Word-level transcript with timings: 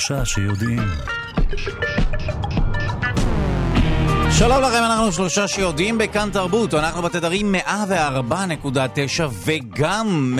שלושה 0.00 0.24
שיודעים. 0.24 0.82
שלום 4.30 4.62
לכם, 4.62 4.82
אנחנו 4.84 5.12
שלושה 5.12 5.48
שיודעים 5.48 5.98
בכאן 5.98 6.30
תרבות, 6.32 6.74
אנחנו 6.74 7.02
בתדרים 7.02 7.54
104.9 7.54 9.22
וגם 9.44 10.38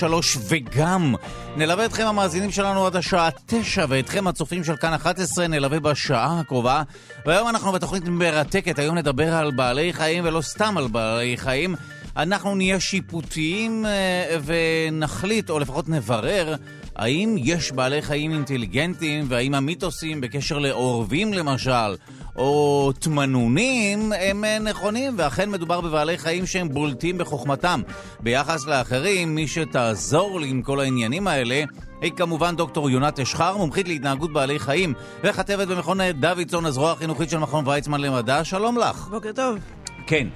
105.3 0.00 0.04
וגם 0.48 1.14
נלווה 1.56 1.86
אתכם 1.86 2.06
המאזינים 2.06 2.50
שלנו 2.50 2.86
עד 2.86 2.96
השעה 2.96 3.28
9 3.46 3.84
ואתכם 3.88 4.26
הצופים 4.26 4.64
של 4.64 4.76
כאן 4.76 4.94
11 4.94 5.48
נלווה 5.48 5.80
בשעה 5.80 6.40
הקרובה. 6.40 6.82
והיום 7.26 7.48
אנחנו 7.48 7.72
בתוכנית 7.72 8.02
מרתקת, 8.08 8.78
היום 8.78 8.98
נדבר 8.98 9.34
על 9.34 9.50
בעלי 9.50 9.92
חיים 9.92 10.24
ולא 10.24 10.40
סתם 10.40 10.78
על 10.78 10.86
בעלי 10.88 11.36
חיים. 11.36 11.74
אנחנו 12.16 12.54
נהיה 12.54 12.80
שיפוטיים 12.80 13.86
אה, 13.86 14.36
ונחליט, 14.44 15.50
או 15.50 15.58
לפחות 15.58 15.88
נברר, 15.88 16.54
האם 16.96 17.36
יש 17.38 17.72
בעלי 17.72 18.02
חיים 18.02 18.32
אינטליגנטים 18.32 19.24
והאם 19.28 19.54
המיתוסים 19.54 20.20
בקשר 20.20 20.58
לעורבים 20.58 21.32
למשל 21.32 21.96
או 22.36 22.92
תמנונים 22.98 24.12
הם 24.12 24.44
אה, 24.44 24.58
נכונים, 24.58 25.14
ואכן 25.16 25.50
מדובר 25.50 25.80
בבעלי 25.80 26.18
חיים 26.18 26.46
שהם 26.46 26.68
בולטים 26.68 27.18
בחוכמתם. 27.18 27.80
ביחס 28.20 28.66
לאחרים, 28.66 29.34
מי 29.34 29.48
שתעזור 29.48 30.40
לי 30.40 30.48
עם 30.48 30.62
כל 30.62 30.80
העניינים 30.80 31.26
האלה 31.26 31.64
היא 32.00 32.12
כמובן 32.16 32.56
דוקטור 32.56 32.90
יונת 32.90 33.20
אשחר, 33.20 33.56
מומחית 33.56 33.88
להתנהגות 33.88 34.32
בעלי 34.32 34.58
חיים, 34.58 34.94
וכתבת 35.24 35.68
במכון 35.68 35.98
דוידסון, 36.10 36.66
הזרוע 36.66 36.92
החינוכית 36.92 37.30
של 37.30 37.38
מכון 37.38 37.68
ויצמן 37.68 38.00
למדע. 38.00 38.44
שלום 38.44 38.78
לך. 38.78 39.08
בוקר 39.10 39.32
טוב. 39.32 39.58
כן. 40.06 40.28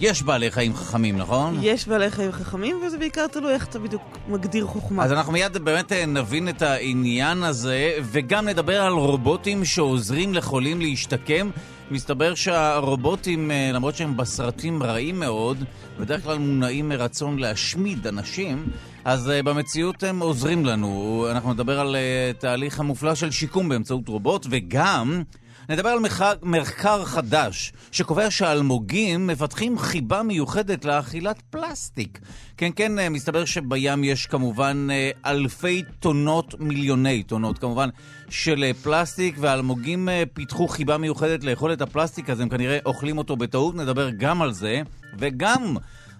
יש 0.00 0.22
בעלי 0.22 0.50
חיים 0.50 0.74
חכמים, 0.74 1.16
נכון? 1.16 1.58
יש 1.62 1.88
בעלי 1.88 2.10
חיים 2.10 2.32
חכמים, 2.32 2.80
וזה 2.86 2.98
בעיקר 2.98 3.26
תלוי 3.26 3.54
איך 3.54 3.66
אתה 3.66 3.78
בדיוק 3.78 4.02
מגדיר 4.28 4.66
חוכמה. 4.66 5.04
אז 5.04 5.12
אנחנו 5.12 5.32
מיד 5.32 5.58
באמת 5.58 5.92
אה, 5.92 6.06
נבין 6.06 6.48
את 6.48 6.62
העניין 6.62 7.42
הזה, 7.42 7.92
וגם 8.02 8.48
נדבר 8.48 8.82
על 8.82 8.92
רובוטים 8.92 9.64
שעוזרים 9.64 10.34
לחולים 10.34 10.80
להשתקם. 10.80 11.50
מסתבר 11.90 12.34
שהרובוטים, 12.34 13.50
אה, 13.50 13.70
למרות 13.74 13.96
שהם 13.96 14.16
בסרטים 14.16 14.82
רעים 14.82 15.20
מאוד, 15.20 15.64
בדרך 16.00 16.24
כלל 16.24 16.38
מונעים 16.38 16.88
מרצון 16.88 17.38
להשמיד 17.38 18.06
אנשים, 18.06 18.66
אז 19.04 19.30
אה, 19.30 19.42
במציאות 19.42 20.02
הם 20.02 20.20
עוזרים 20.20 20.66
לנו. 20.66 21.26
אנחנו 21.30 21.52
נדבר 21.52 21.80
על 21.80 21.96
תהליך 22.38 22.80
המופלא 22.80 23.14
של 23.14 23.30
שיקום 23.30 23.68
באמצעות 23.68 24.08
רובוט, 24.08 24.46
וגם... 24.50 25.22
נדבר 25.68 25.88
על 25.88 25.98
מחר, 25.98 26.32
מחקר 26.42 27.04
חדש 27.04 27.72
שקובע 27.92 28.30
שאלמוגים 28.30 29.26
מפתחים 29.26 29.78
חיבה 29.78 30.22
מיוחדת 30.22 30.84
לאכילת 30.84 31.42
פלסטיק. 31.50 32.18
כן, 32.56 32.70
כן, 32.76 32.98
אה, 32.98 33.08
מסתבר 33.08 33.44
שבים 33.44 34.04
יש 34.04 34.26
כמובן 34.26 34.88
אה, 34.90 35.10
אלפי 35.26 35.82
טונות, 36.00 36.54
מיליוני 36.60 37.22
טונות 37.22 37.58
כמובן, 37.58 37.88
של 38.30 38.64
אה, 38.64 38.74
פלסטיק, 38.74 39.36
והאלמוגים 39.40 40.08
פיתחו 40.32 40.68
חיבה 40.68 40.98
מיוחדת 40.98 41.44
לאכול 41.44 41.72
את 41.72 41.82
הפלסטיק, 41.82 42.30
אז 42.30 42.40
הם 42.40 42.48
כנראה 42.48 42.78
אוכלים 42.86 43.18
אותו 43.18 43.36
בטעות, 43.36 43.74
נדבר 43.74 44.10
גם 44.10 44.42
על 44.42 44.52
זה, 44.52 44.82
וגם... 45.18 45.76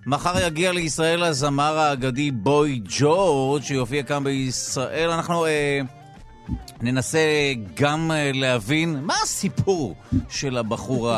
מחר 0.06 0.46
יגיע 0.46 0.72
לישראל 0.72 1.22
הזמר 1.22 1.78
האגדי 1.78 2.30
בוי 2.30 2.80
ג'ורג' 2.98 3.62
שיופיע 3.62 4.02
כאן 4.02 4.24
בישראל. 4.24 5.10
אנחנו... 5.10 5.46
אה, 5.46 5.80
ננסה 6.82 7.18
גם 7.74 8.10
אה, 8.10 8.30
להבין 8.34 9.00
מה 9.02 9.14
הסיפור 9.22 9.94
של 10.28 10.56
הבחור 10.56 11.12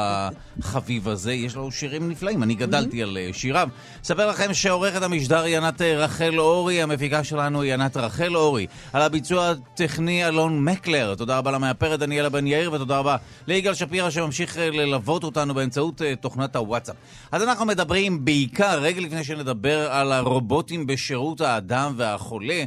החביב 0.61 1.09
הזה. 1.09 1.33
יש 1.33 1.57
לו 1.57 1.71
שירים 1.71 2.11
נפלאים, 2.11 2.43
אני 2.43 2.55
גדלתי 2.55 3.03
על 3.03 3.19
אה, 3.19 3.29
שיריו. 3.33 3.69
אספר 4.05 4.27
לכם 4.27 4.55
שעורכת 4.55 5.03
המשדר 5.03 5.43
היא 5.43 5.57
ענת 5.57 5.83
אה, 5.83 5.97
רחל 5.97 6.39
אורי, 6.39 6.83
המפיקה 6.83 7.25
שלנו 7.25 7.63
היא 7.63 7.75
ענת 7.75 7.97
רחל 7.97 8.37
אורי. 8.37 8.67
על 8.93 9.03
הביצוע 9.03 9.51
הטכני 9.51 10.29
אלון 10.29 10.65
מקלר. 10.65 11.15
תודה 11.15 11.39
רבה 11.39 11.51
למאפרת 11.51 12.01
דניאלה 12.01 12.29
בן 12.29 12.47
יאיר, 12.47 12.73
ותודה 12.73 12.99
רבה 12.99 13.17
ליגאל 13.47 13.75
שפירא 13.75 14.11
שממשיך 14.11 14.57
ללוות 14.61 15.25
אותנו 15.25 15.55
באמצעות 15.55 16.03
תוכנת 16.21 16.57
הוואטסאפ. 16.57 16.97
אז 17.33 17.43
אנחנו 17.43 17.67
מדברים 17.67 18.25
בעיקר, 18.25 18.79
רגע 18.81 19.01
לפני 19.01 19.25
שנדבר 19.25 19.91
על 19.91 20.13
הרובוטים 20.13 20.87
בשירות 20.87 21.41
האדם 21.41 21.93
והחולה, 21.97 22.65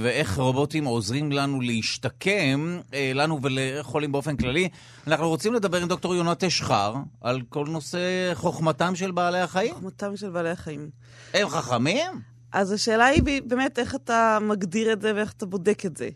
ואיך 0.00 0.38
רובוטים 0.38 0.84
עוזרים 0.84 1.32
לנו 1.32 1.60
להשתקם, 1.60 2.78
אה, 2.94 3.12
לנו 3.14 3.40
ולחולים 3.42 4.12
באופן 4.12 4.36
כללי. 4.36 4.68
אנחנו 5.06 5.28
רוצים 5.28 5.54
לדבר 5.54 5.82
עם 5.82 5.88
דוקטור 5.88 6.14
יונת 6.14 6.50
אשחר 6.66 6.94
על 7.20 7.40
כל 7.48 7.66
נושא 7.68 8.30
חוכמתם 8.34 8.94
של 8.94 9.10
בעלי 9.10 9.40
החיים. 9.40 9.74
חוכמתם 9.74 10.16
של 10.16 10.30
בעלי 10.30 10.50
החיים. 10.50 10.90
הם 11.34 11.48
חכמים? 11.48 12.12
אז 12.52 12.72
השאלה 12.72 13.04
היא 13.04 13.42
באמת 13.46 13.78
איך 13.78 13.94
אתה 13.94 14.38
מגדיר 14.42 14.92
את 14.92 15.02
זה 15.02 15.12
ואיך 15.14 15.32
אתה 15.32 15.46
בודק 15.46 15.86
את 15.86 15.96
זה. 15.96 16.08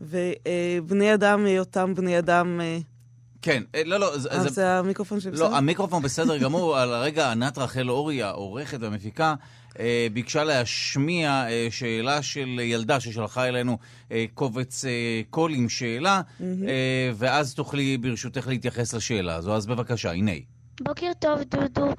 ובני 0.00 1.14
אדם, 1.14 1.44
היותם 1.44 1.94
בני 1.94 2.18
אדם... 2.18 2.60
אה, 2.60 2.78
כן, 3.42 3.62
אה, 3.74 3.82
לא, 3.84 4.00
לא. 4.00 4.14
אז 4.14 4.22
זה, 4.22 4.48
זה 4.48 4.78
המיקרופון 4.78 5.20
שבסדר? 5.20 5.48
לא, 5.48 5.56
המיקרופון 5.56 6.02
בסדר 6.02 6.38
גמור. 6.38 6.76
על 6.78 6.94
הרגע 6.94 7.30
ענת 7.30 7.58
רחל 7.58 7.90
אורי, 7.90 8.22
העורכת 8.22 8.78
והמפיקה, 8.80 9.28
אה, 9.28 9.34
ביקשה 10.12 10.44
להשמיע 10.44 11.46
אה, 11.48 11.66
שאלה 11.70 12.22
של 12.22 12.60
ילדה 12.62 13.00
ששלחה 13.00 13.48
אלינו 13.48 13.78
אה, 14.12 14.24
קובץ 14.34 14.84
קול 15.30 15.54
עם 15.54 15.68
שאלה, 15.68 16.20
mm-hmm. 16.20 16.42
ואז 17.14 17.54
תוכלי 17.54 17.98
ברשותך 17.98 18.46
להתייחס 18.46 18.94
לשאלה 18.94 19.34
הזו. 19.34 19.56
אז 19.56 19.66
בבקשה, 19.66 20.12
הנה. 20.12 20.32
בוקר 20.80 21.10
טוב, 21.18 21.40
דודו. 21.42 21.94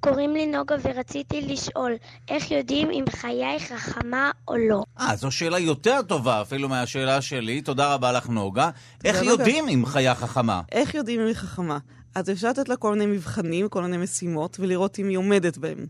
קוראים 0.00 0.32
לי 0.32 0.46
נוגה 0.46 0.76
ורציתי 0.82 1.40
לשאול, 1.40 1.92
איך 2.28 2.50
יודעים 2.50 2.90
אם 2.90 3.04
חיי 3.10 3.60
חכמה 3.60 4.30
או 4.48 4.56
לא? 4.56 4.82
אה, 5.00 5.16
זו 5.16 5.30
שאלה 5.30 5.58
יותר 5.58 6.02
טובה 6.02 6.42
אפילו 6.42 6.68
מהשאלה 6.68 7.20
שלי. 7.20 7.62
תודה 7.62 7.94
רבה 7.94 8.12
לך, 8.12 8.28
נוגה. 8.28 8.70
איך 9.04 9.22
יודעים 9.22 9.68
אם 9.68 9.86
חיה 9.86 10.14
חכמה? 10.14 10.62
איך 10.72 10.94
יודעים 10.94 11.20
אם 11.20 11.26
היא 11.26 11.34
חכמה? 11.34 11.78
אז 12.14 12.30
אפשר 12.30 12.48
לתת 12.48 12.68
לה 12.68 12.76
כל 12.76 12.92
מיני 12.92 13.06
מבחנים, 13.06 13.68
כל 13.68 13.82
מיני 13.82 13.96
משימות, 13.96 14.56
ולראות 14.60 14.98
אם 14.98 15.08
היא 15.08 15.16
עומדת 15.18 15.58
בהם. 15.58 15.86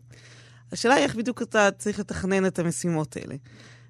השאלה 0.72 0.94
היא 0.94 1.04
איך 1.04 1.14
בדיוק 1.14 1.42
אתה 1.42 1.68
צריך 1.78 1.98
לתכנן 1.98 2.46
את 2.46 2.58
המשימות 2.58 3.16
האלה. 3.16 3.34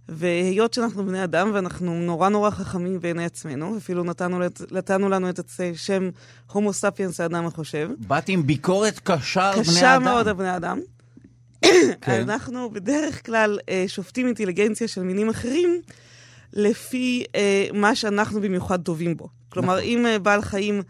והיות 0.08 0.74
שאנחנו 0.74 1.06
בני 1.06 1.24
אדם 1.24 1.50
ואנחנו 1.54 1.94
נורא 1.94 2.28
נורא 2.28 2.50
חכמים 2.50 3.00
בעיני 3.00 3.24
עצמנו, 3.24 3.76
אפילו 3.76 4.04
נתנו, 4.04 4.40
נתנו 4.70 5.08
לנו 5.08 5.30
את 5.30 5.40
השם 5.74 6.10
הומו 6.52 6.72
ספיאנס 6.72 7.20
האדם 7.20 7.46
החושב. 7.46 7.90
באתי 7.98 8.32
עם 8.32 8.46
ביקורת 8.46 9.00
קשה 9.04 9.48
על 9.48 9.52
בני 9.52 9.62
אדם. 9.62 9.72
קשה 9.72 9.98
מאוד 9.98 10.28
על 10.28 10.34
בני 10.34 10.56
אדם. 10.56 10.80
כן. 12.00 12.20
אנחנו 12.22 12.70
בדרך 12.70 13.26
כלל 13.26 13.58
אה, 13.68 13.84
שופטים 13.86 14.26
אינטליגנציה 14.26 14.88
של 14.88 15.02
מינים 15.02 15.28
אחרים 15.28 15.80
לפי 16.52 17.24
אה, 17.34 17.66
מה 17.72 17.94
שאנחנו 17.94 18.40
במיוחד 18.40 18.82
טובים 18.82 19.16
בו. 19.16 19.28
כלומר, 19.48 19.76
נכון. 19.76 19.88
אם 19.88 20.06
אה, 20.06 20.18
בעל 20.18 20.42
חיים 20.42 20.82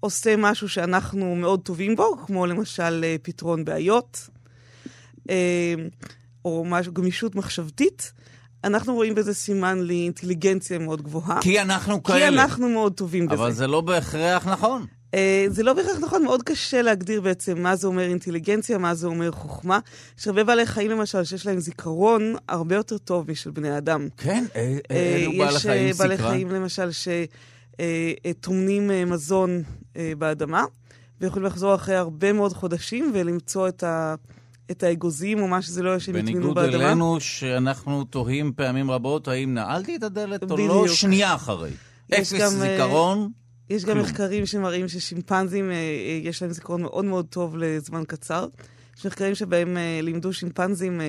עושה 0.00 0.36
משהו 0.36 0.68
שאנחנו 0.68 1.34
מאוד 1.34 1.60
טובים 1.60 1.96
בו, 1.96 2.16
כמו 2.26 2.46
למשל 2.46 3.04
פתרון 3.22 3.64
בעיות, 3.64 4.28
או 6.44 6.64
משהו, 6.66 6.92
גמישות 6.92 7.34
מחשבתית, 7.34 8.12
אנחנו 8.64 8.94
רואים 8.94 9.14
בזה 9.14 9.34
סימן 9.34 9.78
לאינטליגנציה 9.78 10.78
מאוד 10.78 11.02
גבוהה. 11.02 11.40
כי 11.42 11.60
אנחנו 11.60 12.02
כאלה. 12.02 12.18
כי 12.18 12.28
אנחנו 12.28 12.68
מאוד 12.68 12.92
טובים 12.92 13.26
בזה. 13.26 13.34
אבל 13.34 13.52
זה 13.52 13.66
לא 13.66 13.80
בהכרח 13.80 14.48
נכון. 14.48 14.86
Uh, 15.10 15.14
זה 15.48 15.62
לא 15.62 15.72
בהכרח 15.72 15.98
נכון, 16.00 16.24
מאוד 16.24 16.42
קשה 16.42 16.82
להגדיר 16.82 17.20
בעצם 17.20 17.62
מה 17.62 17.76
זה 17.76 17.86
אומר 17.86 18.02
אינטליגנציה, 18.02 18.78
מה 18.78 18.94
זה 18.94 19.06
אומר 19.06 19.32
חוכמה. 19.32 19.78
יש 20.18 20.28
הרבה 20.28 20.44
בעלי 20.44 20.66
חיים 20.66 20.90
למשל 20.90 21.24
שיש 21.24 21.46
להם 21.46 21.60
זיכרון 21.60 22.34
הרבה 22.48 22.74
יותר 22.74 22.98
טוב 22.98 23.30
משל 23.30 23.50
בני 23.50 23.78
אדם. 23.78 24.08
כן, 24.16 24.44
אלו 24.90 25.32
uh, 25.32 25.38
בעלי 25.38 25.58
חיים 25.58 25.88
יש 25.88 25.98
בעלי 25.98 26.18
חיים 26.18 26.50
למשל 26.50 26.90
שטומנים 28.30 28.90
uh, 28.90 29.10
מזון 29.10 29.62
באדמה, 30.18 30.64
ויכולים 31.20 31.46
לחזור 31.46 31.74
אחרי 31.74 31.96
הרבה 31.96 32.32
מאוד 32.32 32.52
חודשים 32.52 33.10
ולמצוא 33.14 33.68
את 33.68 33.82
ה... 33.82 34.14
את 34.72 34.82
האגוזים 34.82 35.42
או 35.42 35.48
מה 35.48 35.62
שזה 35.62 35.82
לא 35.82 35.88
יהיה 35.88 36.00
שהם 36.00 36.16
יטמינו 36.16 36.54
באדמה. 36.54 36.62
בניגוד 36.62 36.82
אלינו, 36.82 37.20
שאנחנו 37.20 38.04
תוהים 38.04 38.52
פעמים 38.56 38.90
רבות 38.90 39.28
האם 39.28 39.54
נעלתי 39.54 39.96
את 39.96 40.02
הדלת 40.02 40.50
או 40.50 40.56
לא, 40.56 40.88
שנייה 40.88 41.34
אחרי. 41.34 41.70
אפס 42.14 42.32
גם, 42.32 42.40
אה, 42.40 42.48
זיכרון. 42.48 43.30
יש 43.70 43.84
כלום. 43.84 43.96
גם 43.96 44.02
מחקרים 44.02 44.46
שמראים 44.46 44.88
ששימפנזים, 44.88 45.70
אה, 45.70 45.74
אה, 45.74 46.20
יש 46.22 46.42
להם 46.42 46.52
זיכרון 46.52 46.82
מאוד 46.82 47.04
מאוד 47.04 47.26
טוב 47.26 47.56
לזמן 47.56 48.02
קצר. 48.08 48.46
יש 48.98 49.06
מחקרים 49.06 49.34
שבהם 49.34 49.76
לימדו 50.02 50.32
שימפנזים 50.32 51.00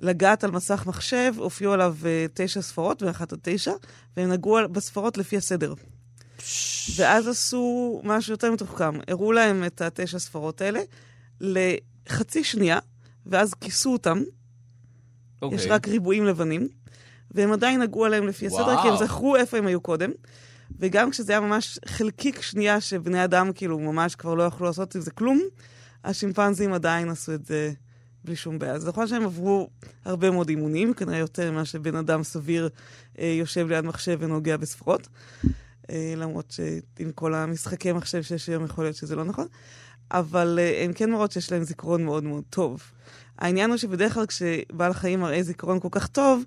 לגעת 0.00 0.44
על 0.44 0.50
מסך 0.50 0.84
מחשב, 0.86 1.32
הופיעו 1.36 1.72
עליו 1.72 1.96
תשע 2.34 2.62
ספרות, 2.62 3.02
ואחת 3.02 3.32
עד 3.32 3.38
תשע, 3.42 3.72
והם 4.16 4.32
נגעו 4.32 4.58
בספרות 4.72 5.18
לפי 5.18 5.36
הסדר. 5.36 5.74
ואז 6.96 7.28
עשו 7.28 8.00
משהו 8.04 8.32
יותר 8.32 8.52
מתוחכם. 8.52 8.98
הראו 9.08 9.32
להם 9.32 9.64
את 9.64 9.80
התשע 9.80 10.18
ספרות 10.18 10.60
האלה 10.60 10.80
לחצי 12.06 12.44
שנייה, 12.44 12.78
ואז 13.26 13.54
כיסו 13.54 13.92
אותם. 13.92 14.18
Okay. 14.18 15.54
יש 15.54 15.62
אוקיי. 15.62 15.70
רק 15.70 15.88
ריבועים 15.88 16.24
לבנים, 16.24 16.68
והם 17.30 17.52
עדיין 17.52 17.82
נגעו 17.82 18.04
עליהם 18.04 18.26
לפי 18.26 18.46
הסדר, 18.46 18.82
כי 18.82 18.88
הם 18.88 18.96
זכרו 18.96 19.36
איפה 19.36 19.58
הם 19.58 19.66
היו 19.66 19.80
קודם. 19.80 20.10
וגם 20.78 21.10
כשזה 21.10 21.32
היה 21.32 21.40
ממש 21.40 21.78
חלקיק 21.86 22.42
שנייה 22.42 22.80
שבני 22.80 23.24
אדם 23.24 23.52
כאילו 23.52 23.78
ממש 23.78 24.14
כבר 24.14 24.34
לא 24.34 24.42
יכלו 24.42 24.66
לעשות 24.66 24.94
עם 24.94 25.00
זה 25.00 25.10
כלום, 25.10 25.40
השימפנזים 26.04 26.72
עדיין 26.72 27.08
עשו 27.08 27.34
את 27.34 27.46
זה 27.46 27.72
בלי 28.24 28.36
שום 28.36 28.58
בעיה. 28.58 28.72
אז 28.72 28.88
נכון 28.88 29.06
שהם 29.06 29.24
עברו 29.24 29.70
הרבה 30.04 30.30
מאוד 30.30 30.48
אימונים, 30.48 30.94
כנראה 30.94 31.18
יותר 31.18 31.52
ממה 31.52 31.64
שבן 31.64 31.96
אדם 31.96 32.22
סביר 32.22 32.68
אה, 33.18 33.34
יושב 33.38 33.68
ליד 33.68 33.84
מחשב 33.84 34.18
ונוגע 34.20 34.56
בספרות. 34.56 35.08
אה, 35.90 36.14
למרות 36.16 36.50
שעם 36.50 37.12
כל 37.14 37.34
המשחקי 37.34 37.92
מחשב 37.92 38.22
שיש 38.22 38.48
היום 38.48 38.64
יכול 38.64 38.84
להיות 38.84 38.96
שזה 38.96 39.16
לא 39.16 39.24
נכון. 39.24 39.46
אבל 40.10 40.58
אה, 40.62 40.84
הן 40.84 40.92
כן 40.94 41.10
מראות 41.10 41.32
שיש 41.32 41.52
להם 41.52 41.62
זיכרון 41.62 42.04
מאוד 42.04 42.24
מאוד 42.24 42.42
טוב. 42.50 42.82
העניין 43.38 43.70
הוא 43.70 43.76
שבדרך 43.76 44.14
כלל 44.14 44.26
כשבעל 44.26 44.92
חיים 44.92 45.20
מראה 45.20 45.42
זיכרון 45.42 45.80
כל 45.80 45.88
כך 45.90 46.06
טוב, 46.06 46.42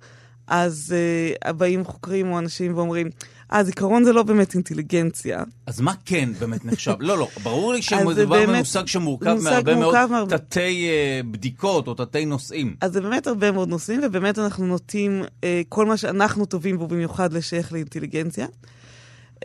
אז 0.47 0.95
uh, 1.43 1.53
באים 1.53 1.85
חוקרים 1.85 2.31
או 2.31 2.39
אנשים 2.39 2.77
ואומרים, 2.77 3.09
אה, 3.53 3.63
זיכרון 3.63 4.03
זה 4.03 4.13
לא 4.13 4.23
באמת 4.23 4.53
אינטליגנציה. 4.53 5.43
אז 5.65 5.81
מה 5.81 5.93
כן 6.05 6.29
באמת 6.39 6.65
נחשב? 6.65 6.93
לא, 6.99 7.17
לא, 7.17 7.27
ברור 7.43 7.73
לי 7.73 7.81
שמדובר 7.87 8.45
במושג 8.47 8.87
שמורכב 8.87 9.37
מהרבה 9.43 9.75
מאוד 9.75 10.05
מהר... 10.09 10.25
תתי 10.25 10.89
uh, 10.89 11.25
בדיקות 11.31 11.87
או 11.87 11.93
תתי 11.93 12.25
נושאים. 12.25 12.75
אז 12.81 12.93
זה 12.93 13.01
באמת 13.01 13.27
הרבה 13.27 13.51
מאוד 13.51 13.69
נושאים, 13.69 13.99
ובאמת 14.03 14.39
אנחנו 14.39 14.65
נוטים, 14.65 15.23
uh, 15.23 15.43
כל 15.69 15.85
מה 15.85 15.97
שאנחנו 15.97 16.45
טובים 16.45 16.77
בו 16.77 16.87
במיוחד 16.87 17.33
לשייך 17.33 17.73
לאינטליגנציה. 17.73 18.47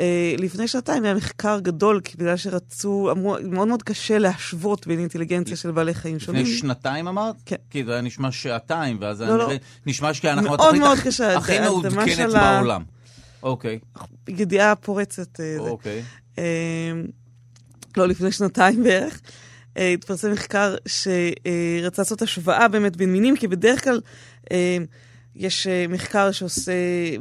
אה, 0.01 0.35
לפני 0.39 0.69
שנתיים 0.69 1.05
היה 1.05 1.15
מחקר 1.15 1.59
גדול, 1.61 2.01
כי 2.05 2.17
בגלל 2.17 2.37
שרצו, 2.37 3.11
אמרו, 3.11 3.37
מאוד 3.45 3.69
מאוד 3.69 3.83
קשה 3.83 4.19
להשוות 4.19 4.87
בין 4.87 4.99
אינטליגנציה 4.99 5.57
של 5.57 5.71
בעלי 5.71 5.95
חיים 5.95 6.19
שונים. 6.19 6.43
לפני 6.43 6.55
שנתיים 6.55 7.09
אמרת? 7.09 7.35
כן. 7.47 7.57
כי 7.71 7.85
זה 7.85 7.93
היה 7.93 8.01
נשמע 8.01 8.33
שעתיים, 8.33 8.99
ואז 9.01 9.23
לא, 9.23 9.39
לא. 9.39 9.51
נשמע 9.87 10.15
שאנחנו 10.15 10.55
התוכנית 10.55 10.83
הכ... 10.83 11.21
הכי 11.21 11.61
מעודכנת 11.61 12.31
בעולם. 12.33 12.83
אוקיי. 13.43 13.79
ידיעה 14.29 14.75
פורצת. 14.75 15.41
אה, 15.41 15.57
אוקיי. 15.59 16.03
אה, 16.39 16.93
לא, 17.97 18.09
לפני 18.09 18.33
שנתיים 18.33 18.83
בערך. 18.83 19.21
התפרסם 19.77 20.33
מחקר 20.33 20.77
שרצה 20.87 22.03
לעשות 22.03 22.23
השוואה 22.23 22.69
באמת 22.69 22.97
בין 22.97 23.13
מינים, 23.13 23.37
כי 23.37 23.49
בדרך 23.49 23.85
כלל 23.85 24.01
יש 25.39 25.67
אה, 25.67 25.85
מחקר 25.89 26.31
שעושה 26.33 26.73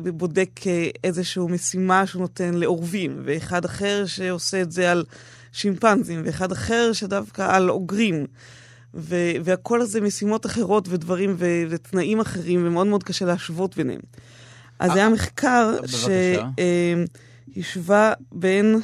ובודק 0.03 0.49
אה, 0.67 0.89
איזושהי 1.03 1.43
משימה 1.49 2.07
שהוא 2.07 2.21
נותן 2.21 2.53
לעורבים, 2.53 3.21
ואחד 3.25 3.65
אחר 3.65 4.05
שעושה 4.05 4.61
את 4.61 4.71
זה 4.71 4.91
על 4.91 5.03
שימפנזים, 5.51 6.21
ואחד 6.25 6.51
אחר 6.51 6.93
שדווקא 6.93 7.55
על 7.55 7.69
אוגרים. 7.69 8.25
ו- 8.93 9.31
והכל 9.43 9.81
הזה 9.81 10.01
משימות 10.01 10.45
אחרות 10.45 10.87
ודברים 10.89 11.35
ו- 11.37 11.63
ותנאים 11.69 12.19
אחרים, 12.19 12.67
ומאוד 12.67 12.87
מאוד 12.87 13.03
קשה 13.03 13.25
להשוות 13.25 13.75
ביניהם. 13.77 13.99
אז 14.79 14.95
היה 14.95 15.09
מחקר 15.09 15.75
שהשווה 17.55 18.13
בין, 18.31 18.75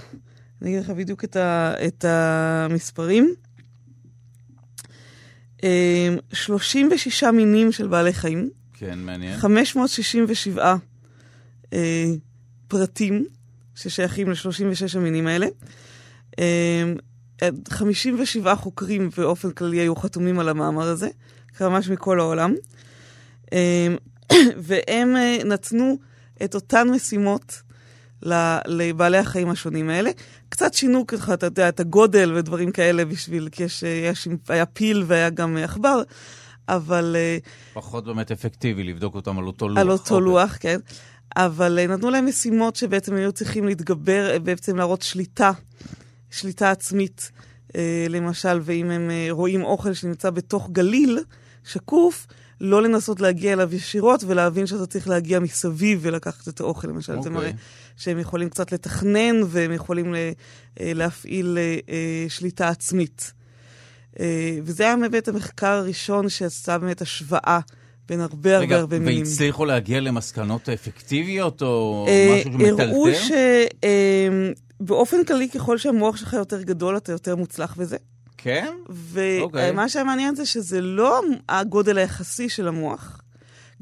אני 0.61 0.69
אגיד 0.69 0.83
לך 0.83 0.89
בדיוק 0.89 1.23
את, 1.23 1.35
ה- 1.35 1.73
את 1.87 2.05
המספרים, 2.07 3.33
36 6.33 7.23
מינים 7.23 7.71
של 7.71 7.87
בעלי 7.87 8.13
חיים. 8.13 8.62
כן, 8.73 8.99
מעניין. 8.99 9.37
567 9.37 10.75
אה, 11.73 12.05
פרטים 12.67 13.25
ששייכים 13.75 14.29
ל-36 14.29 14.97
המינים 14.97 15.27
האלה. 15.27 15.47
אה, 16.39 16.93
57 17.69 18.55
חוקרים 18.55 19.09
באופן 19.17 19.51
כללי 19.51 19.77
היו 19.77 19.95
חתומים 19.95 20.39
על 20.39 20.49
המאמר 20.49 20.87
הזה, 20.87 21.07
ממש 21.61 21.89
מכל 21.89 22.19
העולם. 22.19 22.53
אה, 23.53 23.87
והם 24.65 25.15
אה, 25.15 25.37
נתנו 25.45 25.97
את 26.43 26.55
אותן 26.55 26.89
משימות 26.89 27.61
לבעלי 28.67 29.17
החיים 29.17 29.49
השונים 29.49 29.89
האלה. 29.89 30.09
קצת 30.49 30.73
שינו 30.73 31.07
ככה, 31.07 31.33
אתה 31.33 31.45
יודע, 31.45 31.69
את 31.69 31.79
הגודל 31.79 32.33
ודברים 32.35 32.71
כאלה 32.71 33.05
בשביל, 33.05 33.49
כי 33.51 33.63
יש, 33.63 33.83
היה, 33.83 34.13
היה 34.49 34.65
פיל 34.65 35.03
והיה 35.07 35.29
גם 35.29 35.57
עכבר. 35.57 36.01
אבל... 36.69 37.15
אה, 37.19 37.37
פחות 37.73 38.05
באמת 38.05 38.31
אפקטיבי 38.31 38.83
לבדוק 38.83 39.15
אותם 39.15 39.39
על 39.39 39.45
אותו 39.45 39.69
לוח. 39.69 39.77
על 39.77 39.91
אותו 39.91 40.15
אוקיי. 40.15 40.25
לוח, 40.25 40.57
כן. 40.59 40.79
אבל 41.35 41.79
אה, 41.79 41.87
נתנו 41.87 42.09
להם 42.09 42.25
משימות 42.25 42.75
שבעצם 42.75 43.15
היו 43.15 43.31
צריכים 43.31 43.65
להתגבר, 43.65 44.29
אה, 44.31 44.39
בעצם 44.39 44.77
להראות 44.77 45.01
שליטה, 45.01 45.51
שליטה 46.31 46.71
עצמית, 46.71 47.31
למשל, 48.09 48.59
ואם 48.61 48.91
הם 48.91 49.11
רואים 49.29 49.63
אוכל 49.63 49.93
שנמצא 49.93 50.29
בתוך 50.29 50.69
גליל 50.71 51.19
שקוף, 51.63 52.27
לא 52.61 52.83
לנסות 52.83 53.21
להגיע 53.21 53.53
אליו 53.53 53.75
ישירות 53.75 54.23
ולהבין 54.27 54.67
שאתה 54.67 54.85
צריך 54.85 55.07
להגיע 55.07 55.39
מסביב 55.39 55.99
ולקחת 56.01 56.47
את 56.47 56.59
האוכל, 56.59 56.87
למשל. 56.87 57.17
Okay. 57.17 57.21
זה 57.21 57.29
מראה 57.29 57.47
אוקיי. 57.47 57.59
שהם 57.97 58.19
יכולים 58.19 58.49
קצת 58.49 58.71
לתכנן 58.71 59.35
והם 59.47 59.71
יכולים 59.71 60.15
להפעיל 60.79 61.57
שליטה 62.29 62.67
עצמית. 62.69 63.33
אה, 64.19 64.57
וזה 64.63 64.83
היה 64.83 64.97
באמת 64.97 65.27
המחקר 65.27 65.67
הראשון 65.67 66.29
שעשה 66.29 66.77
באמת 66.77 67.01
השוואה 67.01 67.59
בין 68.07 68.21
הרבה 68.21 68.57
הרבה 68.57 68.75
הרבה 68.79 68.99
מינים. 68.99 69.17
רגע, 69.17 69.29
והצליחו 69.29 69.65
להגיע 69.65 69.99
למסקנות 69.99 70.69
אפקטיביות 70.69 71.61
או 71.61 72.05
אה, 72.07 72.35
משהו 72.39 72.53
שמטלטל? 72.53 72.89
הראו 72.89 73.05
שבאופן 74.81 75.23
כללי, 75.23 75.49
ככל 75.49 75.77
שהמוח 75.77 76.17
שלך 76.17 76.33
יותר 76.33 76.61
גדול, 76.61 76.97
אתה 76.97 77.11
יותר 77.11 77.35
מוצלח 77.35 77.75
בזה. 77.75 77.97
כן? 78.37 78.73
ומה 78.89 79.85
okay. 79.85 79.89
שהיה 79.89 80.05
מעניין 80.05 80.35
זה 80.35 80.45
שזה 80.45 80.81
לא 80.81 81.21
הגודל 81.49 81.97
היחסי 81.97 82.49
של 82.49 82.67
המוח. 82.67 83.21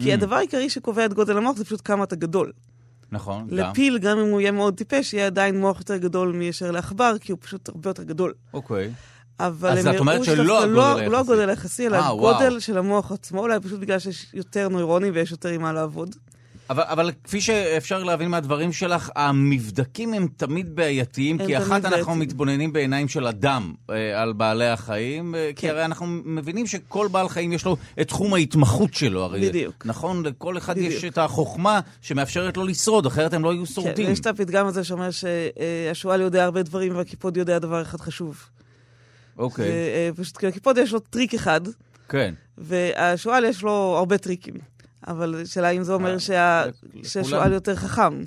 כי 0.02 0.12
mm. 0.12 0.14
הדבר 0.14 0.36
העיקרי 0.36 0.70
שקובע 0.70 1.06
את 1.06 1.14
גודל 1.14 1.38
המוח 1.38 1.58
זה 1.58 1.66
פשוט 1.66 1.82
כמה 1.86 2.04
אתה 2.04 2.16
גדול. 2.16 2.52
נכון, 3.12 3.44
לפיל, 3.44 3.60
גם. 3.60 3.70
לפיל, 3.70 4.00
גם 4.00 4.20
אם 4.20 4.32
הוא 4.32 4.42
יהיה 4.42 4.52
מאוד 4.52 4.78
טיפש, 4.78 5.14
יהיה 5.14 5.26
עדיין 5.26 5.60
מוח 5.60 5.80
יותר 5.80 5.98
גדול 5.98 6.32
מאשר 6.32 6.72
לעכבר, 6.72 7.16
כי 7.22 7.32
הוא 7.32 7.40
פשוט 7.42 7.70
הרבה 7.70 7.90
יותר 7.90 8.04
גדול. 8.04 8.34
אוקיי. 8.54 8.88
Okay. 8.88 9.21
אבל 9.48 9.78
הם 9.78 10.08
הראו 10.08 10.24
שלא 10.24 10.46
לא 10.46 10.60
הגודל 10.64 11.00
היחסי. 11.00 11.10
לא 11.10 11.20
הגודל 11.20 11.50
היחסי, 11.50 11.88
אלא 11.88 11.98
הגודל 11.98 12.60
של 12.60 12.78
המוח 12.78 13.12
עצמו, 13.12 13.40
אולי 13.40 13.60
פשוט 13.60 13.80
בגלל 13.80 14.00
שיש 14.00 14.28
יותר 14.34 14.70
נוירונים 14.70 15.14
ויש 15.16 15.32
יותר 15.32 15.50
עם 15.50 15.62
מה 15.62 15.74
לעבוד. 15.74 16.16
אבל, 16.72 16.84
אבל 16.88 17.12
כפי 17.24 17.42
שאפשר 17.42 18.04
להבין 18.04 18.30
מהדברים 18.30 18.74
שלך, 18.74 19.10
המבדקים 19.16 20.14
הם 20.14 20.28
תמיד 20.38 20.76
בעייתיים, 20.76 21.42
הם 21.42 21.48
כי 21.48 21.58
אחת 21.58 21.72
אנחנו 21.72 21.90
בעייתיים. 21.90 22.20
מתבוננים 22.20 22.74
בעיניים 22.74 23.08
של 23.08 23.28
אדם 23.28 23.74
אה, 23.90 24.22
על 24.22 24.34
בעלי 24.34 24.68
החיים, 24.68 25.36
אה, 25.36 25.50
כן. 25.56 25.62
כי 25.62 25.70
הרי 25.70 25.86
אנחנו 25.86 26.06
מבינים 26.08 26.68
שכל 26.68 27.08
בעל 27.12 27.30
חיים 27.30 27.54
יש 27.54 27.66
לו 27.66 27.78
את 28.02 28.08
תחום 28.08 28.34
ההתמחות 28.34 28.94
שלו, 28.94 29.24
הרי. 29.24 29.50
בדיוק. 29.50 29.86
נכון? 29.86 30.26
לכל 30.26 30.58
אחד 30.58 30.76
בדיוק. 30.76 30.94
יש 30.94 31.06
את 31.06 31.18
החוכמה 31.18 31.80
שמאפשרת 32.02 32.58
לו 32.58 32.66
לשרוד, 32.66 33.06
אחרת 33.06 33.34
הם 33.34 33.44
לא 33.44 33.54
יהיו 33.54 33.66
שורדים. 33.66 34.06
כן, 34.06 34.12
יש 34.12 34.20
את 34.20 34.28
הפתגם 34.28 34.68
הזה 34.68 34.84
שאומר 34.84 35.10
שהשועל 35.12 36.22
יודע 36.22 36.44
הרבה 36.44 36.64
דברים 36.64 36.96
והקיפוד 36.96 37.38
יודע 37.38 37.60
דבר 37.60 37.82
אחד 37.82 38.02
חשוב. 38.02 38.46
אוקיי. 39.38 39.72
אה, 39.72 40.10
פשוט 40.16 40.38
כי 40.38 40.48
הקיפוד 40.48 40.78
יש 40.78 40.92
לו 40.92 41.00
טריק 41.00 41.34
אחד. 41.34 41.62
כן. 42.10 42.34
והשועל 42.58 43.46
יש 43.46 43.64
לו 43.64 43.96
הרבה 43.98 44.18
טריקים. 44.18 44.56
אבל 45.08 45.42
השאלה 45.42 45.70
אם 45.70 45.84
זה 45.84 45.94
אומר 45.94 46.14
אה, 46.14 46.20
שה... 46.20 46.64
שהשועל 47.04 47.54
יותר 47.54 47.76
חכם. 47.76 48.24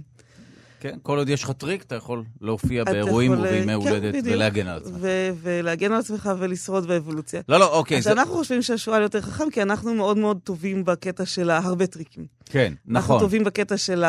כן, 0.80 0.96
כל 1.02 1.18
עוד 1.18 1.28
יש 1.28 1.42
לך 1.42 1.50
טריק, 1.50 1.82
אתה 1.82 1.94
יכול 1.94 2.24
להופיע 2.40 2.84
באירועים 2.84 3.32
ובימי 3.32 3.66
כן, 3.66 3.72
הולדת 3.72 4.14
ולהגן 4.24 4.66
על 4.66 4.76
עצמך. 4.76 4.96
ולהגן 5.42 5.92
על 5.92 6.00
עצמך 6.00 6.30
ולשרוד 6.38 6.86
באבולוציה. 6.86 7.40
לא, 7.48 7.58
לא, 7.58 7.78
אוקיי. 7.78 7.98
אז 7.98 8.08
אנחנו 8.08 8.34
חושבים 8.34 8.62
שהשועל 8.62 9.02
יותר 9.02 9.20
חכם, 9.20 9.50
כי 9.50 9.62
אנחנו 9.62 9.94
מאוד 9.94 10.18
מאוד 10.18 10.38
טובים 10.44 10.84
בקטע 10.84 11.26
של 11.26 11.50
הרבה 11.50 11.86
טריקים. 11.86 12.26
כן, 12.44 12.72
נכון. 12.86 12.96
אנחנו 12.96 13.20
טובים 13.20 13.44
בקטע 13.44 13.76
של 13.76 14.04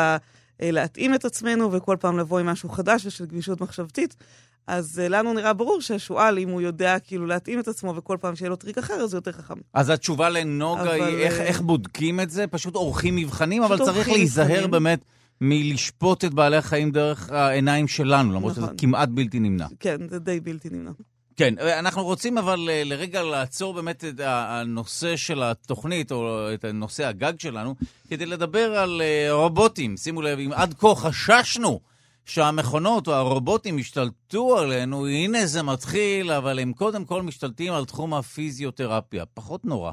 להתאים 0.60 1.14
את 1.14 1.24
עצמנו, 1.24 1.72
וכל 1.72 1.96
פעם 2.00 2.18
לבוא 2.18 2.38
עם 2.38 2.46
משהו 2.46 2.68
חדש 2.68 3.06
ושל 3.06 3.26
גמישות 3.26 3.60
מחשבתית. 3.60 4.16
אז 4.66 5.02
uh, 5.04 5.08
לנו 5.08 5.32
נראה 5.32 5.52
ברור 5.52 5.80
שהשועל, 5.80 6.38
אם 6.38 6.48
הוא 6.48 6.60
יודע 6.60 6.98
כאילו 6.98 7.26
להתאים 7.26 7.60
את 7.60 7.68
עצמו 7.68 7.96
וכל 7.96 8.16
פעם 8.20 8.36
שיהיה 8.36 8.50
לו 8.50 8.56
טריק 8.56 8.78
אחר, 8.78 8.94
אז 8.94 9.14
הוא 9.14 9.18
יותר 9.18 9.32
חכם. 9.32 9.54
אז 9.74 9.90
התשובה 9.90 10.28
לנוגה 10.28 10.82
אבל... 10.82 10.90
היא 10.90 11.16
איך, 11.16 11.40
איך 11.40 11.60
בודקים 11.60 12.20
את 12.20 12.30
זה? 12.30 12.46
פשוט 12.46 12.74
עורכים 12.74 13.16
מבחנים, 13.16 13.62
אבל 13.62 13.78
צריך 13.78 14.08
להיזהר 14.08 14.46
מבחנים. 14.46 14.70
באמת 14.70 15.00
מלשפוט 15.40 16.24
את 16.24 16.34
בעלי 16.34 16.56
החיים 16.56 16.90
דרך 16.90 17.30
העיניים 17.30 17.88
שלנו, 17.88 18.32
למרות 18.32 18.52
נכון. 18.52 18.64
שזה 18.64 18.78
כמעט 18.78 19.08
בלתי 19.08 19.40
נמנע. 19.40 19.66
כן, 19.80 20.08
זה 20.08 20.18
די 20.18 20.40
בלתי 20.40 20.68
נמנע. 20.70 20.90
כן, 21.36 21.54
אנחנו 21.58 22.04
רוצים 22.04 22.38
אבל 22.38 22.68
אה, 22.70 22.82
לרגע 22.84 23.22
לעצור 23.22 23.74
באמת 23.74 24.04
את 24.04 24.20
הנושא 24.24 25.16
של 25.16 25.42
התוכנית, 25.42 26.12
או 26.12 26.48
את 26.54 26.64
נושא 26.64 27.06
הגג 27.06 27.32
שלנו, 27.38 27.74
כדי 28.08 28.26
לדבר 28.26 28.78
על 28.78 29.02
אה, 29.04 29.32
רובוטים. 29.32 29.96
שימו 29.96 30.22
לב, 30.22 30.38
אם 30.38 30.50
עד 30.52 30.74
כה 30.78 30.94
חששנו 30.94 31.80
שהמכונות 32.26 33.08
או 33.08 33.12
הרובוטים 33.12 33.78
ישתלטו 33.78 34.58
עלינו, 34.58 35.06
הנה 35.06 35.46
זה 35.46 35.62
מתחיל, 35.62 36.32
אבל 36.32 36.58
הם 36.58 36.72
קודם 36.72 37.04
כל 37.04 37.22
משתלטים 37.22 37.72
על 37.72 37.84
תחום 37.84 38.14
הפיזיותרפיה. 38.14 39.24
פחות 39.34 39.64
נורא. 39.64 39.92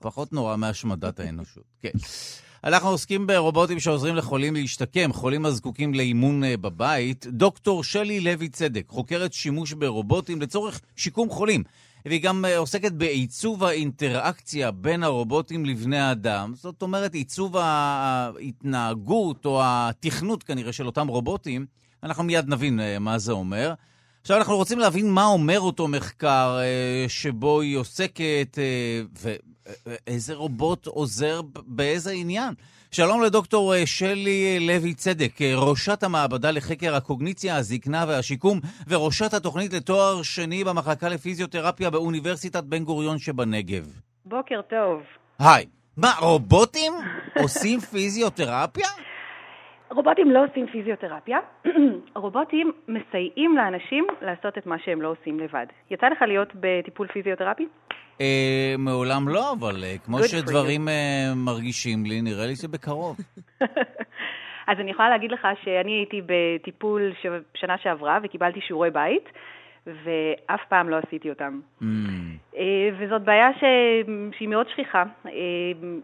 פחות 0.00 0.32
נורא 0.32 0.56
מהשמדת 0.56 1.20
האנושות. 1.20 1.64
כן. 1.82 1.90
אנחנו 2.64 2.88
עוסקים 2.88 3.26
ברובוטים 3.26 3.80
שעוזרים 3.80 4.16
לחולים 4.16 4.54
להשתקם, 4.54 5.12
חולים 5.12 5.46
הזקוקים 5.46 5.94
לאימון 5.94 6.44
אה, 6.44 6.56
בבית. 6.56 7.26
דוקטור 7.26 7.84
שלי 7.84 8.20
לוי 8.20 8.48
צדק, 8.48 8.84
חוקרת 8.88 9.32
שימוש 9.32 9.72
ברובוטים 9.72 10.40
לצורך 10.42 10.80
שיקום 10.96 11.30
חולים. 11.30 11.62
והיא 12.04 12.22
גם 12.22 12.44
אה, 12.44 12.58
עוסקת 12.58 12.92
בעיצוב 12.92 13.64
האינטראקציה 13.64 14.70
בין 14.70 15.02
הרובוטים 15.02 15.64
לבני 15.64 15.98
האדם. 15.98 16.52
זאת 16.56 16.82
אומרת, 16.82 17.14
עיצוב 17.14 17.56
ההתנהגות 17.56 19.46
או 19.46 19.60
התכנות 19.64 20.42
כנראה 20.42 20.72
של 20.72 20.86
אותם 20.86 21.08
רובוטים. 21.08 21.66
אנחנו 22.02 22.24
מיד 22.24 22.48
נבין 22.48 22.80
אה, 22.80 22.98
מה 22.98 23.18
זה 23.18 23.32
אומר. 23.32 23.74
עכשיו 24.20 24.36
אנחנו 24.36 24.56
רוצים 24.56 24.78
להבין 24.78 25.10
מה 25.10 25.24
אומר 25.24 25.60
אותו 25.60 25.88
מחקר 25.88 26.58
אה, 26.60 27.08
שבו 27.08 27.60
היא 27.60 27.76
עוסקת, 27.76 28.58
ואיזה 29.22 30.34
רובוט 30.34 30.86
עוזר 30.86 31.40
באיזה 31.66 32.10
עניין. 32.10 32.54
שלום 32.92 33.22
לדוקטור 33.22 33.74
אה, 33.74 33.86
שלי 33.86 34.60
לוי 34.60 34.94
צדק, 34.94 35.42
אה, 35.42 35.52
ראשת 35.56 36.02
המעבדה 36.02 36.50
לחקר 36.50 36.94
הקוגניציה, 36.94 37.56
הזקנה 37.56 38.04
והשיקום, 38.08 38.60
וראשת 38.88 39.34
התוכנית 39.34 39.72
לתואר 39.72 40.22
שני 40.22 40.64
במחלקה 40.64 41.08
לפיזיותרפיה 41.08 41.90
באוניברסיטת 41.90 42.64
בן 42.64 42.84
גוריון 42.84 43.18
שבנגב. 43.18 44.00
בוקר 44.24 44.60
טוב. 44.70 45.00
היי. 45.38 45.66
מה, 45.96 46.12
רובוטים 46.20 46.92
עושים 47.38 47.80
פיזיותרפיה? 47.80 48.88
רובוטים 49.90 50.30
לא 50.30 50.44
עושים 50.44 50.66
פיזיותרפיה, 50.66 51.38
רובוטים 52.16 52.72
מסייעים 52.88 53.56
לאנשים 53.56 54.06
לעשות 54.22 54.58
את 54.58 54.66
מה 54.66 54.76
שהם 54.84 55.02
לא 55.02 55.08
עושים 55.08 55.40
לבד. 55.40 55.66
יצא 55.90 56.06
לך 56.08 56.22
להיות 56.22 56.48
בטיפול 56.54 57.06
פיזיותרפי? 57.06 57.66
אה, 58.20 58.74
מעולם 58.78 59.28
לא, 59.28 59.52
אבל 59.52 59.84
אה, 59.84 59.94
כמו 60.04 60.18
שדברים 60.22 60.88
אה, 60.88 61.32
מרגישים 61.36 62.04
לי, 62.04 62.22
נראה 62.22 62.46
לי 62.46 62.56
שבקרוב. 62.56 63.16
אז 64.70 64.76
אני 64.80 64.90
יכולה 64.90 65.08
להגיד 65.08 65.32
לך 65.32 65.48
שאני 65.62 65.92
הייתי 65.92 66.22
בטיפול 66.26 67.12
שנה 67.54 67.78
שעברה 67.82 68.18
וקיבלתי 68.22 68.60
שיעורי 68.60 68.90
בית. 68.90 69.28
ואף 70.04 70.60
פעם 70.68 70.88
לא 70.88 70.96
עשיתי 70.96 71.30
אותם. 71.30 71.60
Mm. 71.82 71.84
אה, 72.56 72.88
וזאת 72.98 73.22
בעיה 73.22 73.50
ש... 73.54 73.64
שהיא 74.36 74.48
מאוד 74.48 74.68
שכיחה. 74.68 75.04
אה, 75.26 75.32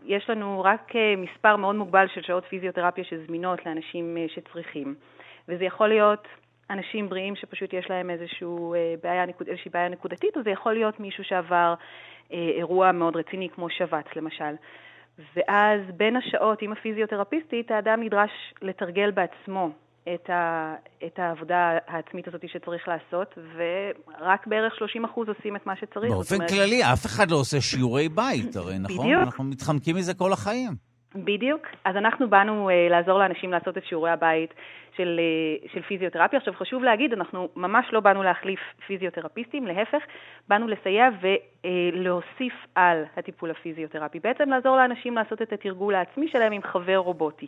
יש 0.05 0.31
לנו 0.31 0.63
רק 0.65 0.97
אה, 0.97 1.15
מספר 1.17 1.57
מאוד 1.57 1.77
מוגבל 1.77 2.07
של 2.15 2.23
שעות 2.23 2.45
פיזיותרפיה 2.45 3.05
שזמינות 3.05 3.67
לאנשים 3.67 4.17
שצריכים, 4.29 4.95
וזה 5.49 5.65
יכול 5.65 5.89
להיות 5.89 6.29
אנשים 6.71 7.09
בריאים 7.09 7.37
שפשוט 7.37 7.73
יש 7.73 7.91
להם 7.91 8.11
איזשהו 8.11 8.75
בעיה, 9.03 9.25
איזושהי 9.47 9.71
בעיה 9.71 9.89
נקודתית, 9.89 10.37
או 10.37 10.43
זה 10.43 10.51
יכול 10.51 10.73
להיות 10.73 11.01
מישהו 11.01 11.25
שעבר 11.25 11.75
אירוע 12.31 12.93
מאוד 12.93 13.17
רציני 13.17 13.49
כמו 13.49 13.71
שבץ 13.71 14.07
למשל. 14.17 14.55
ואז 15.37 15.81
בין 15.97 16.17
השעות 16.17 16.63
עם 16.63 16.73
הפיזיותרפיסטית, 16.73 17.71
האדם 17.71 18.03
נדרש 18.03 18.31
לתרגל 18.63 19.11
בעצמו 19.11 19.71
את, 20.15 20.31
ה, 20.31 20.75
את 21.07 21.19
העבודה 21.19 21.79
העצמית 21.87 22.29
הזאת 22.29 22.49
שצריך 22.49 22.89
לעשות, 22.89 23.39
ורק 23.55 24.47
בערך 24.47 24.75
30% 24.75 25.07
עושים 25.17 25.57
את 25.57 25.67
מה 25.67 25.77
שצריך. 25.77 26.13
באופן 26.13 26.35
אומרת... 26.35 26.51
כללי, 26.51 26.83
אף 26.83 27.07
אחד 27.07 27.31
לא 27.31 27.37
עושה 27.37 27.61
שיעורי 27.61 28.09
בית, 28.09 28.57
הרי, 28.57 28.79
נכון? 28.79 29.07
בדיוק. 29.07 29.23
אנחנו 29.23 29.45
מתחמקים 29.45 29.97
מזה 29.97 30.15
כל 30.15 30.33
החיים. 30.33 30.73
בדיוק. 31.15 31.67
אז 31.85 31.97
אנחנו 31.97 32.31
באנו 32.31 32.69
uh, 32.69 32.91
לעזור 32.91 33.19
לאנשים 33.19 33.53
לעשות 33.53 33.79
את 33.79 33.85
שיעורי 33.85 34.11
הבית 34.11 34.55
של, 34.97 35.21
uh, 35.21 35.73
של 35.73 35.83
פיזיותרפיה. 35.83 36.39
עכשיו, 36.39 36.55
חשוב 36.55 36.83
להגיד, 36.83 37.13
אנחנו 37.13 37.49
ממש 37.57 37.87
לא 37.93 38.01
באנו 38.01 38.23
להחליף 38.23 38.61
פיזיותרפיסטים, 38.87 39.67
להפך, 39.67 40.03
באנו 40.49 40.69
לסייע 40.69 41.09
ולהוסיף 41.21 42.53
uh, 42.65 42.69
על 42.75 43.05
הטיפול 43.17 43.51
הפיזיותרפי. 43.51 44.21
בעצם 44.21 44.51
לעזור 44.51 44.77
לאנשים 44.77 45.15
לעשות 45.15 45.43
את 45.43 45.53
התרגול 45.53 45.95
העצמי 45.95 46.29
שלהם 46.29 46.53
עם 46.53 46.63
חבר 46.63 46.97
רובוטי. 46.97 47.47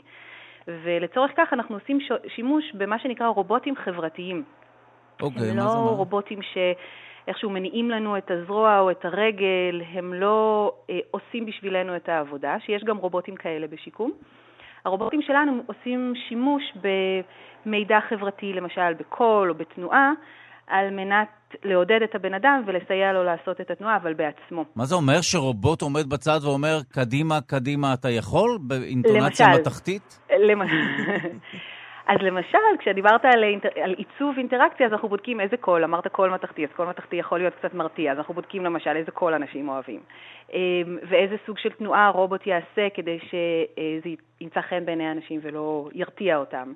ולצורך 0.69 1.31
כך 1.37 1.53
אנחנו 1.53 1.77
עושים 1.77 1.99
שימוש 2.29 2.73
במה 2.75 2.99
שנקרא 2.99 3.27
רובוטים 3.27 3.77
חברתיים. 3.77 4.45
אוקיי, 5.23 5.39
okay, 5.39 5.41
מה 5.41 5.47
זה 5.47 5.55
מה? 5.55 5.63
הם 5.63 5.67
לא 5.67 5.97
רובוטים 5.97 6.39
שאיכשהו 6.43 7.51
מניעים 7.51 7.91
לנו 7.91 8.19
את 8.19 8.31
הזרוע 8.31 8.81
או 8.81 8.91
את 8.91 9.05
הרגל, 9.05 9.83
הם 9.93 10.15
לא 10.15 10.73
אה, 10.91 10.99
עושים 11.11 11.47
בשבילנו 11.47 11.97
את 11.97 12.09
העבודה, 12.09 12.57
שיש 12.61 12.85
גם 12.85 12.97
רובוטים 12.97 13.37
כאלה 13.37 13.67
בשיקום. 13.67 14.13
הרובוטים 14.85 15.23
שלנו 15.23 15.63
עושים 15.67 16.13
שימוש 16.29 16.63
במידע 17.67 17.99
חברתי, 18.09 18.53
למשל 18.53 18.95
בקול 18.95 19.51
או 19.51 19.55
בתנועה, 19.55 20.13
על 20.69 20.91
מנת 20.91 21.29
לעודד 21.65 22.03
את 22.05 22.15
הבן 22.15 22.35
אדם 22.35 22.63
ולסייע 22.67 23.13
לו 23.13 23.25
לעשות 23.25 23.61
את 23.61 23.71
התנועה, 23.71 23.97
אבל 23.97 24.15
בעצמו. 24.15 24.65
מה 24.77 24.85
זה 24.85 24.95
אומר 24.95 25.21
שרובוט 25.21 25.83
עומד 25.83 26.11
בצד 26.11 26.39
ואומר, 26.45 26.79
קדימה, 26.93 27.41
קדימה, 27.47 27.95
אתה 27.95 28.11
יכול? 28.11 28.59
באינטונציה 28.61 29.47
למשל, 29.47 29.61
מתכתית? 29.61 30.19
למשל. 30.39 30.75
אז 32.09 32.17
למשל, 32.21 32.59
כשדיברת 32.79 33.25
על, 33.25 33.45
אינטר... 33.45 33.69
על 33.85 33.95
עיצוב 33.99 34.39
אינטראקציה, 34.39 34.87
אז 34.87 34.93
אנחנו 34.93 35.09
בודקים 35.09 35.41
איזה 35.41 35.57
קול, 35.57 35.85
אמרת 35.85 36.07
קול 36.09 36.31
מתכתי, 36.31 36.65
אז 36.65 36.71
קול 36.77 36.87
מתכתי 36.87 37.17
יכול 37.17 37.39
להיות 37.39 37.55
קצת 37.55 37.75
מרתיע, 37.75 38.13
אז 38.13 38.19
אנחנו 38.19 38.35
בודקים 38.35 38.65
למשל 38.65 38.97
איזה 38.97 39.11
קול 39.11 39.35
אנשים 39.35 39.69
אוהבים, 39.69 40.01
אמ, 40.53 40.59
ואיזה 41.09 41.37
סוג 41.47 41.59
של 41.59 41.71
תנועה 41.71 42.07
הרובוט 42.07 42.47
יעשה 42.47 42.89
כדי 42.95 43.19
שזה 43.19 44.11
ימצא 44.41 44.61
חן 44.61 44.85
בעיני 44.85 45.07
האנשים 45.07 45.41
ולא 45.43 45.89
ירתיע 45.93 46.37
אותם, 46.37 46.73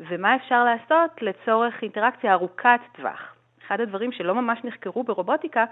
ומה 0.00 0.36
אפשר 0.36 0.64
לעשות 0.64 1.22
לצורך 1.22 1.82
אינטראקציה 1.82 2.32
ארוכת 2.32 2.80
טווח. 2.96 3.33
אחד 3.66 3.80
הדברים 3.80 4.12
שלא 4.12 4.34
ממש 4.34 4.58
נחקרו 4.64 5.04
ברובוטיקה 5.04 5.64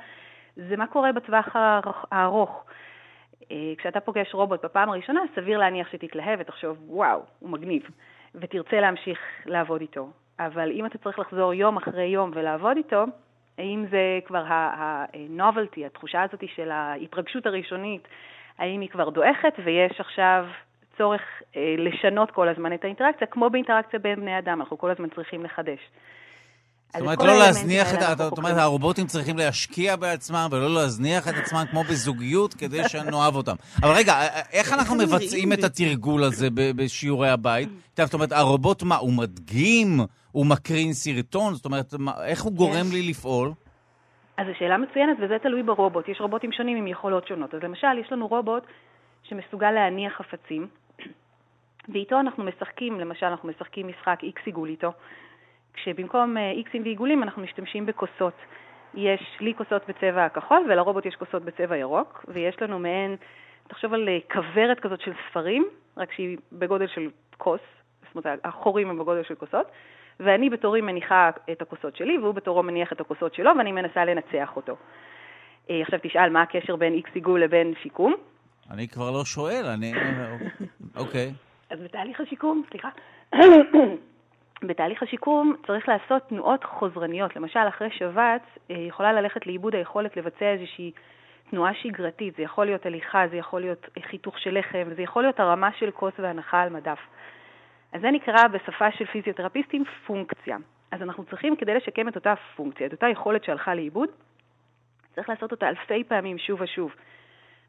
זה 0.56 0.76
מה 0.76 0.86
קורה 0.86 1.12
בטווח 1.12 1.56
הארוך. 2.12 2.64
אה, 3.50 3.72
כשאתה 3.78 4.00
פוגש 4.00 4.34
רובוט 4.34 4.64
בפעם 4.64 4.88
הראשונה, 4.88 5.20
סביר 5.34 5.58
להניח 5.58 5.88
שתתלהב 5.92 6.38
ותחשוב, 6.40 6.78
וואו, 6.86 7.22
הוא 7.38 7.50
מגניב, 7.50 7.82
ותרצה 8.34 8.80
להמשיך 8.80 9.18
לעבוד 9.46 9.80
איתו. 9.80 10.10
אבל 10.38 10.70
אם 10.70 10.86
אתה 10.86 10.98
צריך 10.98 11.18
לחזור 11.18 11.54
יום 11.54 11.76
אחרי 11.76 12.04
יום 12.04 12.30
ולעבוד 12.34 12.76
איתו, 12.76 13.04
האם 13.58 13.84
זה 13.90 14.18
כבר 14.26 14.44
ה-novelty, 14.46 15.86
התחושה 15.86 16.22
הזאת 16.22 16.44
של 16.54 16.70
ההתרגשות 16.70 17.46
הראשונית, 17.46 18.08
האם 18.58 18.80
היא 18.80 18.88
כבר 18.88 19.08
דועכת 19.10 19.54
ויש 19.64 20.00
עכשיו 20.00 20.46
צורך 20.98 21.22
אה, 21.56 21.74
לשנות 21.78 22.30
כל 22.30 22.48
הזמן 22.48 22.74
את 22.74 22.84
האינטראקציה, 22.84 23.26
כמו 23.26 23.50
באינטראקציה 23.50 23.98
בין 23.98 24.20
בני 24.20 24.38
אדם, 24.38 24.60
אנחנו 24.60 24.78
כל 24.78 24.90
הזמן 24.90 25.08
צריכים 25.08 25.44
לחדש. 25.44 25.78
זאת 26.92 27.02
אומרת, 27.02 27.18
לא 27.20 27.38
להזניח 27.38 27.94
את 27.94 28.02
ה... 28.02 28.14
זאת 28.24 28.38
אומרת, 28.38 28.56
הרובוטים 28.56 29.06
צריכים 29.06 29.38
להשקיע 29.38 29.96
בעצמם 29.96 30.48
ולא 30.50 30.74
להזניח 30.74 31.28
את 31.28 31.34
עצמם 31.34 31.64
כמו 31.70 31.84
בזוגיות 31.84 32.54
כדי 32.54 32.88
שנאהב 32.88 33.34
אותם. 33.34 33.54
אבל 33.82 33.92
רגע, 33.96 34.14
איך 34.52 34.72
אנחנו 34.72 34.96
מבצעים 34.96 35.52
את 35.52 35.64
התרגול 35.64 36.24
הזה 36.24 36.48
בשיעורי 36.76 37.30
הבית? 37.30 37.68
זאת 37.96 38.14
אומרת, 38.14 38.32
הרובוט 38.32 38.82
מה, 38.82 38.96
הוא 38.96 39.12
מדגים? 39.12 40.00
הוא 40.32 40.46
מקרין 40.46 40.92
סרטון? 40.92 41.54
זאת 41.54 41.64
אומרת, 41.64 41.94
איך 42.24 42.42
הוא 42.42 42.52
גורם 42.52 42.86
לי 42.92 43.02
לפעול? 43.02 43.52
אז 44.36 44.46
זו 44.46 44.52
שאלה 44.58 44.76
מצוינת, 44.78 45.16
וזה 45.20 45.38
תלוי 45.42 45.62
ברובוט. 45.62 46.08
יש 46.08 46.20
רובוטים 46.20 46.52
שונים 46.52 46.76
עם 46.76 46.86
יכולות 46.86 47.28
שונות. 47.28 47.54
אז 47.54 47.60
למשל, 47.62 47.98
יש 48.00 48.12
לנו 48.12 48.26
רובוט 48.26 48.62
שמסוגל 49.22 49.70
להניח 49.70 50.12
חפצים, 50.18 50.66
ואיתו 51.88 52.20
אנחנו 52.20 52.44
משחקים, 52.44 53.00
למשל, 53.00 53.26
אנחנו 53.26 53.48
משחקים 53.48 53.88
משחק 53.88 54.18
איקס 54.22 54.42
עיגול 54.46 54.68
איתו. 54.68 54.92
כשבמקום 55.74 56.36
אה, 56.36 56.50
איקסים 56.50 56.82
ועיגולים 56.82 57.22
אנחנו 57.22 57.42
משתמשים 57.42 57.86
בכוסות. 57.86 58.34
יש 58.94 59.36
לי 59.40 59.54
כוסות 59.54 59.82
בצבע 59.88 60.24
הכחול 60.24 60.66
ולרובוט 60.68 61.06
יש 61.06 61.14
כוסות 61.14 61.42
בצבע 61.42 61.76
ירוק, 61.76 62.24
ויש 62.28 62.62
לנו 62.62 62.78
מעין, 62.78 63.16
תחשוב 63.68 63.94
על 63.94 64.08
אה, 64.08 64.18
כוורת 64.32 64.80
כזאת 64.80 65.00
של 65.00 65.12
ספרים, 65.30 65.66
רק 65.96 66.12
שהיא 66.12 66.38
בגודל 66.52 66.86
של 66.86 67.10
כוס, 67.38 67.60
זאת 68.14 68.26
אומרת 68.26 68.40
החורים 68.44 68.90
הם 68.90 68.98
בגודל 68.98 69.22
של 69.22 69.34
כוסות, 69.34 69.66
ואני 70.20 70.50
בתורי 70.50 70.80
מניחה 70.80 71.30
את 71.52 71.62
הכוסות 71.62 71.96
שלי, 71.96 72.18
והוא 72.18 72.34
בתורו 72.34 72.62
מניח 72.62 72.92
את 72.92 73.00
הכוסות 73.00 73.34
שלו, 73.34 73.50
ואני 73.58 73.72
מנסה 73.72 74.04
לנצח 74.04 74.56
אותו. 74.56 74.76
אה, 75.70 75.82
עכשיו 75.82 75.98
תשאל, 76.02 76.30
מה 76.30 76.42
הקשר 76.42 76.76
בין 76.76 76.92
איקס 76.92 77.10
עיגול 77.14 77.42
לבין 77.42 77.74
שיקום? 77.82 78.14
אני 78.70 78.88
כבר 78.88 79.10
לא 79.10 79.24
שואל, 79.24 79.64
אני... 79.66 79.92
אוקיי. 80.96 81.32
אז 81.70 81.80
בתהליך 81.80 82.20
השיקום, 82.20 82.62
סליחה. 82.70 82.88
בתהליך 84.66 85.02
השיקום 85.02 85.54
צריך 85.66 85.88
לעשות 85.88 86.22
תנועות 86.28 86.64
חוזרניות. 86.64 87.36
למשל, 87.36 87.68
אחרי 87.68 87.90
שבץ 87.90 88.42
אה, 88.70 88.76
יכולה 88.76 89.12
ללכת 89.12 89.46
לאיבוד 89.46 89.74
היכולת 89.74 90.16
לבצע 90.16 90.52
איזושהי 90.52 90.92
תנועה 91.50 91.74
שגרתית. 91.74 92.36
זה 92.36 92.42
יכול 92.42 92.66
להיות 92.66 92.86
הליכה, 92.86 93.28
זה 93.30 93.36
יכול 93.36 93.60
להיות 93.60 93.88
חיתוך 94.10 94.38
של 94.38 94.58
לחם, 94.58 94.84
זה 94.96 95.02
יכול 95.02 95.22
להיות 95.22 95.40
הרמה 95.40 95.72
של 95.72 95.90
כוס 95.90 96.14
והנחה 96.18 96.62
על 96.62 96.68
מדף. 96.68 96.98
אז 97.92 98.00
זה 98.00 98.10
נקרא 98.10 98.48
בשפה 98.48 98.90
של 98.90 99.04
פיזיותרפיסטים 99.04 99.84
פונקציה. 100.06 100.56
אז 100.90 101.02
אנחנו 101.02 101.24
צריכים, 101.24 101.56
כדי 101.56 101.74
לשקם 101.74 102.08
את 102.08 102.16
אותה 102.16 102.34
פונקציה, 102.56 102.86
את 102.86 102.92
אותה 102.92 103.08
יכולת 103.08 103.44
שהלכה 103.44 103.74
לאיבוד, 103.74 104.08
צריך 105.14 105.28
לעשות 105.28 105.52
אותה 105.52 105.68
אלפי 105.68 106.04
פעמים 106.04 106.38
שוב 106.38 106.60
ושוב. 106.60 106.94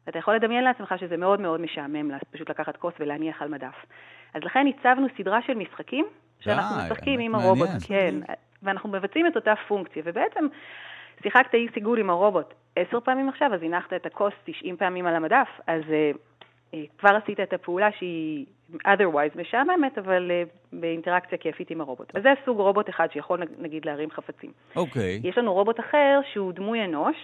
ואתה 0.06 0.18
יכול 0.18 0.34
לדמיין 0.34 0.64
לעצמך 0.64 0.94
שזה 0.98 1.16
מאוד 1.16 1.40
מאוד 1.40 1.60
משעמם 1.60 2.18
פשוט 2.30 2.50
לקחת 2.50 2.76
כוס 2.76 2.94
ולהניח 3.00 3.42
על 3.42 3.48
מדף. 3.48 3.86
אז 4.34 4.42
לכן 4.44 4.66
הצבנו 4.66 5.06
סדרה 5.18 5.42
של 5.42 5.54
משחקים 5.54 6.06
שאנחנו 6.44 6.76
משחקים 6.76 7.20
עם 7.20 7.34
הרובוט, 7.34 7.68
כן, 7.86 8.14
ואנחנו 8.62 8.88
מבצעים 8.88 9.26
את 9.26 9.36
אותה 9.36 9.54
פונקציה, 9.68 10.02
ובעצם 10.06 10.46
שיחקת 11.22 11.54
אי 11.54 11.66
סיגול 11.74 11.98
עם 11.98 12.10
הרובוט 12.10 12.54
עשר 12.76 13.00
פעמים 13.00 13.28
עכשיו, 13.28 13.54
אז 13.54 13.62
הנחת 13.62 13.92
את 13.92 14.06
הכוס 14.06 14.32
90 14.44 14.76
פעמים 14.76 15.06
על 15.06 15.16
המדף, 15.16 15.48
אז 15.66 15.82
uh, 15.82 16.76
כבר 16.98 17.16
עשית 17.22 17.40
את 17.40 17.52
הפעולה 17.52 17.88
שהיא 17.98 18.46
otherwise 18.74 19.40
משעממת, 19.40 19.98
אבל 19.98 20.30
uh, 20.30 20.48
באינטראקציה 20.72 21.38
כיפית 21.38 21.70
עם 21.70 21.80
הרובוט. 21.80 22.16
אז 22.16 22.22
זה 22.22 22.32
סוג 22.44 22.58
רובוט 22.58 22.88
אחד 22.88 23.08
שיכול 23.12 23.40
נגיד 23.58 23.84
להרים 23.84 24.10
חפצים. 24.10 24.50
אוקיי. 24.76 25.20
Okay. 25.22 25.28
יש 25.28 25.38
לנו 25.38 25.54
רובוט 25.54 25.80
אחר 25.80 26.20
שהוא 26.32 26.52
דמוי 26.52 26.84
אנוש, 26.84 27.16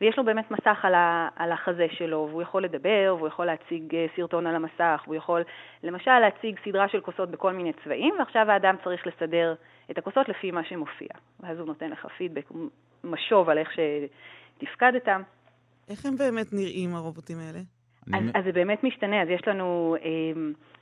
ויש 0.00 0.18
לו 0.18 0.24
באמת 0.24 0.50
מסך 0.50 0.78
על, 0.82 0.94
ה, 0.94 1.28
על 1.36 1.52
החזה 1.52 1.86
שלו, 1.90 2.26
והוא 2.30 2.42
יכול 2.42 2.64
לדבר, 2.64 3.14
והוא 3.16 3.28
יכול 3.28 3.46
להציג 3.46 3.94
אה, 3.94 4.06
סרטון 4.16 4.46
על 4.46 4.54
המסך, 4.54 5.02
והוא 5.04 5.16
יכול 5.16 5.42
למשל 5.82 6.18
להציג 6.18 6.58
סדרה 6.64 6.88
של 6.88 7.00
כוסות 7.00 7.30
בכל 7.30 7.52
מיני 7.52 7.72
צבעים, 7.84 8.14
ועכשיו 8.18 8.50
האדם 8.50 8.74
צריך 8.84 9.06
לסדר 9.06 9.54
את 9.90 9.98
הכוסות 9.98 10.28
לפי 10.28 10.50
מה 10.50 10.64
שמופיע. 10.64 11.08
ואז 11.40 11.58
הוא 11.58 11.66
נותן 11.66 11.90
לך 11.90 12.06
פידבק, 12.18 12.48
משוב 13.04 13.48
על 13.48 13.58
איך 13.58 13.68
שתפקדת. 13.72 15.08
איך 15.88 16.06
הם 16.06 16.16
באמת 16.16 16.52
נראים, 16.52 16.94
הרובוטים 16.94 17.36
האלה? 17.38 17.77
אז, 18.14 18.22
אז 18.34 18.44
זה 18.44 18.52
באמת 18.52 18.84
משתנה, 18.84 19.22
אז 19.22 19.28
יש 19.28 19.40
לנו, 19.46 19.96
אה, 20.02 20.08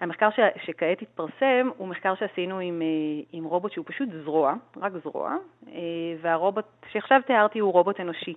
המחקר 0.01 0.31
ש, 0.31 0.41
שכעת 0.67 1.03
התפרסם 1.03 1.69
הוא 1.77 1.89
מחקר 1.89 2.15
שעשינו 2.15 2.59
עם, 2.59 2.83
אה, 2.83 3.25
עם 3.33 3.45
רובוט 3.45 3.73
שהוא 3.73 3.85
פשוט 3.89 4.09
זרוע, 4.25 4.55
רק 4.77 4.93
זרוע, 5.05 5.37
אה, 5.69 5.73
והרובוט 6.23 6.65
שעכשיו 6.93 7.21
תיארתי 7.27 7.59
הוא 7.59 7.73
רובוט 7.73 8.01
אנושי. 8.01 8.35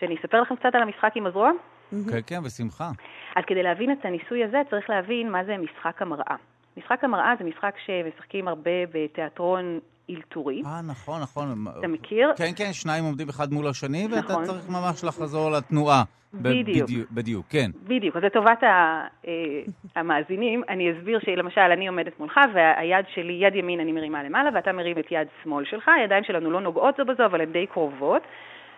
שאני 0.00 0.16
אספר 0.16 0.40
לכם 0.40 0.56
קצת 0.56 0.74
על 0.74 0.82
המשחק 0.82 1.12
עם 1.14 1.26
הזרוע? 1.26 1.50
כן, 1.90 2.18
כן, 2.26 2.42
בשמחה. 2.42 2.90
אז 3.36 3.44
כדי 3.46 3.62
להבין 3.62 3.92
את 3.92 4.04
הניסוי 4.04 4.44
הזה 4.44 4.62
צריך 4.70 4.90
להבין 4.90 5.30
מה 5.30 5.44
זה 5.44 5.56
משחק 5.56 6.02
המראה. 6.02 6.36
משחק 6.76 7.04
המראה 7.04 7.34
זה 7.38 7.44
משחק 7.44 7.74
שמשחקים 7.84 8.48
הרבה 8.48 8.70
בתיאטרון 8.92 9.80
אלתורי. 10.16 10.62
אה, 10.66 10.80
נכון, 10.82 11.22
נכון. 11.22 11.64
אתה 11.78 11.88
מכיר? 11.88 12.32
כן, 12.36 12.50
כן, 12.56 12.72
שניים 12.72 13.04
עומדים 13.04 13.28
אחד 13.28 13.52
מול 13.52 13.66
השני, 13.66 14.08
ואתה 14.10 14.32
נכון. 14.32 14.44
צריך 14.44 14.68
ממש 14.68 15.04
לחזור 15.04 15.50
לתנועה. 15.50 16.02
בדיוק. 16.34 16.88
בדיוק, 16.88 17.10
בדיוק, 17.10 17.46
כן. 17.50 17.70
בדיוק. 17.86 18.16
אז 18.16 18.22
לטובת 18.22 18.62
ה, 18.62 19.06
אה, 19.26 19.32
המאזינים, 19.96 20.62
אני 20.68 20.92
אסביר 20.92 21.18
שלמשל, 21.24 21.60
אני 21.60 21.88
עומדת 21.88 22.20
מולך, 22.20 22.40
והיד 22.54 23.06
שלי, 23.14 23.32
יד 23.32 23.54
ימין 23.54 23.80
אני 23.80 23.92
מרימה 23.92 24.22
למעלה, 24.22 24.50
ואתה 24.54 24.72
מרים 24.72 24.98
את 24.98 25.06
יד 25.10 25.28
שמאל 25.42 25.64
שלך, 25.64 25.88
הידיים 25.88 26.24
שלנו 26.24 26.50
לא 26.50 26.60
נוגעות 26.60 26.94
זו 26.96 27.04
בזו, 27.04 27.26
אבל 27.26 27.40
הן 27.40 27.52
די 27.52 27.66
קרובות. 27.66 28.22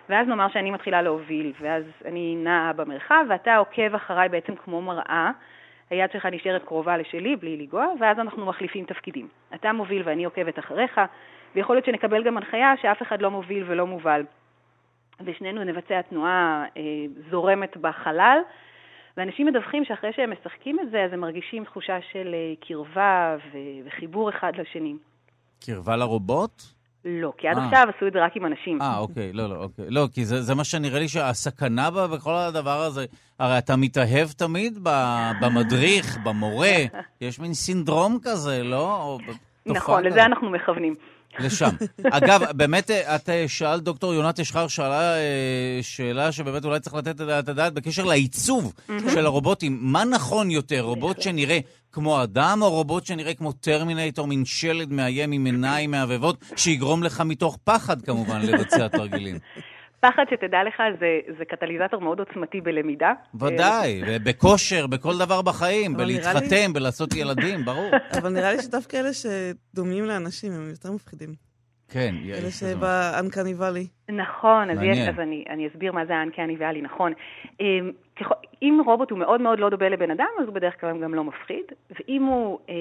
ואז 0.08 0.28
נאמר 0.28 0.46
שאני 0.52 0.70
מתחילה 0.70 1.02
להוביל, 1.02 1.52
ואז 1.60 1.84
אני 2.04 2.36
נעה 2.36 2.72
במרחב, 2.72 3.24
ואתה 3.28 3.56
עוקב 3.56 3.94
אחריי 3.94 4.28
בעצם 4.28 4.52
כמו 4.64 4.82
מראה. 4.82 5.30
היד 5.90 6.10
שלך 6.12 6.26
נשארת 6.26 6.64
קרובה 6.64 6.96
לשלי 6.96 7.36
בלי 7.36 7.56
לנגוע, 7.56 7.86
ואז 8.00 8.18
אנחנו 8.18 8.46
מחליפים 8.46 8.84
תפקידים. 8.84 9.28
אתה 9.54 9.72
מוביל 9.72 10.02
ואני 10.04 10.24
עוקבת 10.24 10.58
אחריך, 10.58 11.00
ויכול 11.54 11.76
להיות 11.76 11.86
שנקבל 11.86 12.24
גם 12.24 12.36
הנחיה 12.36 12.72
שאף 12.82 13.02
אחד 13.02 13.22
לא 13.22 13.30
מוביל 13.30 13.64
ולא 13.66 13.86
מובל. 13.86 14.22
ושנינו 15.24 15.64
נבצע 15.64 16.02
תנועה 16.02 16.64
אה, 16.76 16.82
זורמת 17.30 17.76
בחלל, 17.76 18.38
ואנשים 19.16 19.46
מדווחים 19.46 19.84
שאחרי 19.84 20.12
שהם 20.12 20.32
משחקים 20.32 20.80
את 20.80 20.90
זה, 20.90 21.04
אז 21.04 21.12
הם 21.12 21.20
מרגישים 21.20 21.64
תחושה 21.64 21.98
של 22.12 22.34
אה, 22.34 22.54
קרבה 22.60 23.36
וחיבור 23.84 24.30
אחד 24.30 24.52
לשני. 24.56 24.94
קרבה 25.66 25.96
לרובוט? 25.96 26.62
לא, 27.04 27.32
כי 27.38 27.48
עד 27.48 27.56
아. 27.56 27.60
אה. 27.60 27.64
עכשיו 27.64 27.84
עשו 27.96 28.06
את 28.06 28.12
זה 28.12 28.24
רק 28.24 28.36
עם 28.36 28.46
אנשים. 28.46 28.82
אה, 28.82 28.98
אוקיי, 28.98 29.32
לא, 29.32 29.48
לא, 29.48 29.54
אוקיי. 29.54 29.84
לא, 29.88 30.08
כי 30.12 30.24
זה, 30.24 30.42
זה 30.42 30.54
מה 30.54 30.64
שנראה 30.64 30.98
לי 30.98 31.08
שהסכנה 31.08 31.90
בה 31.90 32.06
בכל 32.06 32.34
הדבר 32.34 32.80
הזה, 32.80 33.04
הרי 33.38 33.58
אתה 33.58 33.76
מתאהב 33.76 34.28
תמיד 34.28 34.78
במדריך, 35.40 36.18
במורה, 36.24 36.76
יש 37.20 37.40
מין 37.40 37.54
סינדרום 37.54 38.18
כזה, 38.22 38.62
לא? 38.62 39.18
נכון, 39.66 40.04
לזה 40.04 40.24
אנחנו 40.24 40.50
מכוונים. 40.50 40.94
לשם. 41.38 41.68
אגב, 42.10 42.40
באמת, 42.52 42.90
את 42.90 43.28
אה, 43.28 43.44
שאלת, 43.48 43.82
דוקטור 43.82 44.14
יונת 44.14 44.40
אשחר 44.40 44.68
שאלה 44.68 45.14
אה, 45.14 45.78
שאלה 45.82 46.32
שבאמת 46.32 46.64
אולי 46.64 46.80
צריך 46.80 46.94
לתת 46.94 47.20
את 47.20 47.48
הדעת 47.48 47.74
בקשר 47.74 48.04
לעיצוב 48.04 48.72
של 49.14 49.26
הרובוטים. 49.26 49.78
מה 49.80 50.04
נכון 50.04 50.50
יותר, 50.50 50.80
רובוט 50.80 51.22
שנראה 51.22 51.58
כמו 51.92 52.22
אדם, 52.22 52.58
או 52.62 52.70
רובוט 52.70 53.06
שנראה 53.06 53.34
כמו 53.34 53.52
טרמינטור, 53.52 54.26
מין 54.26 54.44
שלד 54.44 54.92
מאיים 54.92 55.32
עם 55.32 55.44
עיניים 55.44 55.90
מהבהבות, 55.90 56.36
שיגרום 56.56 57.02
לך 57.02 57.20
מתוך 57.20 57.58
פחד 57.64 58.02
כמובן 58.02 58.42
לבצע 58.42 58.88
תרגילים? 58.88 59.38
פחד, 60.04 60.24
שתדע 60.30 60.58
לך, 60.68 60.82
זה, 61.00 61.34
זה 61.38 61.44
קטליזטור 61.44 62.00
מאוד 62.00 62.18
עוצמתי 62.18 62.60
בלמידה. 62.60 63.12
ודאי, 63.34 64.02
בכושר, 64.24 64.86
בכל 64.86 65.18
דבר 65.18 65.42
בחיים, 65.42 65.96
בלהתחתן, 65.96 66.66
לי... 66.66 66.72
בלעשות 66.72 67.14
ילדים, 67.14 67.64
ברור. 67.64 67.90
אבל 68.18 68.32
נראה 68.32 68.52
לי 68.52 68.62
שדווקא 68.62 68.96
אלה 68.96 69.10
שדומים 69.12 70.04
לאנשים 70.04 70.52
הם 70.52 70.70
יותר 70.70 70.92
מפחידים. 70.92 71.34
כן. 71.88 72.14
אלה 72.34 72.50
שבאנקני 72.50 73.54
ואלי. 73.54 73.86
נכון, 74.08 74.70
אז, 74.70 74.78
יש, 74.82 74.98
אז 75.08 75.20
אני, 75.20 75.44
אני 75.50 75.68
אסביר 75.68 75.92
מה 75.92 76.06
זה 76.06 76.16
האנקני 76.16 76.56
ואלי, 76.58 76.82
נכון. 76.82 77.12
אמ, 77.60 77.90
אם 78.62 78.80
רובוט 78.86 79.10
הוא 79.10 79.18
מאוד 79.18 79.40
מאוד 79.40 79.58
לא 79.58 79.70
דומה 79.70 79.88
לבן 79.88 80.10
אדם, 80.10 80.26
אז 80.40 80.46
הוא 80.46 80.54
בדרך 80.54 80.80
כלל 80.80 81.02
גם 81.02 81.14
לא 81.14 81.24
מפחיד, 81.24 81.64
ואם 81.90 82.22
הוא 82.22 82.58
אה, 82.68 82.74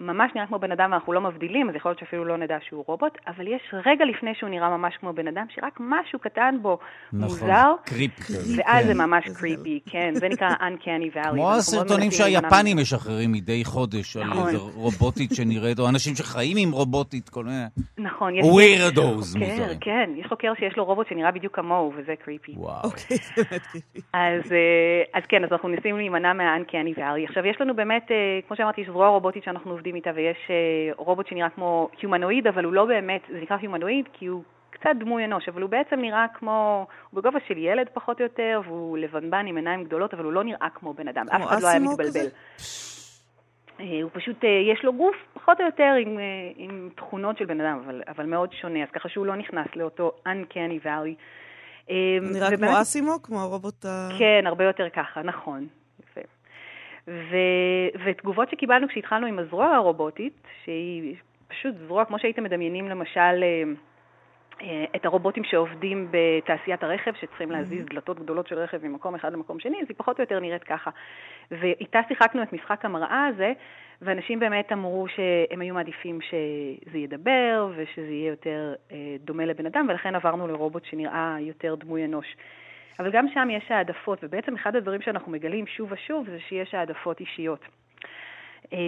ממש 0.00 0.32
נראה 0.34 0.46
כמו 0.46 0.58
בן 0.58 0.72
אדם 0.72 0.92
ואנחנו 0.92 1.12
לא 1.12 1.20
מבדילים, 1.20 1.70
אז 1.70 1.76
יכול 1.76 1.90
להיות 1.90 1.98
שאפילו 1.98 2.24
לא 2.24 2.36
נדע 2.36 2.56
שהוא 2.68 2.84
רובוט, 2.86 3.18
אבל 3.26 3.48
יש 3.48 3.74
רגע 3.86 4.04
לפני 4.04 4.34
שהוא 4.34 4.50
נראה 4.50 4.76
ממש 4.76 4.94
כמו 5.00 5.12
בן 5.12 5.28
אדם, 5.28 5.46
שרק 5.54 5.76
משהו 5.80 6.18
קטן 6.18 6.56
בו 6.62 6.78
נכון, 7.12 7.28
מוזר, 7.28 7.72
קריפ, 7.84 8.12
ואז 8.56 8.82
כן. 8.82 8.86
זה 8.86 8.94
ממש 8.94 9.24
קריפי, 9.38 9.80
כן, 9.90 10.14
זה 10.14 10.28
נקרא 10.28 10.48
Uncanny 10.48 11.16
Valley. 11.16 11.30
כמו 11.30 11.52
הסרטונים 11.52 12.10
שהיפנים 12.10 12.76
משחררים 12.76 13.32
מדי 13.32 13.64
חודש, 13.64 14.16
נכון. 14.16 14.42
על 14.42 14.48
איזה 14.48 14.58
רובוטית 14.74 15.30
שנראית, 15.34 15.78
או 15.78 15.88
אנשים 15.88 16.14
שחיים 16.14 16.56
עם 16.60 16.72
רובוטית, 16.72 17.28
כל 17.28 17.44
מיני... 17.44 17.64
נכון. 17.98 18.34
יש 18.34 18.46
ווירדוז 18.46 19.36
מוזרים. 19.36 19.78
כן, 19.80 20.10
יש 20.16 20.26
חוקר 20.26 20.52
שיש 20.64 20.76
לו 20.76 20.84
רובוט 20.84 21.08
שנראה 21.08 21.30
בדיוק 21.30 21.56
כמוהו, 21.56 21.92
וזה 21.96 22.14
קריפי. 22.24 22.52
וואו. 22.56 22.84
אוקיי, 22.84 23.16
זה 23.36 23.42
באמת 23.50 23.62
קריפי. 23.62 24.00
אז... 24.12 24.52
אה, 24.52 25.02
אז 25.12 25.22
כן, 25.28 25.44
אז 25.44 25.52
אנחנו 25.52 25.68
ניסינו 25.68 25.96
להימנע 25.96 26.32
מהאנקני 26.32 26.94
וארי. 26.96 27.24
עכשיו, 27.24 27.46
יש 27.46 27.60
לנו 27.60 27.76
באמת, 27.76 28.10
אה, 28.10 28.16
כמו 28.48 28.56
שאמרתי, 28.56 28.80
יש 28.80 28.86
זרוע 28.86 29.08
רובוטית 29.08 29.44
שאנחנו 29.44 29.70
עובדים 29.70 29.94
איתה, 29.94 30.10
ויש 30.14 30.36
אה, 30.50 30.92
רובוט 30.96 31.26
שנראה 31.26 31.50
כמו 31.50 31.88
הומנואיד, 32.02 32.46
אבל 32.46 32.64
הוא 32.64 32.72
לא 32.72 32.84
באמת, 32.84 33.20
זה 33.32 33.40
נקרא 33.40 33.56
הומנואיד 33.62 34.04
כי 34.12 34.26
הוא 34.26 34.42
קצת 34.70 34.90
דמוי 35.00 35.24
אנוש, 35.24 35.48
אבל 35.48 35.62
הוא 35.62 35.70
בעצם 35.70 36.00
נראה 36.00 36.26
כמו, 36.34 36.86
הוא 37.10 37.20
בגובה 37.20 37.38
של 37.48 37.58
ילד 37.58 37.86
פחות 37.92 38.20
או 38.20 38.24
יותר, 38.24 38.60
והוא 38.64 38.98
לבנבן 38.98 39.46
עם 39.46 39.56
עיניים 39.56 39.84
גדולות, 39.84 40.14
אבל 40.14 40.24
הוא 40.24 40.32
לא 40.32 40.44
נראה 40.44 40.68
כמו 40.74 40.94
בן 40.94 41.08
אדם. 41.08 41.26
אף 41.28 41.42
אחד 41.42 41.62
לא 41.62 41.68
היה 41.68 41.78
מתבלבל. 41.78 42.26
הוא 43.78 44.10
פשוט, 44.12 44.44
יש 44.72 44.84
לו 44.84 44.92
גוף 44.92 45.16
פחות 45.34 45.60
או 45.60 45.66
יותר 45.66 45.94
עם, 46.00 46.18
עם 46.56 46.88
תכונות 46.96 47.38
של 47.38 47.44
בן 47.44 47.60
אדם, 47.60 47.82
אבל, 47.84 48.02
אבל 48.08 48.26
מאוד 48.26 48.52
שונה, 48.52 48.82
אז 48.82 48.88
ככה 48.92 49.08
שהוא 49.08 49.26
לא 49.26 49.36
נכנס 49.36 49.66
לאותו 49.76 50.12
Uncanny 50.26 50.86
Valley. 50.86 51.14
אמ, 51.90 51.96
נראה 52.32 52.48
ובאמת... 52.48 52.70
כמו 52.70 52.80
אסימו? 52.80 53.22
כמו 53.22 53.40
הרובוט 53.40 53.84
ה... 53.84 54.08
כן, 54.18 54.46
הרבה 54.46 54.64
יותר 54.64 54.88
ככה, 54.88 55.22
נכון. 55.22 55.66
יפה. 56.02 56.20
ו... 57.08 57.36
ותגובות 58.04 58.50
שקיבלנו 58.50 58.88
כשהתחלנו 58.88 59.26
עם 59.26 59.38
הזרוע 59.38 59.66
הרובוטית, 59.66 60.42
שהיא 60.64 61.16
פשוט 61.48 61.74
זרוע, 61.86 62.04
כמו 62.04 62.18
שהייתם 62.18 62.44
מדמיינים 62.44 62.88
למשל 62.88 63.20
אמ, 63.20 63.42
אה, 63.42 63.80
את 64.96 65.06
הרובוטים 65.06 65.44
שעובדים 65.44 66.08
בתעשיית 66.10 66.82
הרכב, 66.82 67.12
שצריכים 67.14 67.50
להזיז 67.50 67.86
דלתות 67.86 68.18
גדולות 68.18 68.48
של 68.48 68.58
רכב 68.58 68.86
ממקום 68.86 69.14
אחד 69.14 69.32
למקום 69.32 69.60
שני, 69.60 69.76
אז 69.82 69.86
היא 69.88 69.96
פחות 69.96 70.18
או 70.18 70.22
יותר 70.22 70.40
נראית 70.40 70.64
ככה. 70.64 70.90
ואיתה 71.50 72.00
שיחקנו 72.08 72.42
את 72.42 72.52
משחק 72.52 72.84
המראה 72.84 73.26
הזה, 73.26 73.52
ואנשים 74.02 74.40
באמת 74.40 74.72
אמרו 74.72 75.06
שהם 75.08 75.60
היו 75.60 75.74
מעדיפים 75.74 76.18
שזה 76.20 76.98
ידבר 76.98 77.68
ושזה 77.76 78.12
יהיה 78.12 78.30
יותר 78.30 78.74
אה, 78.92 78.96
דומה 79.20 79.44
לבן 79.46 79.66
אדם, 79.66 79.86
ולכן 79.88 80.14
עברנו 80.14 80.48
לרובוט 80.48 80.84
שנראה 80.84 81.36
יותר 81.40 81.74
דמוי 81.74 82.04
אנוש. 82.04 82.36
אבל 82.98 83.10
גם 83.10 83.26
שם 83.34 83.48
יש 83.50 83.70
העדפות, 83.70 84.18
ובעצם 84.22 84.54
אחד 84.54 84.76
הדברים 84.76 85.02
שאנחנו 85.02 85.32
מגלים 85.32 85.66
שוב 85.66 85.92
ושוב 85.92 86.26
זה 86.30 86.38
שיש 86.48 86.74
העדפות 86.74 87.20
אישיות. 87.20 87.60
אה, 88.72 88.78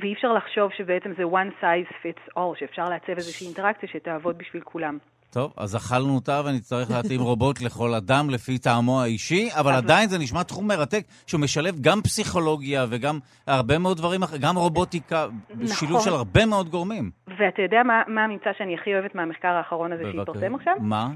ואי 0.00 0.12
אפשר 0.12 0.32
לחשוב 0.32 0.72
שבעצם 0.72 1.12
זה 1.16 1.22
one 1.22 1.62
size 1.62 1.92
fits 1.92 2.38
all, 2.38 2.58
שאפשר 2.58 2.88
לעצב 2.88 3.12
איזושהי 3.16 3.46
אינטראקציה 3.46 3.88
שתעבוד 3.88 4.38
בשביל 4.38 4.62
כולם. 4.62 4.98
טוב, 5.36 5.52
אז 5.56 5.76
אכלנו 5.76 6.14
אותה 6.14 6.40
ונצטרך 6.44 6.90
להתאים 6.90 7.20
רובוט 7.20 7.60
לכל 7.60 7.94
אדם 7.94 8.30
לפי 8.30 8.58
טעמו 8.58 9.02
האישי, 9.02 9.48
אבל 9.60 9.72
עדיין 9.72 10.08
זה 10.08 10.18
נשמע 10.18 10.42
תחום 10.42 10.68
מרתק 10.68 11.04
שהוא 11.26 11.40
משלב 11.40 11.74
גם 11.80 11.98
פסיכולוגיה 12.00 12.86
וגם 12.90 13.18
הרבה 13.46 13.78
מאוד 13.78 13.96
דברים 13.96 14.22
אחרים, 14.22 14.42
גם 14.42 14.56
רובוטיקה, 14.56 15.26
נכון. 15.50 15.66
שילוב 15.66 16.00
של 16.04 16.10
הרבה 16.10 16.46
מאוד 16.46 16.68
גורמים. 16.68 17.10
ואתה 17.38 17.62
יודע 17.62 17.82
מה, 17.82 18.02
מה 18.06 18.24
הממצא 18.24 18.50
שאני 18.58 18.74
הכי 18.74 18.94
אוהבת 18.94 19.14
מהמחקר 19.14 19.48
האחרון 19.48 19.92
הזה 19.92 20.02
שהתפרסם 20.12 20.54
עכשיו? 20.54 20.74
מה? 20.80 21.08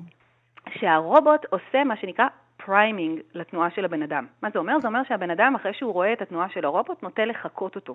שהרובוט 0.79 1.43
עושה 1.51 1.85
מה 1.85 1.95
שנקרא 2.01 2.27
priming 2.66 3.21
לתנועה 3.35 3.69
של 3.75 3.85
הבן 3.85 4.03
אדם. 4.03 4.27
מה 4.43 4.49
זה 4.53 4.59
אומר? 4.59 4.73
זה 4.83 4.89
אומר 4.89 5.01
שהבן 5.09 5.31
אדם, 5.31 5.55
אחרי 5.61 5.73
שהוא 5.75 5.93
רואה 5.93 6.13
את 6.13 6.23
התנועה 6.23 6.47
של 6.55 6.65
הרובוט, 6.65 7.03
נוטה 7.03 7.25
לחקות 7.25 7.77
אותו. 7.77 7.95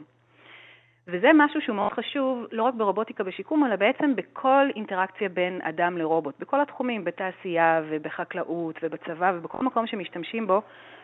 וזה 1.07 1.31
משהו 1.33 1.61
שהוא 1.61 1.75
מאוד 1.75 1.93
חשוב, 1.93 2.45
לא 2.51 2.63
רק 2.63 2.73
ברובוטיקה 2.73 3.23
בשיקום, 3.23 3.65
אלא 3.65 3.75
בעצם 3.75 4.15
בכל 4.15 4.67
אינטראקציה 4.75 5.29
בין 5.29 5.61
אדם 5.61 5.97
לרובוט, 5.97 6.35
בכל 6.39 6.61
התחומים, 6.61 7.03
בתעשייה 7.03 7.81
ובחקלאות 7.89 8.75
ובצבא 8.83 9.31
ובכל 9.35 9.63
מקום 9.65 9.87
שמשתמשים 9.87 10.47
בו 10.47 10.61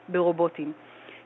ברובוטים. 0.09 0.73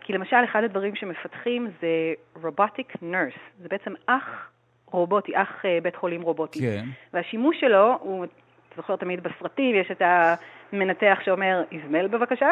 כי 0.02 0.14
למשל, 0.14 0.38
אחד 0.44 0.64
הדברים 0.64 0.96
שמפתחים 0.96 1.68
זה 1.82 2.14
robotic 2.44 2.96
nurse, 3.02 3.40
זה 3.62 3.70
בעצם 3.70 3.94
אח 4.06 4.50
רובוטי, 4.86 5.32
אח 5.36 5.66
אה, 5.66 5.80
בית 5.84 5.96
חולים 5.96 6.22
רובוטי. 6.22 6.60
כן. 6.60 6.86
והשימוש 7.14 7.60
שלו, 7.60 7.98
הוא, 8.00 8.26
אתה 8.26 8.76
זוכר 8.76 8.96
תמיד 8.96 9.24
בסרטים, 9.24 9.76
יש 9.76 9.92
את 9.92 10.02
המנתח 10.02 11.20
שאומר, 11.26 11.64
איזמל 11.72 12.08
בבקשה, 12.08 12.50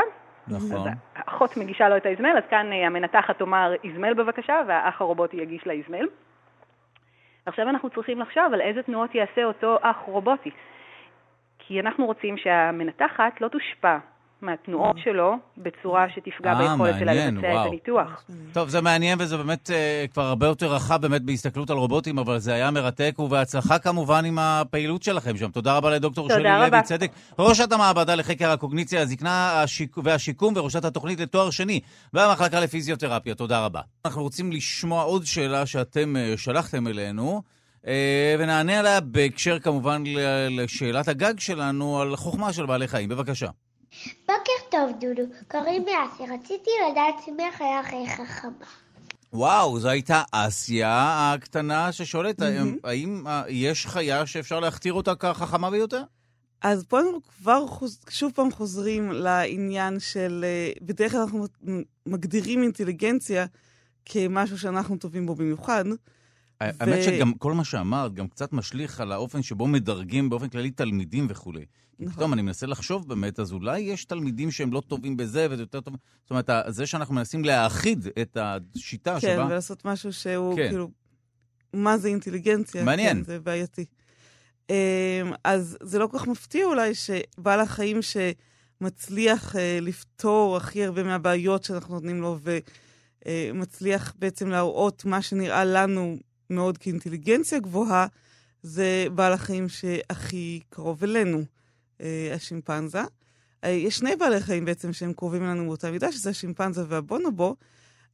נכון. 0.47 0.87
אז 0.87 0.93
האחות 1.15 1.57
מגישה 1.57 1.89
לו 1.89 1.97
את 1.97 2.05
האזמל, 2.05 2.37
אז 2.37 2.43
כאן 2.49 2.71
אה, 2.71 2.87
המנתחת 2.87 3.37
תאמר 3.37 3.73
איזמל 3.83 4.13
בבקשה, 4.13 4.61
והאח 4.67 5.01
הרובוטי 5.01 5.37
יגיש 5.37 5.67
לה 5.67 5.73
איזמל. 5.73 6.07
ועכשיו 7.45 7.69
אנחנו 7.69 7.89
צריכים 7.89 8.19
לחשוב 8.19 8.53
על 8.53 8.61
איזה 8.61 8.83
תנועות 8.83 9.15
יעשה 9.15 9.43
אותו 9.43 9.77
אח 9.81 9.97
רובוטי. 10.05 10.51
כי 11.59 11.79
אנחנו 11.79 12.05
רוצים 12.05 12.37
שהמנתחת 12.37 13.41
לא 13.41 13.47
תושפע 13.47 13.97
מהתנועות 14.43 14.95
שלו 15.03 15.35
בצורה 15.57 16.05
שתפגע 16.15 16.51
אה, 16.51 16.69
ביכולת 16.69 16.95
שלה 16.99 17.13
לבצע. 17.13 17.61
את 17.61 17.67
הניתוח. 17.67 18.23
טוב, 18.53 18.69
זה 18.69 18.81
מעניין 18.81 19.17
וזה 19.21 19.37
באמת 19.37 19.71
אה, 19.71 20.05
כבר 20.13 20.23
הרבה 20.23 20.47
יותר 20.47 20.73
רחב 20.73 21.01
באמת 21.01 21.21
בהסתכלות 21.21 21.69
על 21.69 21.77
רובוטים, 21.77 22.17
אבל 22.17 22.39
זה 22.39 22.53
היה 22.53 22.71
מרתק, 22.71 23.15
ובהצלחה 23.19 23.79
כמובן 23.79 24.25
עם 24.25 24.39
הפעילות 24.39 25.03
שלכם 25.03 25.37
שם. 25.37 25.51
תודה 25.51 25.77
רבה 25.77 25.91
לדוקטור 25.91 26.27
תודה 26.27 26.39
שלי 26.39 26.69
לוי. 26.69 26.83
צדק, 26.83 27.11
ראשת 27.39 27.71
המעבדה 27.71 28.15
לחקר 28.15 28.51
הקוגניציה, 28.51 29.01
הזקנה 29.01 29.61
השיק... 29.61 29.97
והשיקום 30.03 30.53
וראשת 30.57 30.85
התוכנית 30.85 31.19
לתואר 31.19 31.49
שני 31.49 31.79
והמחלקה 32.13 32.59
לפיזיותרפיה. 32.59 33.35
תודה 33.35 33.65
רבה. 33.65 33.81
אנחנו 34.05 34.21
רוצים 34.23 34.51
לשמוע 34.51 35.03
עוד 35.03 35.25
שאלה 35.25 35.65
שאתם 35.65 36.15
אה, 36.15 36.33
שלחתם 36.37 36.87
אלינו. 36.87 37.41
אה, 37.87 38.35
ונענה 38.39 38.79
עליה 38.79 38.99
בהקשר 38.99 39.59
כמובן 39.59 40.03
לשאלת 40.49 41.07
הגג 41.07 41.39
שלנו 41.39 42.01
על 42.01 42.15
חוכמה 42.15 42.53
של 42.53 42.65
בעלי 42.65 42.87
חיים. 42.87 43.09
בבקשה. 43.09 43.47
בוקר 44.27 44.69
טוב, 44.71 44.91
דודו. 44.99 45.23
קוראים 45.51 45.85
לי 45.85 45.91
אסי. 45.91 46.23
רציתי 46.33 46.71
לדעת 46.91 47.15
מי 47.37 47.43
החיה 47.47 47.79
הכי 47.79 48.09
חכמה. 48.09 48.65
וואו, 49.33 49.79
זו 49.79 49.89
הייתה 49.89 50.21
אסיה 50.31 51.33
הקטנה 51.33 51.91
ששואלת, 51.91 52.41
האם, 52.41 52.77
האם 52.83 53.27
אה, 53.27 53.43
יש 53.47 53.87
חיה 53.87 54.25
שאפשר 54.25 54.59
להכתיר 54.59 54.93
אותה 54.93 55.15
כחכמה 55.15 55.69
ביותר? 55.69 56.03
אז 56.61 56.83
פה 56.83 56.99
אנחנו 56.99 57.19
כבר 57.23 57.67
חוז... 57.67 57.99
שוב 58.09 58.31
פעם 58.35 58.51
חוזרים 58.51 59.11
לעניין 59.11 59.99
של... 59.99 60.45
אה, 60.47 60.71
בדרך 60.81 61.11
כלל 61.11 61.21
אנחנו 61.21 61.45
מגדירים 62.05 62.63
אינטליגנציה 62.63 63.45
כמשהו 64.05 64.59
שאנחנו 64.59 64.97
טובים 64.97 65.25
בו 65.25 65.35
במיוחד. 65.35 65.85
האמת 66.61 67.03
שגם 67.03 67.33
כל 67.33 67.53
מה 67.53 67.63
שאמרת 67.63 68.13
גם 68.13 68.27
קצת 68.27 68.53
משליך 68.53 68.99
על 68.99 69.11
האופן 69.11 69.41
שבו 69.41 69.67
מדרגים 69.67 70.29
באופן 70.29 70.49
כללי 70.49 70.71
תלמידים 70.71 71.27
וכולי. 71.29 71.65
נכון. 71.99 72.13
פתאום 72.13 72.33
אני 72.33 72.41
מנסה 72.41 72.67
לחשוב 72.67 73.07
באמת, 73.07 73.39
אז 73.39 73.51
אולי 73.51 73.79
יש 73.79 74.05
תלמידים 74.05 74.51
שהם 74.51 74.73
לא 74.73 74.81
טובים 74.87 75.17
בזה 75.17 75.47
וזה 75.49 75.61
יותר 75.61 75.81
טוב. 75.81 75.95
זאת 76.21 76.29
אומרת, 76.29 76.49
זה 76.67 76.85
שאנחנו 76.87 77.15
מנסים 77.15 77.45
להאחיד 77.45 78.07
את 78.21 78.37
השיטה 78.41 79.13
כן, 79.13 79.19
שבה... 79.19 79.45
ולעשות 79.45 79.85
משהו 79.85 80.13
שהוא 80.13 80.55
כן. 80.55 80.69
כאילו... 80.69 80.89
מה 81.73 81.97
זה 81.97 82.07
אינטליגנציה? 82.07 82.83
מעניין. 82.83 83.17
כן, 83.17 83.23
זה 83.23 83.39
בעייתי. 83.39 83.85
אמ, 84.69 84.75
אז 85.43 85.77
זה 85.83 85.99
לא 85.99 86.07
כל 86.07 86.19
כך 86.19 86.27
מפתיע 86.27 86.65
אולי 86.65 86.91
שבעל 86.95 87.59
החיים 87.59 87.99
שמצליח 88.01 89.55
אה, 89.55 89.79
לפתור 89.81 90.57
הכי 90.57 90.83
הרבה 90.83 91.03
מהבעיות 91.03 91.63
שאנחנו 91.63 91.93
נותנים 91.93 92.21
לו, 92.21 92.37
ומצליח 93.25 94.13
בעצם 94.19 94.49
להראות 94.49 95.05
מה 95.05 95.21
שנראה 95.21 95.65
לנו 95.65 96.17
מאוד 96.49 96.77
כאינטליגנציה 96.77 97.59
גבוהה, 97.59 98.07
זה 98.63 99.07
בעל 99.15 99.33
החיים 99.33 99.69
שהכי 99.69 100.59
קרוב 100.69 101.03
אלינו, 101.03 101.37
אה, 101.37 101.43
השימפנזה. 102.35 103.01
אה, 103.63 103.69
יש 103.69 103.95
שני 103.97 104.15
בעלי 104.15 104.39
חיים 104.41 104.65
בעצם 104.65 104.93
שהם 104.93 105.13
קרובים 105.13 105.43
אלינו 105.43 105.65
באותה 105.65 105.91
מידה, 105.91 106.11
שזה 106.11 106.29
השימפנזה 106.29 106.83
והבונובו. 106.87 107.55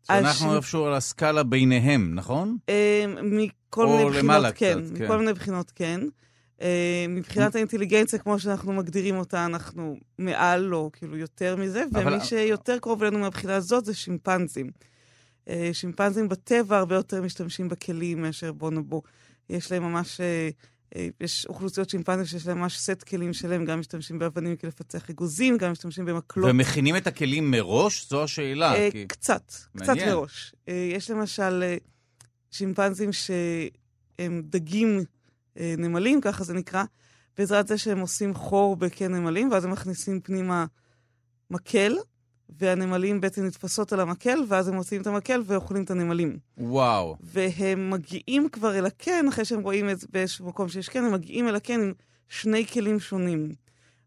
שאנחנו 0.08 0.30
השימ- 0.48 0.56
איפשהו 0.56 0.86
על 0.86 0.94
הסקאלה 0.94 1.44
ביניהם, 1.44 2.16
נכון? 2.16 2.58
אה, 2.70 3.06
מכל 3.24 3.86
מיני 3.88 4.18
למעלה 4.18 4.52
בחינות, 4.52 4.56
כן. 4.82 4.86
קצת, 4.86 4.98
כן. 4.98 5.04
מכל 5.06 5.18
מיני 5.20 5.34
בחינות, 5.34 5.72
כן. 5.76 6.02
אה, 6.62 7.06
מבחינת 7.10 7.56
האינטליגנציה, 7.56 8.20
כמו 8.20 8.40
שאנחנו 8.40 8.74
מגדירים 8.74 9.18
אותה, 9.18 9.46
אנחנו 9.46 9.98
מעל 10.18 10.74
או 10.76 10.90
כאילו 10.94 11.18
יותר 11.18 11.56
מזה, 11.56 11.84
אבל- 11.94 12.14
ומי 12.14 12.24
שיותר 12.26 12.80
קרוב 12.80 13.04
אלינו 13.04 13.20
מהבחינה 13.20 13.56
הזאת 13.56 13.86
זה 13.86 13.94
שימפנזים. 13.94 14.72
אה, 15.50 15.70
שימפנזים 15.74 16.30
בטבע 16.30 16.78
הרבה 16.78 16.96
יותר 16.96 17.22
משתמשים 17.22 17.70
בכלים 17.70 18.22
מאשר 18.22 18.52
בונובו. 18.52 19.02
יש 19.50 19.72
להם 19.72 19.84
ממש, 19.84 20.22
אה, 20.22 20.26
אה, 20.26 20.50
יש 21.22 21.46
אוכלוסיות 21.46 21.90
שימפנזים 21.90 22.26
שיש 22.26 22.48
להם 22.48 22.60
ממש 22.60 22.80
סט 22.80 23.04
כלים 23.04 23.34
שלהם, 23.34 23.66
גם 23.66 23.80
משתמשים 23.80 24.20
באבנים 24.20 24.56
כדי 24.56 24.68
לפצח 24.68 25.10
אגוזים, 25.10 25.58
גם 25.58 25.72
משתמשים 25.72 26.06
במקלות. 26.06 26.50
ומכינים 26.52 26.96
את 26.96 27.08
הכלים 27.08 27.52
מראש? 27.52 28.10
זו 28.10 28.24
השאלה. 28.24 28.74
אה, 28.74 28.92
כי... 28.92 29.08
קצת, 29.08 29.44
קצת 29.78 29.88
מעניין. 29.88 30.10
מראש. 30.10 30.56
אה, 30.68 30.90
יש 30.94 31.12
למשל 31.12 31.64
אה, 31.64 31.78
שימפנזים 32.52 33.10
שהם 33.14 34.42
דגים 34.46 35.04
אה, 35.58 35.76
נמלים, 35.78 36.22
ככה 36.22 36.44
זה 36.44 36.54
נקרא, 36.54 36.84
בעזרת 37.38 37.68
זה 37.68 37.78
שהם 37.78 38.00
עושים 38.00 38.34
חור 38.34 38.76
בקן 38.76 39.14
נמלים, 39.16 39.52
ואז 39.52 39.66
הם 39.66 39.72
מכניסים 39.72 40.22
פנימה 40.22 40.66
מקל, 41.52 41.96
והנמלים 42.50 43.22
בעצם 43.22 43.46
נתפסות 43.46 43.94
על 43.94 44.00
המקל, 44.00 44.40
ואז 44.48 44.68
הם 44.68 44.76
מוציאים 44.76 45.02
את 45.02 45.08
המקל 45.08 45.42
ואוכלים 45.46 45.84
את 45.84 45.92
הנמלים. 45.92 46.38
וואו. 46.58 47.18
והם 47.22 47.90
מגיעים 47.90 48.50
כבר 48.50 48.78
אל 48.78 48.86
הקן, 48.86 49.26
אחרי 49.28 49.46
שהם 49.46 49.62
רואים 49.62 49.90
את 49.90 49.98
באיזשהו 50.10 50.48
מקום 50.48 50.70
שיש 50.70 50.90
קן, 50.90 51.04
הם 51.06 51.12
מגיעים 51.12 51.48
אל 51.48 51.56
הקן 51.56 51.82
עם 51.82 51.94
שני 52.28 52.66
כלים 52.68 53.00
שונים. 53.00 53.52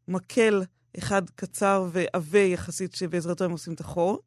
מקל 0.09 0.63
אחד 0.99 1.31
קצר 1.31 1.89
ועבה 1.93 2.39
יחסית, 2.39 2.95
שבעזרתו 2.95 3.45
הם 3.45 3.51
עושים 3.51 3.75
את 3.75 3.81
החור, 3.81 4.19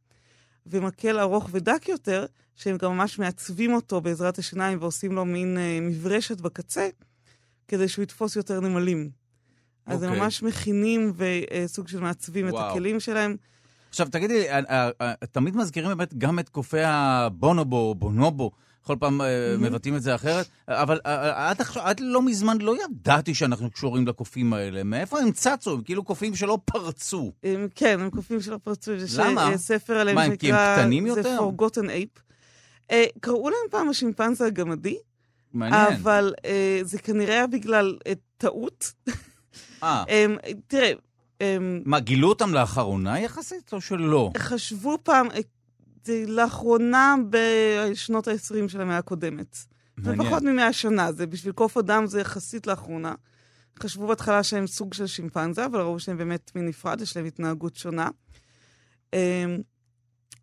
ומקל 0.66 1.20
ארוך 1.20 1.50
ודק 1.52 1.88
יותר, 1.88 2.26
שהם 2.56 2.78
גם 2.78 2.92
ממש 2.92 3.20
מעצבים 3.20 3.74
אותו 3.74 4.02
בעזרת 4.02 4.38
השיניים 4.40 4.78
ועושים 4.82 5.12
לו 5.12 5.26
מין 5.26 5.58
אה, 5.58 5.80
מברשת 5.82 6.42
בקצה, 6.42 6.90
כדי 7.68 7.88
שהוא 7.88 8.04
יתפוס 8.04 8.36
יותר 8.36 8.60
נמלים. 8.60 9.10
אז 9.86 10.04
הם 10.04 10.10
אוקיי. 10.10 10.24
ממש 10.24 10.44
מכינים 10.44 11.14
וסוג 11.16 11.88
של 11.88 12.00
מעצבים 12.00 12.48
את 12.48 12.54
וואו. 12.54 12.72
הכלים 12.72 13.00
שלהם. 13.00 13.36
עכשיו, 13.96 14.08
תגידי, 14.12 14.50
אה, 14.50 14.60
אה, 14.70 14.90
אה, 15.02 15.14
תמיד 15.32 15.56
מזכירים 15.56 15.90
באמת 15.90 16.14
גם 16.18 16.40
את 16.40 16.50
קופי 16.50 16.82
הבונובו, 16.84 17.96
בונובו, 17.96 18.52
כל 18.82 18.96
פעם 19.00 19.22
מבטאים 19.60 19.96
את 19.96 20.02
זה 20.02 20.16
אחרת, 20.16 20.48
אבל 20.68 21.00
עד 21.34 21.62
עכשיו, 21.62 21.84
עד 21.84 22.00
לא 22.00 22.22
מזמן 22.22 22.58
לא 22.62 22.76
ידעתי 22.84 23.34
שאנחנו 23.34 23.72
קשורים 23.72 24.08
לקופים 24.08 24.54
האלה. 24.54 24.84
מאיפה 24.84 25.20
הם 25.20 25.32
צצו? 25.32 25.74
הם 25.74 25.82
כאילו 25.82 26.04
קופים 26.04 26.36
שלא 26.36 26.60
פרצו. 26.66 27.32
כן, 27.76 28.00
הם 28.00 28.10
קופים 28.10 28.42
שלא 28.42 28.58
פרצו. 28.64 28.92
למה? 29.18 29.58
ספר 29.58 29.94
עליהם 29.94 30.16
מה, 30.16 30.24
הם- 30.24 30.36
כי 30.36 30.52
הם 30.52 30.58
שנקרא... 30.58 30.78
קטנים 30.78 31.10
זה 31.14 31.20
יותר? 31.20 31.40
Forgotten 31.40 31.88
Ape. 31.88 32.20
אה, 32.92 33.06
קראו 33.20 33.50
להם 33.50 33.70
פעם 33.72 33.90
השימפנזה 33.90 34.46
הגמדי. 34.46 34.98
אבל 35.62 36.34
זה 36.84 37.00
כנראה 37.00 37.48
בגלל 37.48 37.98
טעות. 38.38 38.94
אה, 39.84 40.04
תראה, 40.68 40.92
מה, 41.86 42.00
גילו 42.00 42.30
אותם 42.30 42.54
לאחרונה 42.54 43.20
יחסית 43.20 43.74
או 43.74 43.82
שלא? 43.82 44.32
חשבו 44.38 44.98
פעם, 45.04 45.28
אה, 45.32 45.40
לאחרונה 46.28 47.16
בשנות 47.30 48.28
ה-20 48.28 48.68
של 48.70 48.82
המאה 48.82 48.98
הקודמת. 48.98 49.58
זה. 50.04 50.16
פחות 50.18 50.44
ממאה 50.44 50.74
שנה, 50.74 51.12
זה 51.12 51.28
בשביל 51.28 51.54
קוף 51.54 51.78
אדם 51.78 52.06
זה 52.08 52.22
יחסית 52.22 52.68
לאחרונה. 52.68 53.16
חשבו 53.80 54.08
בהתחלה 54.08 54.44
שהם 54.44 54.68
סוג 54.68 54.94
של 54.94 55.08
שימפנזה, 55.08 55.66
אבל 55.66 55.82
ראו 55.82 56.00
שהם 56.00 56.18
באמת 56.18 56.52
מין 56.56 56.66
נפרד, 56.68 57.02
יש 57.02 57.18
להם 57.18 57.26
התנהגות 57.26 57.76
שונה. 57.76 58.10
אמ, 59.14 59.20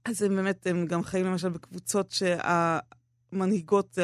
אז 0.05 0.23
הם 0.23 0.37
באמת, 0.37 0.67
הם 0.67 0.87
גם 0.87 1.03
חיים 1.03 1.27
למשל 1.27 1.49
בקבוצות 1.49 2.11
שהמנהיגות 2.11 3.99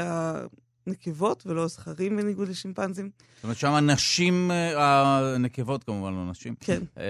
זה 0.88 0.94
הנקבות 0.94 1.46
ולא 1.46 1.64
הזכרים 1.64 2.16
בניגוד 2.16 2.48
לשימפנזים. 2.48 3.10
זאת 3.36 3.44
אומרת, 3.44 3.56
שם 3.56 3.72
הנשים, 3.72 4.50
אה, 4.50 5.34
הנקבות 5.34 5.84
כמובן, 5.84 6.12
לא 6.12 6.30
נשים. 6.30 6.54
כן, 6.60 6.82
אה, 6.98 7.04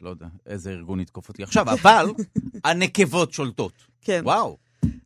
לא 0.00 0.10
יודע, 0.10 0.26
איזה 0.46 0.70
ארגון 0.70 1.00
יתקוף 1.00 1.28
אותי 1.28 1.42
עכשיו, 1.42 1.70
אבל 1.72 2.06
הנקבות 2.64 3.32
שולטות. 3.32 3.72
כן. 4.02 4.20
וואו, 4.24 4.56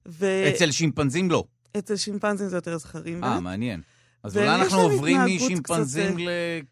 ואצל 0.07 0.49
אצל 0.55 0.71
שימפנזים 0.71 1.31
לא. 1.31 1.45
שימפנזים 1.97 2.49
זה 2.49 2.57
יותר 2.57 2.79
זכרים. 2.79 3.25
אה. 3.25 3.41
מעניין. 3.41 3.81
אז 4.27 4.37
אולי 4.37 4.49
אנחנו 4.55 4.81
עוברים 4.81 5.21
משימפנזים 5.27 6.15
קצת, 6.15 6.23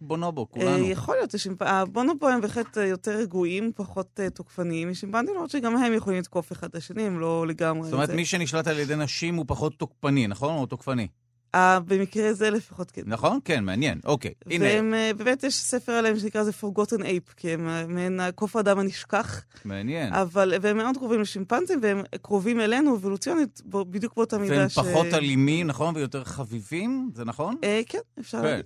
לבונובו, 0.01 0.41
אה, 0.43 0.47
כולנו. 0.47 0.85
יכול 0.87 1.17
להיות, 1.17 1.35
השימפ- 1.35 1.65
הבונובו 1.65 2.29
הם 2.29 2.41
בהחלט 2.41 2.79
אה, 2.79 2.85
יותר 2.87 3.17
רגועים, 3.17 3.73
פחות 3.77 4.21
אה, 4.21 4.31
תוקפניים 4.31 4.91
משימפנזים, 4.91 5.35
למרות 5.35 5.51
שגם 5.51 5.77
הם 5.77 5.93
יכולים 5.95 6.19
לתקוף 6.19 6.53
אחד 6.53 6.69
את 6.69 6.75
השני, 6.75 7.03
הם 7.03 7.21
לא 7.21 7.47
לגמרי... 7.47 7.85
זאת 7.85 7.93
אומרת. 7.93 8.11
מי 8.11 8.25
שנשלט 8.25 8.67
על 8.67 8.79
ידי 8.79 8.97
נשים 8.97 9.35
הוא 9.35 9.45
פחות 9.49 9.75
תוקפני, 9.79 10.27
נכון? 10.27 10.55
או 10.57 10.67
תוקפני. 10.67 11.07
אה, 11.55 11.81
במקרה 11.81 12.33
זה 12.33 12.51
לפחות 12.51 12.91
כן. 12.91 13.03
נכון? 13.07 13.39
כן, 13.45 13.65
מעניין. 13.65 14.01
אוקיי, 14.05 14.35
הנה, 14.51 14.65
והם, 14.65 14.95
אה, 14.95 15.11
באמת 15.17 15.45
יש 15.45 15.55
ספר 15.55 15.93
עליהם 15.93 16.19
שנקרא 16.19 16.43
זה 16.43 16.51
Forgotten 16.63 17.01
Ape, 17.01 17.35
כי 17.37 17.51
הם 17.51 17.69
אה, 17.69 17.87
מעין 17.87 18.21
קוף 18.35 18.57
האדם 18.57 18.79
הנשכח, 18.79 19.45
מעניין. 19.65 20.13
אבל, 20.13 20.55
והם 20.61 20.77
מאוד 20.77 20.97
קרובים 20.97 21.21
לשימפנזים, 21.21 21.79
והם 21.83 22.03
קרובים 22.23 22.61
אלינו 22.61 22.97
אבולוציונית, 22.97 23.63
בדיוק 23.67 24.17
באותה 24.17 24.39
מידה 24.39 24.57
והם 24.57 24.69
ש... 24.69 24.79
פחות 24.79 25.07
אלימים, 25.07 25.67
נכון? 25.67 25.97
ויותר 25.97 26.25
חביבים, 26.25 27.11
זה 27.15 27.25
נכון? 27.25 27.57
אה, 27.65 27.81
כן, 27.87 27.99
אפשר 28.21 28.39
כן. 28.39 28.45
להגיד. 28.45 28.65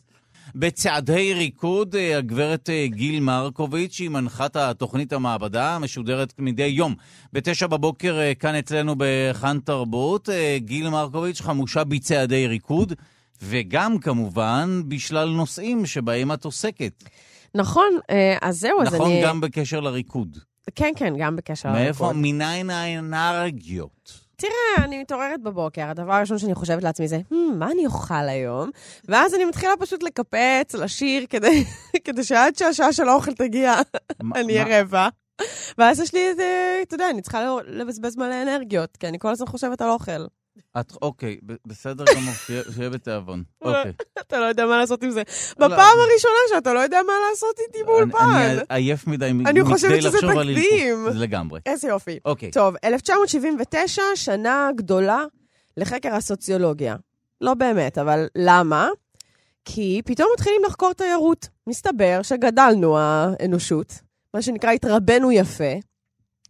בצעדי 0.55 1.35
ריקוד, 1.35 1.97
אה, 1.97 2.19
הגברת 2.19 2.71
אה, 2.71 2.87
גיל 2.87 3.21
מרקוביץ', 3.21 3.99
היא 3.99 4.09
מנחת 4.09 4.57
התוכנית 4.57 5.13
המעבדה, 5.13 5.75
המשודרת 5.75 6.33
מדי 6.39 6.67
יום. 6.67 6.95
בתשע 7.33 7.67
בבוקר 7.67 8.19
אה, 8.19 8.35
כאן 8.35 8.55
אצלנו 8.55 8.95
בכאן 8.99 9.59
תרבות, 9.65 10.29
גיל 10.57 10.89
מרקוביץ' 10.89 11.41
חמושה 11.41 11.85
בצעדי 11.85 12.47
ריקוד, 12.47 12.93
וגם 13.43 13.99
כמובן 13.99 14.83
בשלל 14.89 15.29
נושאים 15.29 15.87
שבהם 15.87 16.33
את 16.33 16.45
עוסקת. 16.45 17.05
נכון, 17.55 17.99
אז 18.43 18.61
זהו, 18.61 18.83
אז 18.83 18.95
נכון, 18.95 19.11
אני... 19.11 19.23
גם 19.23 19.41
בקשר 19.41 19.81
לריקוד. 19.81 20.39
כן, 20.75 20.93
כן, 20.97 21.15
גם 21.19 21.37
בקשר 21.37 21.73
מאיפה, 21.73 22.05
לריקוד. 22.05 22.23
מניין 22.23 22.71
האנרגיות? 22.71 24.28
תראה, 24.41 24.85
אני 24.85 24.99
מתעוררת 25.01 25.43
בבוקר, 25.43 25.83
הדבר 25.89 26.13
הראשון 26.13 26.39
שאני 26.39 26.55
חושבת 26.55 26.83
לעצמי 26.83 27.09
זה, 27.09 27.21
"Hmm, 27.33 27.55
מה 27.55 27.71
אני 27.73 27.87
אוכל 27.87 28.15
היום? 28.29 28.71
ואז 29.09 29.35
אני 29.35 29.45
מתחילה 29.45 29.73
פשוט 29.81 30.03
לקפץ, 30.03 30.75
לשיר, 30.75 31.27
כדי, 31.31 31.65
כדי 32.05 32.25
שעד 32.25 32.57
שהשעה 32.57 32.93
של 32.93 33.09
האוכל 33.09 33.33
תגיע, 33.35 33.75
אני 34.35 34.53
אהיה 34.63 34.79
רעבה. 34.79 35.09
ואז 35.79 36.01
יש 36.01 36.15
לי 36.15 36.29
איזה, 36.29 36.45
אתה 36.83 36.95
יודע, 36.95 37.11
אני 37.11 37.23
צריכה 37.23 37.45
לא- 37.45 37.61
לבזבז 37.67 38.17
מלא 38.17 38.43
אנרגיות, 38.43 38.97
כי 38.97 39.09
אני 39.09 39.19
כל 39.19 39.29
הזמן 39.29 39.47
חושבת 39.47 39.81
על 39.81 39.91
אוכל. 39.91 40.27
את, 40.81 40.93
אוקיי, 41.03 41.39
בסדר 41.67 42.05
גמור, 42.15 42.35
שיהיה- 42.35 42.91
בתיאבון. 42.91 43.43
אוקיי. 43.63 43.93
אתה 44.21 44.39
לא 44.41 44.45
יודע 44.45 44.67
מה 44.67 44.79
לעשות 44.79 45.03
עם 45.03 45.11
זה. 45.11 45.23
לא. 45.59 45.67
בפעם 45.69 45.79
הראשונה 46.11 46.35
שאתה 46.49 46.73
לא 46.75 46.81
יודע 46.81 47.01
מה 47.07 47.13
לעשות 47.31 47.59
איתי 47.67 47.79
אני- 47.79 47.87
באולפן. 47.87 48.19
אני 48.35 48.61
עייף 48.69 49.07
מדי 49.07 49.27
אני 49.27 49.43
מכדי 49.43 49.63
חושבת 49.65 50.03
שזה 50.03 50.09
לחשוב 50.17 50.31
על 50.31 50.55
תקדים. 50.55 50.97
אינפו. 50.97 51.13
זה 51.13 51.19
לגמרי. 51.19 51.61
איזה 51.67 51.89
יופי. 51.89 52.19
אוקיי. 52.25 52.51
טוב, 52.51 52.75
1979, 52.85 54.03
שנה 54.15 54.71
גדולה 54.77 55.25
לחקר 55.77 56.15
הסוציולוגיה. 56.15 56.97
לא 57.41 57.55
באמת, 57.55 57.99
אבל 57.99 58.27
למה? 58.37 58.89
כי 59.65 60.03
פתאום 60.05 60.29
מתחילים 60.35 60.61
לחקור 60.67 60.93
תיירות. 60.93 61.49
מסתבר 61.67 62.21
שגדלנו, 62.23 62.99
האנושות, 62.99 63.93
מה 64.35 64.43
שנקרא, 64.43 64.71
התרבנו 64.71 65.33
יפה, 65.33 65.73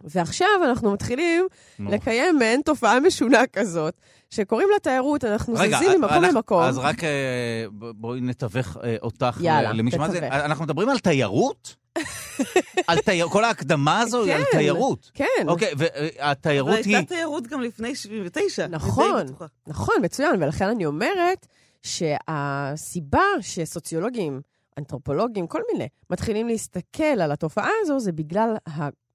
ועכשיו 0.05 0.47
אנחנו 0.65 0.93
מתחילים 0.93 1.47
נו. 1.79 1.91
לקיים 1.91 2.39
מעין 2.39 2.61
תופעה 2.65 3.01
משונה 3.01 3.47
כזאת, 3.53 3.95
שקוראים 4.31 4.69
לה 4.73 4.79
תיירות, 4.79 5.25
אנחנו 5.25 5.55
רגע, 5.57 5.77
זזים 5.77 6.01
ממקום 6.01 6.05
אנחנו- 6.17 6.29
למקום. 6.37 6.63
אז 6.63 6.79
רק 6.79 7.05
אה, 7.05 7.65
בואי 7.71 8.21
נתווך 8.21 8.77
אה, 8.85 8.97
אותך 9.03 9.39
יאללה, 9.43 9.73
ל- 9.73 9.77
למישהו. 9.77 10.01
מה 10.01 10.11
זה-. 10.11 10.19
אנחנו 10.29 10.65
מדברים 10.65 10.89
על 10.89 10.99
תיירות? 10.99 11.77
על 12.87 12.99
תיירות? 12.99 13.33
כל 13.33 13.45
ההקדמה 13.45 14.01
הזו 14.01 14.25
היא 14.25 14.35
על 14.35 14.43
כן. 14.45 14.59
תיירות. 14.59 15.11
כן, 15.15 15.25
אוקיי, 15.49 15.73
והתיירות 15.77 16.73
אבל 16.79 16.83
היא... 16.85 16.97
הייתה 16.97 17.15
תיירות 17.15 17.47
גם 17.47 17.61
לפני 17.61 17.95
79. 17.95 18.65
אני 18.65 18.71
די 18.71 18.77
נכון. 18.77 19.27
נכון, 19.67 19.95
מצוין, 20.03 20.43
ולכן 20.43 20.69
אני 20.69 20.87
אומרת 20.87 21.47
שהסיבה 21.83 23.23
שסוציולוגים, 23.41 24.41
אנתרופולוגים, 24.79 25.47
כל 25.47 25.61
מיני, 25.73 25.89
מתחילים 26.11 26.49
להסתכל 26.49 27.03
על 27.05 27.33
התופעה 27.33 27.71
הזו, 27.83 28.01
זה 28.01 28.13
בגלל 28.13 28.55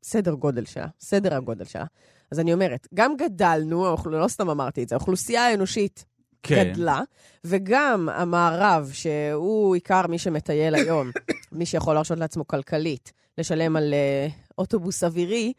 הסדר 0.04 0.34
גודל 0.34 0.66
שלה, 0.66 0.88
סדר 1.00 1.36
הגודל 1.36 1.66
שלה. 1.66 1.86
אז 2.32 2.40
אני 2.40 2.54
אומרת, 2.54 2.88
גם 2.94 3.18
גדלנו, 3.18 3.96
לא 4.06 4.28
סתם 4.28 4.50
אמרתי 4.50 4.84
את 4.84 4.90
זה, 4.90 4.96
האוכלוסייה 4.96 5.48
האנושית 5.48 6.06
כן. 6.44 6.72
גדלה, 6.74 7.02
וגם 7.44 8.10
המערב, 8.14 8.92
שהוא 8.94 9.76
עיקר 9.76 10.08
מי 10.08 10.18
שמטייל 10.18 10.76
היום, 10.76 11.12
מי 11.52 11.66
שיכול 11.66 11.94
להרשות 11.94 12.20
לעצמו 12.20 12.48
כלכלית, 12.48 13.14
לשלם 13.38 13.76
על 13.76 13.94
אה, 13.94 14.28
אוטובוס 14.58 15.04
אווירי, 15.04 15.54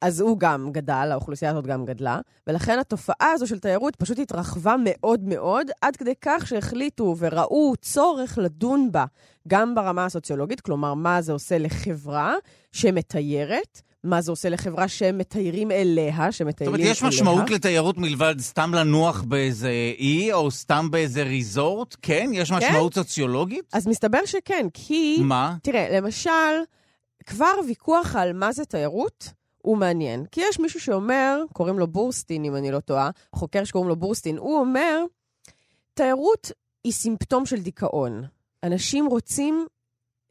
אז 0.00 0.20
הוא 0.20 0.38
גם 0.38 0.72
גדל, 0.72 1.08
האוכלוסייה 1.12 1.50
הזאת 1.50 1.66
גם 1.66 1.84
גדלה, 1.84 2.20
ולכן 2.46 2.78
התופעה 2.78 3.32
הזו 3.32 3.46
של 3.46 3.58
תיירות 3.58 3.96
פשוט 3.96 4.18
התרחבה 4.18 4.74
מאוד 4.84 5.20
מאוד, 5.24 5.66
עד 5.82 5.96
כדי 5.96 6.14
כך 6.20 6.46
שהחליטו 6.46 7.16
וראו 7.18 7.72
צורך 7.82 8.38
לדון 8.42 8.92
בה 8.92 9.04
גם 9.48 9.74
ברמה 9.74 10.04
הסוציולוגית, 10.04 10.60
כלומר, 10.60 10.94
מה 10.94 11.22
זה 11.22 11.32
עושה 11.32 11.58
לחברה 11.58 12.34
שמתיירת, 12.72 13.82
מה 14.04 14.20
זה 14.20 14.32
עושה 14.32 14.48
לחברה 14.48 14.88
שמתיירים 14.88 15.70
אליה, 15.70 16.16
זאת 16.16 16.34
שמטיילים 16.34 16.74
אומרת, 16.74 16.80
אליה. 16.80 16.90
יש 16.90 17.02
משמעות 17.02 17.50
לתיירות 17.50 17.98
מלבד 17.98 18.34
סתם 18.38 18.74
לנוח 18.74 19.22
באיזה 19.22 19.70
אי, 19.98 20.32
או 20.32 20.50
סתם 20.50 20.90
באיזה 20.90 21.22
ריזורט? 21.22 21.96
כן? 22.02 22.30
יש 22.32 22.52
משמעות 22.52 22.94
סוציולוגית? 22.94 23.64
אז 23.72 23.86
מסתבר 23.86 24.18
שכן, 24.26 24.66
כי... 24.74 25.18
מה? 25.22 25.56
תראה, 25.62 25.98
למשל, 25.98 26.30
כבר 27.26 27.52
ויכוח 27.66 28.16
על 28.16 28.32
מה 28.32 28.52
זה 28.52 28.64
תיירות 28.64 29.39
הוא 29.62 29.78
מעניין. 29.78 30.26
כי 30.32 30.40
יש 30.48 30.60
מישהו 30.60 30.80
שאומר, 30.80 31.42
קוראים 31.52 31.78
לו 31.78 31.86
בורסטין, 31.86 32.44
אם 32.44 32.56
אני 32.56 32.70
לא 32.70 32.80
טועה, 32.80 33.10
חוקר 33.32 33.64
שקוראים 33.64 33.88
לו 33.88 33.96
בורסטין, 33.96 34.38
הוא 34.38 34.58
אומר, 34.58 35.04
תיירות 35.94 36.52
היא 36.84 36.92
סימפטום 36.92 37.46
של 37.46 37.60
דיכאון. 37.60 38.24
אנשים 38.62 39.06
רוצים 39.06 39.66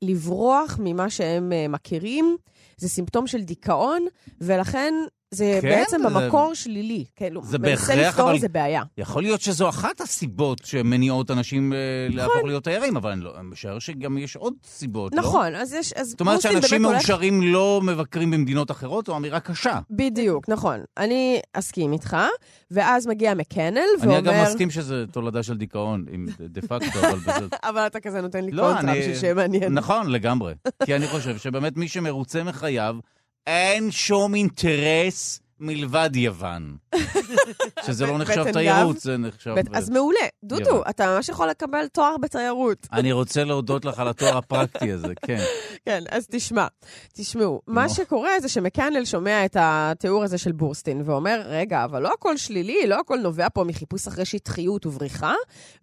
לברוח 0.02 0.80
ממה 0.84 1.10
שהם 1.10 1.52
uh, 1.52 1.72
מכירים, 1.72 2.38
זה 2.78 2.90
סימפטום 2.90 3.28
של 3.28 3.42
דיכאון, 3.42 4.06
ולכן 4.42 4.94
זה 5.34 5.60
כן, 5.62 5.70
בעצם 5.70 5.98
זה- 6.02 6.10
במקור 6.10 6.54
שלילי. 6.54 7.06
כאילו, 7.16 7.42
זה 7.44 7.58
מנסה 7.60 7.70
בהכרח, 7.88 8.08
לפתור 8.10 8.26
אבל- 8.26 8.36
איזה 8.36 8.50
בעיה. 8.50 8.84
יכול 8.98 9.22
להיות 9.24 9.42
שזו 9.42 9.70
אחת 9.70 10.02
הסיבות 10.02 10.62
שמניעות 10.66 11.32
אנשים 11.32 11.74
אה, 11.74 11.78
נכון. 12.08 12.18
להפוך 12.18 12.44
להיות 12.46 12.64
תיירים, 12.64 12.98
אבל 12.98 13.12
אני 13.12 13.22
לא- 13.22 13.34
אני 13.40 13.48
משער 13.48 13.80
שגם 13.80 14.18
יש 14.18 14.36
עוד 14.36 14.54
סיבות, 14.66 15.16
לא? 15.16 15.22
נכון, 15.22 15.56
אז 15.56 15.74
יש... 15.74 15.94
אז 15.94 16.10
זאת 16.10 16.20
אומרת 16.20 16.42
שאנשים 16.42 16.82
באמת 16.82 16.94
הולך- 16.94 17.10
מאושרים 17.10 17.42
לא 17.42 17.82
מבקרים 17.84 18.32
במדינות 18.32 18.72
אחרות, 18.72 19.06
זו 19.06 19.16
אמירה 19.18 19.40
קשה. 19.40 19.80
בדיוק, 19.92 20.50
נכון. 20.50 20.80
אני 20.98 21.40
אסכים 21.54 21.94
איתך, 21.94 22.18
ואז 22.72 23.08
מגיע 23.08 23.34
מקנל 23.34 23.78
אני 23.78 23.84
ואומר... 24.02 24.20
אגב 24.20 24.44
מסכים 24.48 24.70
שזה 24.70 25.06
תולדה 25.12 25.44
של 25.44 25.58
דיכאון, 25.58 26.06
אם 26.16 26.26
דה 26.40 26.62
פקטו, 26.62 27.00
אבל 27.00 27.20
בסדר. 27.26 27.48
אבל 27.64 27.88
אתה 27.88 28.00
כזה 28.00 28.22
נותן 28.22 28.46
לי 28.46 28.52
לא, 28.52 28.62
קונטרה 28.64 28.92
אני- 28.92 29.00
בשביל 29.00 29.16
שיהיה 29.16 29.34
מעניין. 29.34 29.74
נכון, 29.74 30.12
לגמרי. 30.12 30.54
כי 30.86 30.96
אני 30.96 31.08
חושב 31.08 31.38
שבאמת 31.38 31.78
מי 31.78 31.88
שמרוצה 31.88 32.44
מחייו, 32.44 32.96
אין 33.48 33.92
שום 33.92 34.36
אינטרס 34.36 35.42
מלבד 35.60 36.10
יוון. 36.16 36.78
שזה 37.86 38.06
לא 38.06 38.18
נחשב 38.18 38.52
תיירות. 38.52 39.00
זה 39.00 39.18
נחשב... 39.18 39.56
אז 39.74 39.90
מעולה. 39.90 40.20
דודו. 40.44 40.84
אתה 40.90 41.16
ממש 41.16 41.30
יכול 41.30 41.48
לקבל 41.48 41.88
תואר 41.88 42.18
בתיירות. 42.18 42.88
אני 42.94 43.12
רוצה 43.12 43.44
להודות 43.44 43.86
לך 43.86 44.00
על 44.00 44.08
התואר 44.08 44.38
הפרקטי 44.38 44.92
הזה, 44.92 45.14
כן. 45.26 45.44
כן, 45.86 46.04
אז 46.10 46.28
תשמע, 46.32 46.68
תשמעו, 47.14 47.62
מה. 47.68 47.90
שקורה 47.90 48.40
זה 48.42 48.50
שמקנל 48.50 49.06
שומע 49.06 49.46
את 49.46 49.58
התיאור 49.60 50.24
הזה 50.24 50.38
של 50.38 50.52
בורסטין 50.52 51.02
ואומר, 51.06 51.42
רגע, 51.46 51.84
אבל 51.84 52.02
לא 52.02 52.14
הכל 52.14 52.38
שלילי, 52.38 52.88
לא 52.88 53.00
הכל 53.00 53.20
נובע 53.20 53.48
פה 53.54 53.64
מחיפוש 53.64 54.08
אחרי 54.08 54.26
שטחיות 54.26 54.86
ובריחה, 54.86 55.34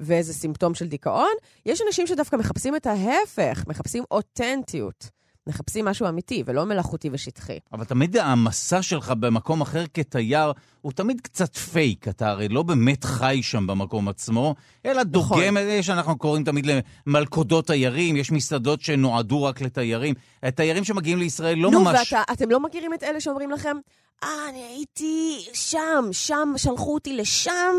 ואיזה 0.00 0.32
סימפטום 0.32 0.74
של 0.74 0.88
דיכאון. 0.88 1.32
יש 1.66 1.82
אנשים 1.86 2.06
שדווקא 2.06 2.36
מחפשים 2.36 2.76
את 2.76 2.86
ההפך, 2.86 3.64
מחפשים 3.68 4.04
אותנטיות. 4.10 5.15
מחפשים 5.46 5.84
משהו 5.84 6.08
אמיתי 6.08 6.42
ולא 6.46 6.64
מלאכותי 6.64 7.08
ושטחי. 7.12 7.58
אבל 7.72 7.84
תמיד 7.84 8.16
המסע 8.16 8.82
שלך 8.82 9.10
במקום 9.10 9.60
אחר 9.60 9.84
כתייר 9.94 10.52
הוא 10.80 10.92
תמיד 10.92 11.20
קצת 11.20 11.56
פייק. 11.56 12.08
אתה 12.08 12.28
הרי 12.30 12.48
לא 12.48 12.62
באמת 12.62 13.04
חי 13.04 13.40
שם 13.42 13.66
במקום 13.66 14.08
עצמו, 14.08 14.54
אלא 14.86 15.02
נכון. 15.12 15.38
דוגם, 15.38 15.56
אה, 15.56 15.82
שאנחנו 15.82 16.18
קוראים 16.18 16.44
תמיד 16.44 16.66
למלכודות 17.06 17.66
תיירים, 17.66 18.16
יש 18.16 18.32
מסעדות 18.32 18.80
שנועדו 18.80 19.42
רק 19.42 19.60
לתיירים. 19.60 20.14
תיירים 20.54 20.84
שמגיעים 20.84 21.18
לישראל 21.18 21.58
לא 21.58 21.70
נו, 21.70 21.80
ממש... 21.80 22.12
ואתם 22.30 22.50
לא 22.50 22.60
מכירים 22.60 22.94
את 22.94 23.02
אלה 23.02 23.20
שאומרים 23.20 23.50
לכם, 23.50 23.76
אה, 24.24 24.48
אני 24.48 24.62
הייתי 24.62 25.44
שם, 25.52 26.08
שם, 26.12 26.52
שלחו 26.56 26.94
אותי 26.94 27.16
לשם, 27.16 27.74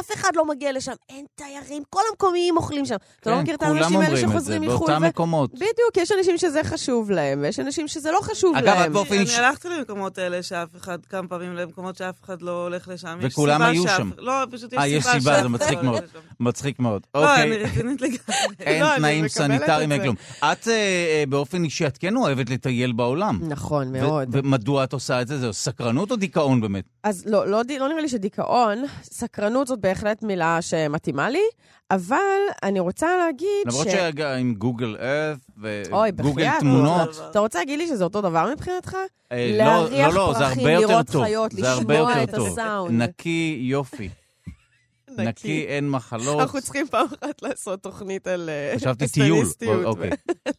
אף 0.00 0.12
אחד 0.14 0.30
לא 0.36 0.44
מגיע 0.46 0.72
לשם, 0.72 0.92
אין 1.08 1.24
תיירים, 1.34 1.82
כל 1.90 2.00
המקומיים 2.10 2.56
אוכלים 2.56 2.84
שם. 2.86 2.96
אתה 3.20 3.30
לא 3.30 3.36
כן, 3.36 3.42
מכיר 3.42 3.54
את 3.54 3.60
כולם 3.60 3.72
האנשים 3.76 3.96
האלה 4.00 4.06
אומרים 4.08 4.24
את 4.24 4.28
זה, 4.28 4.32
שחוזרים 4.32 4.62
מחו"ל? 4.62 4.78
באותם 4.86 5.02
ו- 5.04 5.08
מקומות. 5.08 5.54
בדיוק, 5.54 5.70
יש 5.96 6.12
אנשים 6.18 6.38
שזה 6.38 6.64
חשוב 6.64 7.10
להם, 7.10 7.40
ויש 7.42 7.60
אנשים 7.60 7.88
שזה 7.88 8.10
לא 8.12 8.18
חשוב 8.22 8.56
אגב, 8.56 8.66
להם. 8.66 8.86
את 8.86 8.92
באופן 8.92 9.14
אני 9.14 9.22
אישי- 9.22 9.40
הלכתי 9.40 9.68
למקומות 9.68 10.18
האלה 10.18 10.42
שאף 10.42 10.76
אחד, 10.76 10.98
כמה 11.06 11.28
פעמים 11.28 11.54
למקומות 11.56 11.96
שאף 11.96 12.14
אחד 12.24 12.42
לא 12.42 12.62
הולך 12.62 12.88
לשם. 12.88 13.18
וכולם 13.22 13.54
סיבה 13.54 13.66
היו 13.68 13.82
שאף- 13.82 13.96
שם. 13.96 14.10
לא, 14.18 14.32
פשוט 14.50 14.72
יש 14.72 14.78
אה, 14.78 14.86
יש 14.86 15.02
סיבה 15.04 15.18
סיבה, 15.18 15.32
זה 15.32 15.38
אחד 15.40 15.46
מצחיק 15.46 15.78
לא 15.78 15.82
מאוד. 15.84 16.02
מצחיק 16.40 16.78
מאוד. 16.78 17.02
לא, 17.14 17.34
אני 17.34 17.42
אוקיי. 17.52 17.64
רצינית 17.64 18.00
לגמרי. 18.00 18.54
אין 18.60 18.82
לא, 18.82 18.90
אני 18.92 18.98
תנאים 18.98 19.28
סניטריים, 19.28 19.92
אין. 19.92 20.02
כלום. 20.02 20.14
את 20.38 20.68
אה, 20.68 20.72
אה, 20.72 21.24
באופן 21.28 21.64
אישי, 21.64 21.86
את 21.86 21.98
כן 21.98 22.16
אוהבת 22.16 22.50
לטייל 22.50 22.92
בעולם. 22.92 23.38
נכון, 23.48 23.92
מאוד. 23.92 24.28
ומדוע 24.32 24.84
את 24.84 24.92
עושה 24.92 25.20
את 25.22 25.28
זה? 25.28 25.38
זה 25.38 25.52
סקרנות 25.52 26.10
או 26.10 26.16
דיכאון 26.16 26.60
באמת? 26.60 26.84
אז 27.02 27.22
לא, 27.26 27.46
לא, 27.46 27.60
לא 27.78 27.88
נראה 27.88 28.00
לי 28.00 28.08
שדיכאון, 28.08 28.84
סקרנות 29.02 29.66
זאת 29.66 29.80
בהחלט 29.84 30.22
מילה 30.22 30.62
שמתאימה 30.62 31.30
לי, 31.30 31.42
אבל 31.90 32.16
אני 32.62 32.80
רוצה 32.80 33.16
להגיד 33.16 33.66
למרות 33.66 33.86
ש... 33.88 33.92
שעם 33.92 34.54
גוגל 34.54 34.96
ארת 35.00 35.38
וגוגל 35.62 36.50
תמונות, 36.60 37.08
דבר. 37.14 37.30
אתה 37.30 37.38
רוצה 37.38 37.58
להגיד 37.58 37.78
לי 37.78 37.86
שזה 37.86 38.04
אותו 38.04 38.20
דבר 38.20 38.50
מבחינתך? 38.52 38.96
אה, 39.32 39.50
לא, 39.58 39.64
להריח 39.64 40.08
לא, 40.08 40.14
לא, 40.14 40.32
זה 40.32 40.44
פרחים, 40.44 40.58
הרבה 40.58 40.72
יותר 40.72 40.92
לראות 40.92 41.06
טוב. 41.10 41.24
חיות, 41.24 41.54
לשמוע 41.54 42.22
את 42.22 42.34
טוב. 42.34 42.46
הסאונד. 42.46 43.02
נקי 43.02 43.58
יופי. 43.60 44.08
נקי, 45.18 45.64
אין 45.68 45.90
מחלות. 45.90 46.40
אנחנו 46.40 46.60
צריכים 46.62 46.86
פעם 46.88 47.06
אחת 47.06 47.42
לעשות 47.42 47.82
תוכנית 47.82 48.26
על 48.26 48.50
אה, 48.50 48.76
חשבתי 48.76 49.08
טיול. 49.08 49.46
אוקיי. 49.84 50.10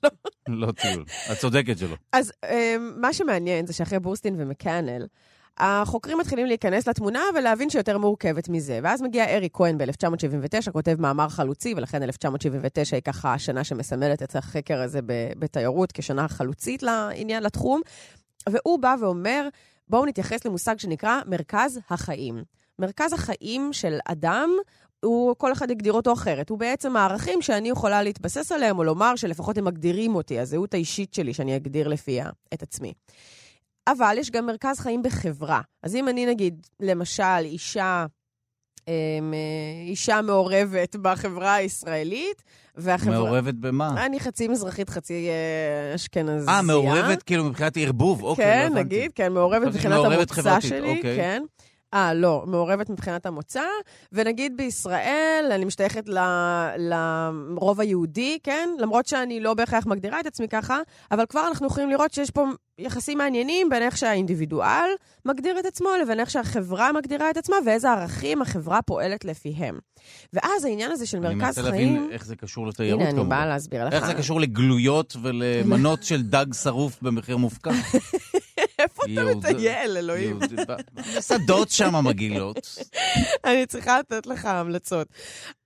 לא 0.47 0.71
טיול. 0.71 1.05
את 1.31 1.37
צודקת 1.37 1.77
שלא. 1.77 1.95
אז 2.11 2.31
אה, 2.43 2.75
מה 2.95 3.13
שמעניין 3.13 3.67
זה 3.67 3.73
שאחרי 3.73 3.99
בורסטין 3.99 4.35
ומקאנל, 4.37 5.05
החוקרים 5.57 6.17
מתחילים 6.17 6.45
להיכנס 6.45 6.87
לתמונה 6.87 7.21
ולהבין 7.35 7.69
שהיא 7.69 7.79
יותר 7.79 7.97
מורכבת 7.97 8.49
מזה. 8.49 8.79
ואז 8.83 9.01
מגיע 9.01 9.35
אריק 9.35 9.57
כהן 9.57 9.77
ב-1979, 9.77 10.71
כותב 10.71 10.95
מאמר 10.99 11.29
חלוצי, 11.29 11.73
ולכן 11.77 12.03
1979 12.03 12.95
היא 12.95 13.03
ככה 13.03 13.33
השנה 13.33 13.63
שמסמלת 13.63 14.23
את 14.23 14.35
החקר 14.35 14.81
הזה 14.81 14.99
בתיירות 15.39 15.91
כשנה 15.91 16.27
חלוצית 16.27 16.83
לעניין, 16.83 17.43
לתחום. 17.43 17.81
והוא 18.49 18.79
בא 18.79 18.95
ואומר, 19.01 19.47
בואו 19.87 20.05
נתייחס 20.05 20.45
למושג 20.45 20.79
שנקרא 20.79 21.21
מרכז 21.25 21.79
החיים. 21.89 22.43
מרכז 22.79 23.13
החיים 23.13 23.73
של 23.73 23.97
אדם, 24.05 24.49
הוא, 25.03 25.35
כל 25.37 25.53
אחד 25.53 25.71
יגדיר 25.71 25.93
אותו 25.93 26.13
אחרת. 26.13 26.49
הוא 26.49 26.59
בעצם 26.59 26.95
הערכים 26.95 27.41
שאני 27.41 27.69
יכולה 27.69 28.03
להתבסס 28.03 28.51
עליהם, 28.51 28.79
או 28.79 28.83
לומר 28.83 29.15
שלפחות 29.15 29.57
הם 29.57 29.65
מגדירים 29.65 30.15
אותי, 30.15 30.39
הזהות 30.39 30.73
האישית 30.73 31.13
שלי, 31.13 31.33
שאני 31.33 31.55
אגדיר 31.55 31.87
לפיה 31.87 32.29
את 32.53 32.63
עצמי. 32.63 32.93
אבל 33.87 34.15
יש 34.19 34.31
גם 34.31 34.45
מרכז 34.45 34.79
חיים 34.79 35.03
בחברה. 35.03 35.61
אז 35.83 35.95
אם 35.95 36.07
אני 36.07 36.25
נגיד, 36.25 36.67
למשל, 36.79 37.39
אישה 37.39 38.05
אה, 38.87 38.93
אישה 39.87 40.21
מעורבת 40.21 40.95
בחברה 40.95 41.53
הישראלית, 41.53 42.43
והחברה... 42.75 43.17
מעורבת 43.17 43.53
במה? 43.53 44.05
אני 44.05 44.19
חצי 44.19 44.47
מזרחית, 44.47 44.89
חצי 44.89 45.27
אה, 45.29 45.95
אשכנזייה. 45.95 46.57
אה, 46.57 46.61
מעורבת 46.61 47.23
כאילו 47.23 47.43
מבחינת 47.43 47.77
ערבוב, 47.77 48.23
אוקיי, 48.23 48.45
כן, 48.45 48.73
לא. 48.73 48.79
נגיד, 48.79 49.11
כן, 49.15 49.33
מעורבת 49.33 49.67
חשבתי 49.67 49.87
מבחינת 49.87 50.05
המוצא 50.05 50.59
שלי, 50.59 50.97
אוקיי. 50.97 51.15
כן. 51.15 51.43
אה, 51.95 52.13
לא, 52.13 52.43
מעורבת 52.47 52.89
מבחינת 52.89 53.25
המוצא, 53.25 53.63
ונגיד 54.11 54.57
בישראל, 54.57 55.51
אני 55.51 55.65
משתייכת 55.65 56.09
ל- 56.09 56.19
לרוב 56.77 57.81
היהודי, 57.81 58.37
כן? 58.43 58.69
למרות 58.79 59.07
שאני 59.07 59.39
לא 59.39 59.53
בהכרח 59.53 59.85
מגדירה 59.85 60.19
את 60.19 60.25
עצמי 60.25 60.47
ככה, 60.47 60.79
אבל 61.11 61.25
כבר 61.25 61.47
אנחנו 61.47 61.67
יכולים 61.67 61.89
לראות 61.89 62.13
שיש 62.13 62.31
פה 62.31 62.45
יחסים 62.77 63.17
מעניינים 63.17 63.69
בין 63.69 63.83
איך 63.83 63.97
שהאינדיבידואל 63.97 64.89
מגדיר 65.25 65.59
את 65.59 65.65
עצמו 65.65 65.89
לבין 66.01 66.19
איך 66.19 66.29
שהחברה 66.29 66.91
מגדירה 66.91 67.29
את 67.29 67.37
עצמה, 67.37 67.55
ואיזה 67.65 67.91
ערכים 67.91 68.41
החברה 68.41 68.81
פועלת 68.81 69.25
לפיהם. 69.25 69.79
ואז 70.33 70.65
העניין 70.65 70.91
הזה 70.91 71.05
של 71.05 71.25
אני 71.25 71.35
מרכז 71.35 71.57
מנסה 71.57 71.71
חיים... 71.71 71.93
להבין 71.93 72.11
איך 72.11 72.25
זה 72.25 72.35
קשור 72.35 72.67
לתיירות 72.67 73.01
הנה, 73.01 73.09
אני 73.09 73.17
כמובן. 73.17 73.29
באה 73.29 73.45
להסביר 73.45 73.85
לך. 73.85 73.93
איך 73.93 74.05
זה 74.05 74.13
קשור 74.13 74.41
לגלויות 74.41 75.15
ולמנות 75.21 76.03
של 76.03 76.21
דג 76.23 76.45
שרוף 76.53 77.01
במחיר 77.01 77.37
מופקע? 77.37 77.71
אתה 79.13 79.35
מטייל, 79.35 79.97
אלוהים? 79.97 80.39
בשדות 81.17 81.69
שם 81.77 82.05
מגעילות. 82.05 82.77
אני 83.45 83.65
צריכה 83.65 83.99
לתת 83.99 84.27
לך 84.27 84.45
המלצות. 84.45 85.07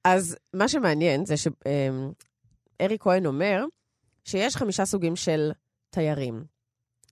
אז 0.03 0.37
מה 0.53 0.67
שמעניין 0.67 1.25
זה 1.25 1.35
שארי 1.37 2.97
כהן 2.99 3.25
אומר 3.25 3.65
שיש 4.25 4.55
חמישה 4.55 4.85
סוגים 4.85 5.15
של 5.15 5.51
תיירים. 5.89 6.43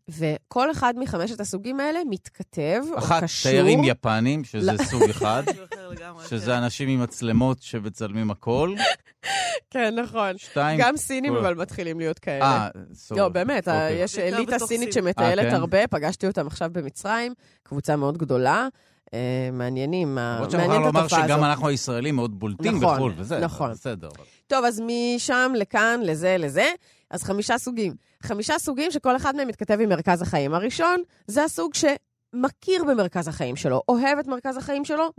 וכל 0.10 0.72
אחד 0.72 0.93
מחמשת 0.98 1.39
הסוגים 1.39 1.80
האלה 1.80 2.00
מתכתב 2.10 2.82
או 2.91 2.98
אחת, 2.98 3.24
קשור... 3.24 3.52
תיירים 3.52 3.84
יפנים, 3.84 4.43
שזה 4.43 4.72
סוג 4.84 5.04
אחד, 5.04 5.43
לגמרי, 5.91 6.24
כן. 6.24 6.30
שזה 6.30 6.58
אנשים 6.58 6.89
עם 6.89 7.02
מצלמות 7.04 7.58
שמצלמים 7.62 8.32
הכל. 8.32 8.74
כן, 9.72 9.96
נכון. 10.00 10.38
שתיים... 10.38 10.80
גם 10.82 10.98
סינים 10.98 11.36
אבל 11.36 11.56
מתחילים 11.56 12.00
להיות 12.00 12.20
כאלה. 12.20 12.46
אה, 12.46 12.67
סורי. 12.93 13.22
לא, 13.22 13.30
באמת, 13.30 13.67
אוקיי. 13.67 13.93
יש 13.93 14.15
בעיקר 14.17 14.38
אליטה 14.38 14.60
סינית. 14.60 14.93
שמטיילת 14.93 15.46
אה, 15.46 15.50
כן? 15.50 15.56
הרבה, 15.56 15.88
פגשתי 15.88 16.28
אותם 16.28 16.48
עכשיו 16.48 16.70
במצרים, 16.74 17.34
קבוצה 17.63 17.96
מאוד 17.96 18.17
גדולה. 18.17 18.67
אה, 19.13 19.50
מעניינים, 19.54 20.17
ה- 20.17 20.34
למרות 20.36 20.52
שאני 20.52 20.67
מעניין 20.67 20.82
מוכרח 20.82 20.89
את 20.89 20.96
לומר 20.96 21.06
התופעה 21.06 21.20
הזאת. 21.24 21.30
שגם 21.36 21.43
אנחנו 21.43 21.67
הישראלים 21.67 22.15
מאוד 22.15 22.39
בולטים 22.39 22.76
נכון, 22.76 22.96
בחו"ל, 22.96 23.13
וזה, 23.17 23.39
נכון. 23.39 23.72
בסדר. 23.72 24.10
טוב, 24.48 24.65
אז 24.65 24.82
משם 24.86 25.52
לכאן, 25.56 26.00
לזה, 26.04 26.36
לזה, 26.39 26.67
אז 27.12 27.24
חמישה 27.24 27.58
סוגים. 27.58 27.93
חמישה 28.23 28.60
סוגים 28.60 28.91
שכל 28.91 29.15
אחד 29.15 29.36
מהם 29.36 29.47
מתכתב 29.47 29.77
עם 29.82 29.89
מרכז 29.89 30.21
החיים. 30.21 30.53
הראשון, 30.53 31.01
זה 31.27 31.43
הסוג 31.43 31.71
שמכיר 31.73 32.84
במרכז 32.84 33.27
החיים 33.27 33.56
שלו, 33.56 33.82
אוהב 33.89 34.17
את 34.19 34.27
מרכז 34.27 34.58
החיים 34.58 34.86
שלו, 34.86 35.10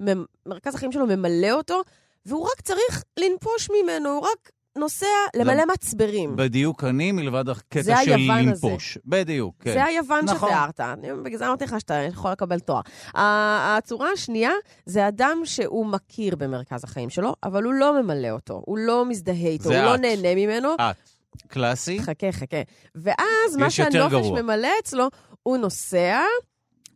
מרכז 0.47 0.75
החיים 0.75 0.93
שלו 0.93 1.07
ממלא 1.07 1.51
אותו, 1.51 1.83
והוא 2.27 2.47
רק 2.47 2.61
צריך 2.61 3.05
לנפוש 3.19 3.69
ממנו, 3.71 4.11
הוא 4.11 4.21
רק 4.21 4.51
נוסע 4.79 5.07
למלא 5.37 5.63
מצברים. 5.73 6.37
בדיוק 6.37 6.85
אני, 6.85 7.13
מלבד 7.13 7.49
הקטע 7.49 7.83
של 8.05 8.13
היוון 8.13 8.49
הזה. 8.49 8.67
לנפוש. 8.67 8.99
בדיוק, 9.07 9.55
כן. 9.61 9.73
זה 9.73 9.85
היוון 9.85 10.25
נכון. 10.25 10.49
שתיארת. 10.49 10.81
בגלל 11.25 11.39
זה 11.39 11.47
אמרתי 11.47 11.65
לך 11.65 11.81
שאתה 11.81 11.95
יכול 11.95 12.31
לקבל 12.31 12.61
תואר. 12.61 12.81
הצורה 13.15 14.11
השנייה 14.13 14.53
זה 14.87 15.09
אדם 15.09 15.41
שהוא 15.45 15.87
מכיר 15.87 16.37
במרכז 16.37 16.85
החיים 16.85 17.11
שלו, 17.11 17.35
אבל 17.43 17.65
הוא 17.65 17.73
לא 17.73 18.03
ממלא 18.03 18.31
אותו, 18.31 18.63
הוא 18.67 18.79
לא 18.79 19.05
מזדהה 19.05 19.49
איתו, 19.49 19.69
הוא 19.69 19.83
לא 19.83 19.95
את. 19.95 20.01
נהנה 20.01 20.35
ממנו. 20.35 20.75
את. 20.75 21.18
קלאסי? 21.49 22.03
חכה, 22.03 22.33
חכה. 22.33 22.63
ואז 22.95 23.57
מה 23.59 23.71
שהנופש. 23.71 24.27
ממלא 24.27 24.69
אצלו, 24.83 25.09
הוא 25.43 25.57
נוסע, 25.57 26.21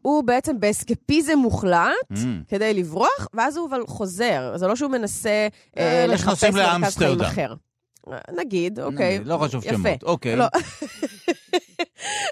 הוא 0.03 0.25
בעצם 0.25 0.61
באסקפיזם 0.61 1.39
מוחלט. 1.39 1.93
Mm. 2.13 2.17
כדי 2.49 2.75
לברוח, 2.75 3.29
ואז 3.35 3.57
הוא 3.57 3.69
אבל 3.69 3.87
חוזר. 3.87 4.53
זה 4.57 4.67
לא 4.67 4.77
שהוא 4.77 4.91
מנסה 4.91 5.49
אה, 5.79 6.05
אלה 6.05 6.15
לחפש 6.15 6.45
מרכז 6.45 6.97
חיים. 6.99 7.21
אחר. 7.21 7.55
אה, 8.13 8.19
נגיד, 8.37 8.81
אוקיי. 8.81 9.19
לא 9.25 9.39
חשוב 9.39 9.65
יפה. 9.65 9.75
שמות. 9.75 10.03
אוקיי. 10.03 10.37
לא. 10.37 10.47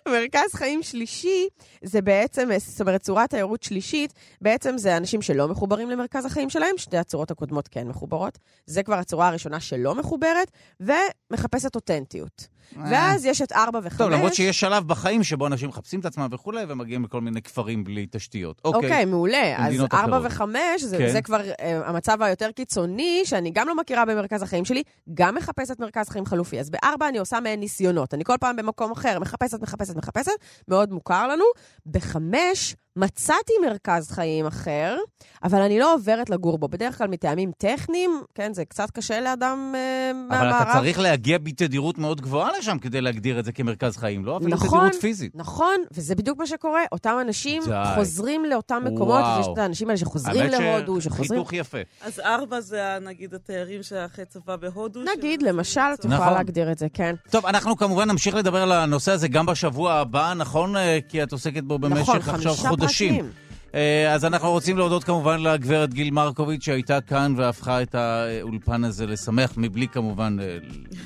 מרכז 0.09 0.55
חיים 0.55 0.83
שלישי 0.83 1.49
זה 1.83 2.03
בעצם, 2.03 2.49
זאת 2.59 2.81
אומרת, 2.81 3.03
צורת 3.03 3.31
תיירות 3.31 3.63
שלישית, 3.63 4.13
בעצם 4.41 4.79
זה 4.79 4.97
אנשים 4.97 5.23
שלא 5.23 5.49
מחוברים 5.49 5.91
למרכז 5.91 6.25
החיים 6.25 6.51
שלהם, 6.51 6.75
שתי 6.77 6.97
הצורות 6.97 7.31
הקודמות 7.31 7.69
כן 7.69 7.89
מחוברות. 7.89 8.39
זה 8.67 8.83
כבר 8.83 8.95
הצורה 8.95 9.29
הראשונה 9.29 9.61
שלא 9.61 9.95
מחוברת, 9.95 10.51
ומחפשת 10.81 11.75
אותנטיות. 11.75 12.49
ואז 12.77 13.25
יש 13.25 13.43
את 13.43 13.53
ארבע 13.53 13.79
וחמש. 13.83 14.01
אה. 14.01 14.07
טוב, 14.07 14.11
למרות 14.11 14.35
שיש 14.35 14.61
שלב 14.61 14.89
בחיים 14.89 15.23
שבו 15.23 15.47
אנשים 15.47 15.69
מחפשים 15.69 16.01
את 16.01 16.05
עצמם 16.05 16.29
וכולי, 16.31 16.65
ומגיעים 16.69 17.05
לכל 17.05 17.21
מיני 17.21 17.43
כפרים 17.43 17.85
בלי 17.85 18.07
תשתיות. 18.11 18.61
אוקיי, 18.65 18.91
אוקיי. 18.91 19.05
מעולה. 19.05 19.55
אז 19.59 19.75
ארבע. 19.93 20.21
וחמש, 20.23 20.83
זה, 20.83 20.99
כן. 20.99 21.13
זה 21.13 21.23
כבר 21.23 21.41
uh, 21.41 21.63
המצב 21.85 22.23
היותר 22.23 22.51
קיצוני, 22.53 23.23
שאני 23.25 23.51
גם 23.51 23.69
לא 23.69 23.77
מכירה 23.77 24.05
במרכז 24.05 24.43
החיים 24.43 24.65
שלי, 24.65 24.83
גם 25.15 25.35
מחפשת 25.35 25.81
מרכז 25.81 26.09
חיים 26.09 26.27
חלופי. 26.27 26.61
אז 26.61 26.71
בארבע 26.71 27.09
אני 27.09 27.19
עושה 27.19 27.41
מעין 27.41 27.61
ניסיונות. 27.61 28.15
אני 28.15 28.25
כל 28.25 28.37
פעם 28.41 28.57
במקום 28.57 28.93
אחר, 28.93 29.19
מחפשת, 29.19 29.40
מחפשת, 29.43 29.97
מחפשת, 29.97 30.33
מאוד 30.69 30.93
מוכר 30.93 31.29
לנו. 31.29 31.45
בחמש, 31.87 32.77
מצאתי 32.97 33.53
מרכז 33.67 34.11
חיים 34.11 34.47
אחר, 34.47 34.97
אבל 35.45 35.61
אני 35.61 35.79
לא 35.79 35.95
עוברת 35.95 36.31
לגור 36.31 36.59
בו. 36.59 36.69
בדרך 36.69 36.99
כלל 36.99 37.09
מטעמים 37.09 37.51
טכניים, 37.59 38.23
כן, 38.35 38.55
זה 38.55 38.65
קצת 38.65 38.91
קשה 38.91 39.21
לאדם 39.21 39.73
אבל 39.75 40.19
מהמערב. 40.29 40.63
אתה 40.63 40.73
צריך 40.79 40.99
להגיע 40.99 41.39
בתדירות 41.39 41.99
מאוד 41.99 42.21
גבוהה 42.21 42.59
לשם 42.59 42.79
כדי 42.79 43.01
להגדיר 43.01 43.39
את 43.39 43.45
זה 43.45 43.53
כמרכז 43.53 43.97
חיים, 43.97 44.25
לא? 44.25 44.37
אפילו 44.37 44.51
נכון. 44.51 44.69
תדירות 44.69 44.95
פיזית. 45.01 45.33
נכון, 45.35 45.77
וזה 45.93 46.15
בדיוק 46.15 46.39
מה 46.39 46.47
שקורה. 46.47 46.81
אותם 46.93 47.17
אנשים 47.21 47.63
די. 47.67 47.83
חוזרים 47.95 48.45
לאותם 48.45 48.83
מקומות, 48.85 49.21
וואו. 49.21 49.37
ויש 49.39 49.47
את 49.53 49.59
האנשים 49.59 49.89
האלה 49.89 49.99
שחוזרים 49.99 50.51
להודו, 50.51 51.01
שחוזרים... 51.01 51.25
שחיתוך 51.25 51.53
יפה. 51.53 51.79
אז 52.03 52.21
ארבע 52.21 52.61
זה 52.61 52.99
נגיד 53.01 53.35
התיירים 53.35 53.83
שאחרי 53.83 54.25
צבא 54.25 54.57
בהודו. 54.57 55.01
נגיד, 55.17 55.43
למשל, 55.43 55.81
את. 55.95 56.05
יכולה 56.05 56.21
נכון. 56.21 56.33
להגדיר 56.33 56.73
את 56.73 56.79
זה, 56.79 56.87
כן. 56.95 57.15
טוב, 57.31 57.47
אנחנו 57.47 57.77
כמובן 57.77 58.11
נמשיך 58.11 58.35
לדבר 58.35 58.63
על 58.63 58.73
הנושא 58.73 59.13
הזה 59.13 59.29
גם 59.29 59.47
בשבוע 59.47 59.93
הבא, 59.93 60.35
נכון? 60.37 60.77
אה, 60.77 60.99
כי 61.09 61.23
את 61.23 61.33
עוסקת 61.33 61.63
בו 61.63 61.79
במשך 61.79 62.01
נכון, 62.01 62.35
עכשיו 62.35 62.77
חודשים. 62.81 63.31
אה, 63.75 64.15
אז 64.15 64.25
אנחנו 64.25 64.51
רוצים 64.51 64.79
להודות 64.79 65.05
כמובן 65.05 65.41
לגברת 65.41 65.95
גיל 65.95 66.11
מרקוביץ' 66.11 66.65
שהייתה 66.65 67.01
כאן 67.01 67.35
והפכה 67.37 67.83
את 67.83 67.95
האולפן 67.95 68.85
הזה 68.85 69.07
לשמח, 69.07 69.53
מבלי 69.57 69.89
כמובן 69.89 70.37
אה, 70.41 70.59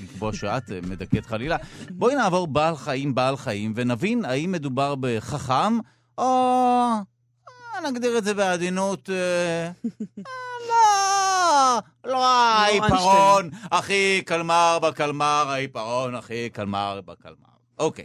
לקבוע 0.02 0.32
שאת 0.32 0.72
אה, 0.72 0.78
מדכאת 0.88 1.26
חלילה. 1.26 1.56
בואי 1.90 2.14
נעבור 2.14 2.46
בעל 2.46 2.76
חיים 2.76 3.14
בעל 3.14 3.36
חיים 3.36 3.72
ונבין 3.76 4.24
האם 4.24 4.52
מדובר 4.52 4.94
בחכם 5.00 5.78
או... 6.18 6.54
נגדיר 7.88 8.18
את 8.18 8.24
זה 8.24 8.34
בעדינות... 8.34 9.10
אה, 9.10 9.70
לא, 10.68 11.78
לא 12.04 12.26
העיפרון 12.26 13.50
הכי 13.70 14.22
קלמר 14.26 14.78
בקלמר, 14.82 15.44
העיפרון 15.48 16.14
הכי 16.14 16.50
קלמר 16.52 17.00
בקלמר. 17.04 17.54
אוקיי. 17.78 18.04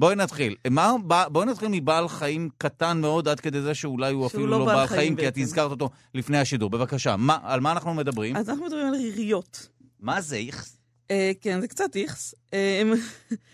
בואי 0.00 0.14
נתחיל. 0.16 0.56
מה, 0.70 0.92
בואי 1.32 1.46
נתחיל 1.46 1.68
מבעל 1.70 2.08
חיים 2.08 2.48
קטן 2.58 3.00
מאוד, 3.00 3.28
עד 3.28 3.40
כדי 3.40 3.60
זה 3.60 3.74
שאולי 3.74 4.12
הוא 4.12 4.26
אפילו 4.26 4.46
לא 4.46 4.58
לא 4.58 4.64
בעל 4.64 4.86
חיים 4.86 4.98
חיים, 5.00 5.16
כי 5.16 5.28
את. 5.28 5.34
הזכרת 5.38 5.70
אותו 5.70 5.90
לפני 6.14 6.38
השידור. 6.38 6.70
בבקשה, 6.70 7.16
מה, 7.16 7.38
על 7.42 7.60
מה 7.60 7.72
אנחנו 7.72 7.94
מדברים? 7.94 8.36
אז 8.36 8.50
אנחנו 8.50 8.64
מדברים 8.64 8.86
על 8.86 8.94
ריריות. 8.94 9.68
מה 10.00 10.20
זה 10.20 10.36
איכס? 10.36 10.76
אה, 11.10 11.32
כן, 11.40 11.60
זה 11.60 11.68
קצת 11.68 11.96
איכס. 11.96 12.34
אה, 12.54 12.82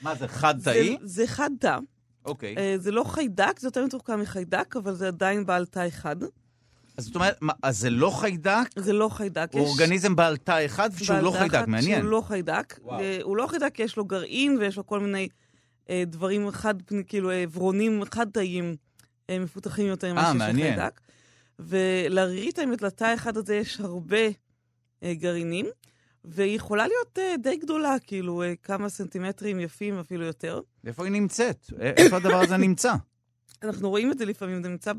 מה 0.02 0.14
זה, 0.14 0.28
חד-תאי? 0.28 0.96
זה- 1.00 1.06
זה 1.06 1.26
חד 1.26 1.50
תא. 1.60 1.78
אוקיי. 2.24 2.54
אה, 2.58 2.74
זה 2.78 2.90
לא 2.90 3.04
חיידק, 3.04 3.58
זה 3.60 3.66
יותר 3.68 3.84
מתוחכם 3.84 4.20
מחיידק, 4.20 4.76
אבל 4.76 4.94
זה 4.94 5.06
עדיין 5.08 5.46
בעל 5.46 5.66
תא 5.66 5.88
אחד. 5.88 6.16
אז 6.96 7.04
זאת 7.04 7.14
אומרת, 7.14 7.36
מה, 7.40 7.52
אז 7.62 7.78
זה 7.78 7.90
לא 7.90 8.10
חיידק? 8.10 8.66
זה 8.76 8.92
לא 8.92 9.08
חיידק. 9.08 9.48
הוא 9.52 9.62
יש 9.62 9.68
אורגניזם 9.68 10.16
בעל 10.16 10.36
תא 10.36 10.64
אחד 10.66 10.90
שהוא 11.02 11.18
לא 11.18 11.30
חיידק, 11.30 11.64
מעניין. 11.68 12.00
שהוא 12.00 12.10
לא 12.10 12.22
חיידק. 12.26 12.78
וואו. 12.82 13.00
אה, 13.00 13.18
הוא 13.22 13.36
לא 13.36 13.46
חיידק 13.46 13.74
כי 13.74 13.82
יש 13.82 13.96
לו 13.96 14.04
גרעין 14.04 14.56
ויש 14.60 14.76
לו 14.76 14.86
כל 14.86 15.00
מיני 15.00 15.28
דברים 16.06 16.50
חד, 16.50 16.74
כאילו 17.06 17.30
אה, 17.30 17.42
עברונים 17.42 18.02
חד-תאיים 18.04 18.76
אה, 19.30 19.38
מפותחים 19.38 19.86
יותר 19.86 20.12
ממה 20.12 20.22
אה, 20.22 20.32
שיש. 20.32 20.56
לחיידק. 20.56 21.00
ולרירית 21.58 22.58
האמת, 22.58 22.82
לתא 22.82 23.04
האחד 23.04 23.36
הזה 23.36 23.54
יש 23.56 23.80
הרבה 23.80 24.26
אה, 25.02 25.14
גרעינים, 25.14 25.66
והיא 26.24 26.56
יכולה 26.56 26.86
להיות 26.86 27.18
אה, 27.18 27.34
די 27.42 27.56
גדולה, 27.56 27.96
כאילו 28.06 28.42
אה, 28.42 28.54
כמה 28.62 28.88
סנטימטרים 28.88 29.60
יפים, 29.60 29.98
אפילו 29.98 30.24
יותר. 30.24 30.60
איפה 30.86 31.04
היא 31.04 31.12
נמצאת? 31.12 31.66
איפה 31.80 32.16
הדבר 32.16 32.40
הזה 32.40 32.56
נמצא? 32.56 32.94
אנחנו 33.62 33.90
רואים 33.90 34.12
את 34.12 34.18
זה 34.18 34.24
לפעמים, 34.24 34.62
זה 34.62 34.68
נמצא 34.68 34.92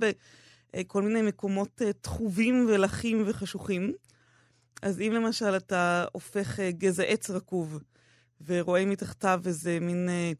בכל 0.73 1.01
מיני 1.01 1.21
מקומות 1.21 1.81
אה, 1.81 1.93
טחובים 1.93 2.65
ולחים 2.69 3.23
וחשוכים. 3.25 3.93
אז 4.81 5.01
אם 5.01 5.11
למשל 5.15 5.57
אתה 5.57 6.05
הופך 6.11 6.59
אה, 6.59 6.71
גזע 6.71 7.03
עץ 7.03 7.29
רקוב 7.29 7.79
ורואה 8.45 8.85
מתחתיו 8.85 9.41
איזה 9.45 9.79
מין 9.81 10.09
אה, 10.09 10.31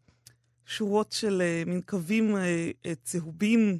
שורות 0.68 1.12
של 1.12 1.42
אה, 1.42 1.64
מין 1.66 1.82
קווים 1.86 2.36
אה, 2.36 2.42
אה, 2.86 2.94
צהובים, 3.04 3.80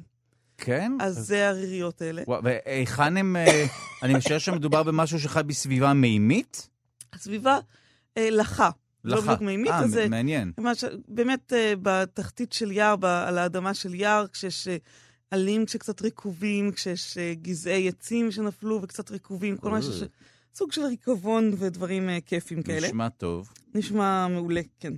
כן? 0.58 0.92
אז 1.00 1.14
זה 1.26 1.48
הריריות 1.48 2.02
האלה. 2.02 2.22
והיכן 2.42 3.16
הם... 3.16 3.36
אני 4.02 4.14
משער 4.14 4.38
שמדובר 4.38 4.82
במשהו 4.82 5.20
שחי 5.20 5.40
בסביבה 5.46 5.92
מימית? 5.92 6.68
הסביבה 7.12 7.58
אה, 8.16 8.30
לחה. 8.30 8.70
לא 9.04 9.16
לחה. 9.16 9.24
בדיוק 9.26 9.40
מימית, 9.40 9.70
אה, 9.70 9.78
אז 9.78 9.90
זה- 9.90 10.08
מעניין. 10.08 10.52
ממש, 10.58 10.84
באמת 11.08 11.52
אה, 11.52 11.72
בתחתית 11.82 12.52
של 12.52 12.72
יער, 12.72 12.96
ב- 12.96 13.04
על 13.04 13.38
האדמה 13.38 13.74
של 13.74 13.94
יער, 13.94 14.26
כשיש 14.32 14.68
אה, 14.68 14.76
עלים 15.30 15.66
כשקצת 15.66 16.02
רקובים, 16.02 16.72
כשיש 16.72 17.18
אה, 17.18 17.34
גזעי 17.42 17.88
עצים 17.88 18.30
שנפלו 18.30 18.80
וקצת 18.82 19.10
רקובים, 19.10 19.56
כל 19.56 19.70
משהו 19.70 19.92
ש... 19.92 20.02
סוג 20.54 20.72
של 20.72 20.82
ריקבון 20.84 21.52
ודברים 21.58 22.08
אה, 22.08 22.18
כיפים 22.26 22.62
כאלה. 22.62 22.86
נשמע 22.88 23.08
טוב. 23.08 23.48
נשמע 23.74 24.28
מעולה, 24.28 24.60
כן. 24.80 24.92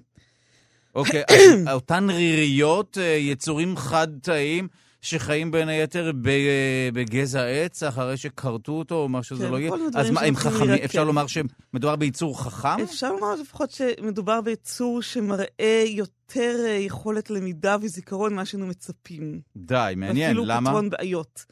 אוקיי, 0.95 1.22
אז 1.28 1.68
אותן 1.74 2.11
ריריות, 2.11 2.99
אה, 2.99 3.05
יצורים 3.05 3.76
חד-תאיים, 3.76 4.68
שחיים 5.01 5.51
בין 5.51 5.68
היתר 5.68 6.12
ב- 6.22 6.91
בגזע 6.93 7.45
עץ 7.45 7.82
אחרי 7.82 8.16
שכרתו 8.16 8.72
אותו, 8.72 8.95
או 8.95 9.09
מה 9.09 9.22
שזה 9.22 9.45
כן, 9.45 9.53
לא 9.53 9.59
יהיה. 9.59 9.70
אז 9.95 10.11
מה, 10.11 10.20
הם 10.20 10.36
חכמים? 10.36 10.82
אפשר 10.84 11.05
לומר 11.05 11.26
שמדובר 11.26 11.97
ביצור 11.97 12.43
חכם? 12.43 12.82
אפשר 12.82 13.12
לומר 13.12 13.34
לפחות 13.34 13.70
שמדובר 13.70 14.41
ביצור 14.41 15.03
שמראה 15.03 15.84
יותר 15.86 16.57
אה, 16.66 16.70
יכולת 16.70 17.30
למידה 17.30 17.76
וזיכרון 17.82 18.32
ממה 18.32 18.45
שהיינו 18.45 18.66
מצפים. 18.66 19.41
די, 19.57 19.93
מעניין, 19.97 20.28
ואפילו 20.28 20.45
למה? 20.45 20.70
פתרון 20.70 20.91
בעיות. 20.91 21.45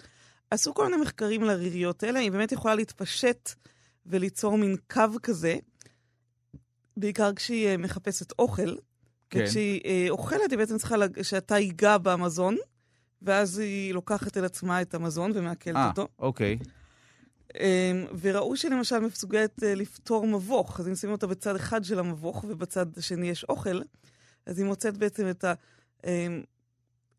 עשו 0.50 0.74
כל 0.74 0.84
מיני 0.84 1.02
מחקרים 1.02 1.42
על 1.42 1.50
הריריות 1.50 2.02
האלה, 2.02 2.20
היא 2.20 2.32
באמת 2.32 2.52
יכולה 2.52 2.74
להתפשט 2.74 3.50
וליצור 4.06 4.58
מין 4.58 4.76
קו 4.92 5.02
כזה, 5.22 5.56
בעיקר 6.96 7.34
כשהיא 7.34 7.68
אה, 7.68 7.76
מחפשת 7.76 8.32
אוכל. 8.38 8.74
כן. 9.30 9.40
וכשהיא 9.44 9.80
אה, 9.84 10.06
אוכלת, 10.10 10.50
היא 10.50 10.58
בעצם 10.58 10.78
צריכה 10.78 10.96
לג- 10.96 11.22
שאתה 11.22 11.58
ייגע 11.58 11.98
במזון, 11.98 12.56
ואז 13.22 13.58
היא 13.58 13.94
לוקחת 13.94 14.36
אל 14.36 14.44
עצמה 14.44 14.82
את 14.82 14.94
המזון 14.94 15.32
ומעכלת 15.34 15.76
אה, 15.76 15.88
אותו. 15.88 16.08
אוקיי. 16.18 16.58
אמ, 17.60 17.62
וראו 18.20 18.56
שהיא 18.56 18.70
למשל 18.70 18.98
מסוגלת 18.98 19.62
אה, 19.62 19.74
לפתור 19.74 20.26
מבוך, 20.26 20.80
אז 20.80 20.88
אם 20.88 20.94
שמים 20.94 21.12
אותה 21.12 21.26
בצד 21.26 21.56
אחד 21.56 21.84
של 21.84 21.98
המבוך 21.98 22.44
ובצד 22.48 22.86
השני 22.98 23.28
יש 23.30 23.44
אוכל, 23.44 23.80
אז 24.46 24.58
היא 24.58 24.66
מוצאת 24.66 24.96
בעצם 24.96 25.30
את 25.30 25.44
ה... 25.44 25.54
אמ, 26.06 26.42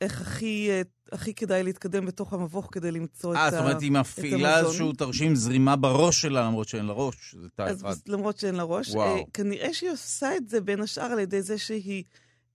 איך 0.01 0.21
הכי, 0.21 0.69
אה, 0.69 0.81
הכי 1.11 1.33
כדאי 1.33 1.63
להתקדם 1.63 2.05
בתוך 2.05 2.33
המבוך 2.33 2.69
כדי 2.71 2.91
למצוא 2.91 3.35
אה, 3.35 3.47
את 3.47 3.51
זאת 3.51 3.61
אומרת, 3.61 3.81
היא 3.81 3.91
מפעילה 3.91 4.55
המזון. 4.55 4.65
איזשהו 4.65 4.93
תרשים 4.93 5.35
זרימה 5.35 5.75
בראש 5.75 6.21
שלה, 6.21 6.45
למרות 6.45 6.67
שאין 6.67 6.85
לה 6.85 6.93
ראש. 6.93 7.35
זה 7.41 7.47
תא 7.55 7.61
אז 7.61 7.81
אחד. 7.81 7.95
למרות 8.07 8.37
שאין 8.37 8.55
לה 8.55 8.63
ראש. 8.63 8.89
וואו. 8.89 9.15
אה, 9.15 9.21
כנראה 9.33 9.73
שהיא 9.73 9.91
עושה 9.91 10.37
את 10.37 10.49
זה 10.49 10.61
בין 10.61 10.81
השאר 10.81 11.03
על 11.05 11.19
ידי 11.19 11.41
זה 11.41 11.57
שהיא 11.57 12.03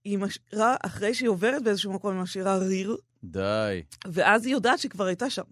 היא 0.05 0.17
משאירה, 0.17 0.75
אחרי 0.85 1.13
שהיא 1.13 1.29
עוברת 1.29 1.63
באיזשהו 1.63 1.93
מקום, 1.93 2.13
היא 2.13 2.21
משאירה 2.21 2.57
ריר, 2.57 2.97
די. 3.23 3.83
ואז 4.07 4.45
היא 4.45 4.53
יודעת 4.53 4.79
שהיא 4.79 4.91
כבר 4.91 5.05
הייתה 5.05 5.29
שם. 5.29 5.43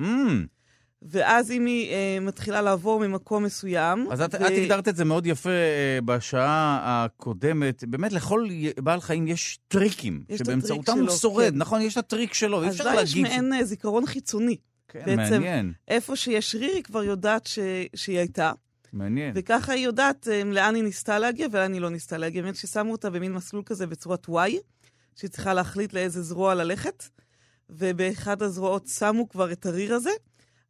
Mm, 0.00 0.04
ואז 1.02 1.50
אם 1.50 1.66
היא 1.66 1.90
אה, 1.92 2.18
מתחילה 2.20 2.62
לעבור 2.62 3.00
ממקום 3.00 3.44
מסוים... 3.44 4.06
אז 4.10 4.20
את, 4.20 4.34
ו- 4.34 4.36
את 4.46 4.52
הגדרת 4.56 4.88
את 4.88 4.96
זה 4.96 5.04
מאוד 5.04 5.26
יפה 5.26 5.50
אה, 5.50 5.98
בשעה 6.04 6.78
הקודמת. 7.04 7.84
באמת, 7.84 8.12
לכל 8.12 8.48
בעל 8.78 9.00
חיים 9.00 9.28
יש 9.28 9.58
טריקים, 9.68 10.22
יש 10.28 10.38
שבאמצעותם 10.38 10.98
הוא 10.98 11.10
שורד. 11.10 11.52
כן. 11.52 11.58
נכון, 11.58 11.80
יש 11.82 11.92
את 11.92 12.04
הטריק 12.04 12.34
שלו, 12.34 12.62
אי 12.62 12.68
אז 12.68 12.72
אפשר 12.74 12.84
לה 12.84 12.90
יש 12.90 12.96
להגיד... 12.96 13.26
ש- 13.26 13.30
מעין 13.30 13.52
אה, 13.52 13.64
זיכרון 13.64 14.06
חיצוני. 14.06 14.56
כן, 14.88 15.02
בעצם- 15.06 15.18
מעניין, 15.32 15.72
איפה 15.88 16.16
שיש 16.16 16.54
ריר, 16.54 16.70
היא 16.74 16.82
כבר 16.82 17.04
יודעת 17.04 17.46
ש... 17.46 17.58
שהיא 17.94 18.18
הייתה, 18.18 18.52
מעניין. 18.92 19.32
וככה 19.34 19.72
היא 19.72 19.84
יודעת 19.84 20.26
um, 20.28 20.46
לאן 20.46 20.74
היא 20.74 20.82
ניסתה 20.84 21.18
להגיע 21.18 21.46
ולאן 21.52 21.72
היא 21.72 21.80
לא 21.80 21.90
ניסתה 21.90 22.18
להגיע. 22.18 22.42
באמת 22.42 22.56
ששמו 22.56 22.92
אותה 22.92 23.10
במין 23.10 23.32
מסלול 23.32 23.62
כזה 23.66 23.86
בצורת 23.86 24.26
Y, 24.28 24.32
שהיא 25.16 25.30
צריכה 25.30 25.54
להחליט 25.54 25.92
לאיזה 25.92 26.22
זרוע 26.22 26.54
ללכת, 26.54 27.04
ובאחד 27.70 28.42
הזרועות 28.42 28.86
שמו 28.86 29.28
כבר 29.28 29.52
את 29.52 29.66
הריר 29.66 29.94
הזה, 29.94 30.10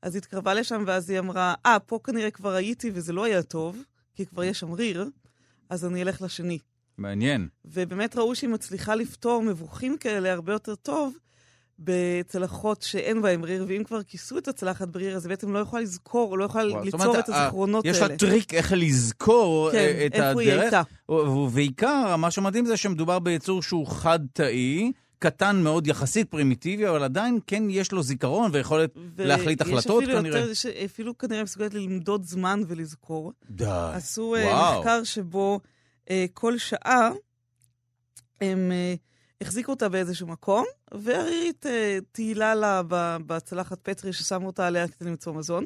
אז 0.03 0.15
היא 0.15 0.21
התקרבה 0.21 0.55
לשם 0.55 0.85
ואז 0.87 1.11
היא 1.11 1.19
אמרה, 1.19 1.55
אה, 1.67 1.79
פה 1.79 1.99
כנראה 2.05 2.31
כבר 2.31 2.55
הייתי 2.55 2.91
וזה 2.95 3.13
לא 3.13 3.25
היה 3.25 3.43
טוב, 3.43 3.83
כי 4.15 4.27
כבר 4.27 4.45
יש 4.45 4.61
שם 4.61 4.73
ריר, 4.73 5.09
אז 5.71 5.85
אני 5.85 6.03
אלך 6.03 6.23
לשני. 6.23 6.59
מעניין. 6.99 7.49
ובאמת 7.65 8.17
ראו 8.17 8.35
שהיא 8.35 8.51
מצליחה 8.51 8.95
לפתור 8.95 9.43
מבוכים 9.43 9.97
כאלה 9.97 10.33
הרבה 10.33 10.53
יותר 10.53 10.75
טוב 10.75 11.15
בצלחות 11.79 12.83
שאין 12.83 13.23
בהן 13.23 13.45
ריר, 13.45 13.65
ואם 13.69 13.85
כבר 13.85 14.03
כיסו 14.03 14.39
את 14.39 14.49
הצלחת 14.49 14.89
בריר, 14.89 15.17
אז 15.17 15.25
היא 15.27 15.31
בעצם 15.31 15.53
לא 15.53 15.59
יכולה 15.59 15.83
לזכור, 15.83 16.39
לא 16.39 16.45
יכולה 16.45 16.73
וואו, 16.73 16.85
ליצור 16.85 17.05
אומרת, 17.05 17.25
את 17.25 17.29
הזיכרונות 17.29 17.85
יש 17.85 17.97
האלה. 17.97 18.09
לה 18.09 18.17
טריק 18.19 18.55
איך 18.55 18.73
לזכור 18.77 19.71
כן, 19.73 19.79
אה, 19.79 20.07
את 20.07 20.15
איפה 20.15 20.41
היא 20.41 20.53
הדרך. 20.53 20.63
הייתה. 20.63 20.83
ובעיקר, 21.13 22.17
מה 22.17 22.31
שמדהים 22.31 22.67
זה 22.67 22.77
שמדובר 22.77 23.19
ביצור 23.19 23.63
שהוא 23.63 23.87
חד-תאי, 23.87 24.93
קטן 25.19 25.63
מאוד 25.63 25.87
יחסית, 25.87 26.31
פרימיטיבי, 26.31 26.89
אבל 26.89 27.03
עדיין 27.03 27.39
כן 27.47 27.63
יש 27.71 27.93
לו 27.93 28.03
זיכרון 28.03 28.51
ויכולת 28.55 28.91
להחליט 29.19 29.61
החלטות 29.61 30.03
אפילו 30.03 30.19
כנראה. 30.19 30.39
יותר, 30.41 30.55
ש- 30.55 30.67
אפילו 30.67 31.19
כנראה 31.19 31.43
מסוגלת 31.43 31.75
למדוד 31.75 32.25
זמן 32.25 32.61
ולזכור. 32.69 33.33
די. 33.51 33.65
עשו 33.95 34.35
אה, 34.35 34.45
וואו. 34.47 34.79
מחקר 34.81 35.05
שבו 35.05 35.61
אה, 36.11 36.27
כל 36.35 36.59
שעה 36.59 37.11
הם 38.41 38.73
אה, 38.73 38.95
החזיקו 39.41 39.73
אותה 39.73 39.89
באיזשהו 39.89 40.27
מקום, 40.27 40.65
והרירית 40.95 41.67
אה, 41.67 41.99
טיילה 42.13 42.55
לה 42.55 42.83
בצלחת 43.27 43.79
פטרי 43.83 44.13
ששמו 44.13 44.47
אותה 44.47 44.67
עליה 44.67 44.89
כדי 44.89 45.09
למצוא 45.11 45.33
מזון, 45.35 45.65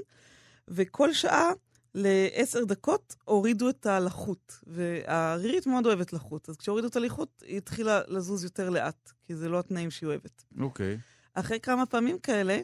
וכל 0.69 1.13
שעה 1.13 1.51
לעשר 1.95 2.65
דקות 2.65 3.17
הורידו 3.25 3.69
את 3.69 3.87
הלחות, 3.87 4.61
והרירית 4.67 5.67
מאוד 5.67 5.87
אוהבת 5.87 6.13
לחות, 6.13 6.49
אז 6.49 6.57
כשהורידו 6.57 6.89
את 6.89 6.97
הלחות 6.97 7.43
היא 7.47 7.57
התחילה 7.57 8.01
לזוז 8.09 8.45
יותר 8.45 8.71
לאט, 8.71 9.13
כי 9.27 9.37
זה 9.37 9.49
לא 9.49 9.59
התנאים 9.59 9.91
שהיא 9.91 10.07
אוהבת. 10.07 10.45
אוקיי. 10.61 10.99
אחרי 11.35 11.61
כמה 11.61 11.87
פעמים 11.87 12.19
כאלה, 12.19 12.59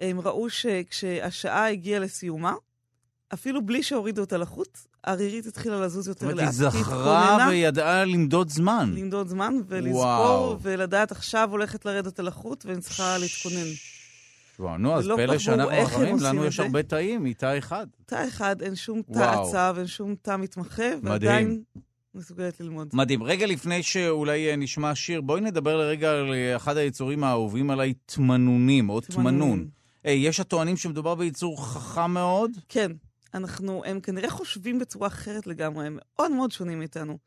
הם 0.00 0.20
ראו 0.20 0.50
שכשהשעה 0.50 1.70
הגיעה 1.70 2.00
לסיומה, 2.00 2.54
אפילו 3.34 3.66
בלי 3.66 3.82
שהורידו 3.82 4.20
אותה 4.20 4.36
לחוט, 4.36 4.78
הרירית 5.04 5.46
התחילה 5.46 5.80
לזוז 5.80 6.04
זאת 6.04 6.22
יותר 6.22 6.32
אומרת, 6.32 6.36
לאט. 6.36 6.54
היא 6.62 6.70
כי 6.70 6.78
זכרה 6.78 7.24
התכוננה 7.24 7.48
וידעה 7.50 8.04
למדוד 8.04 8.48
זמן. 8.48 8.92
למדוד 8.96 9.28
זמן 9.28 9.54
ולזכור, 9.68 10.00
וואו. 10.00 10.58
ולדעת 10.62 11.12
עכשיו 11.12 11.48
הולכת 11.50 11.84
לרדת 11.84 12.18
הלחות 12.18 12.66
ואני 12.66 12.80
צריכה 12.80 13.18
להתכונן. 13.18 13.66
וואו, 14.60 14.78
נו, 14.78 14.94
אז 14.94 15.08
פלא 15.16 15.38
שאנחנו 15.38 15.82
אחרים, 15.82 16.16
לנו 16.22 16.44
יש. 16.44 16.60
הרבה 16.60 16.82
תאים, 16.82 17.26
איתה 17.26 17.58
אחד. 17.58 17.86
תא 18.06 18.28
אחד, 18.28 18.62
אין 18.62 18.76
שום 18.76 19.02
תא. 19.12 19.18
עצה 19.18 19.72
ואין 19.74 19.86
שום 19.86 20.14
תא 20.22 20.36
מתמחה. 20.36 20.90
ועדיין 21.02 21.62
מסוגלת 22.14 22.60
ללמוד. 22.60 22.88
מדהים. 22.92 23.22
רגע 23.22 23.46
לפני 23.46 23.82
שאולי 23.82 24.50
אה, 24.50 24.56
נשמע 24.56 24.94
שיר, 24.94 25.20
בואי 25.20 25.40
נדבר 25.40 25.76
לרגע 25.76 26.10
על 26.10 26.32
אה, 26.32 26.56
אחד 26.56 26.76
היצורים 26.76 27.24
האהובים 27.24 27.70
עליי, 27.70 27.94
תמנונים, 28.06 28.90
או 28.90 29.00
תמנון. 29.00 29.68
יש 30.04 30.40
הטוענים 30.40 30.76
שמדובר 30.76 31.14
ביצור 31.14 31.66
חכם 31.66 32.10
מאוד? 32.10 32.50
כן, 32.68 32.92
אנחנו, 33.34 33.82
הם 33.84 34.00
כנראה 34.00 34.30
חושבים 34.30 34.78
בצורה 34.78 35.08
אחרת 35.08 35.46
לגמרי, 35.46 35.86
הם 35.86 35.98
מאוד 36.16 36.32
מאוד 36.32 36.52
שונים 36.52 36.78
מאיתנו. 36.78 37.18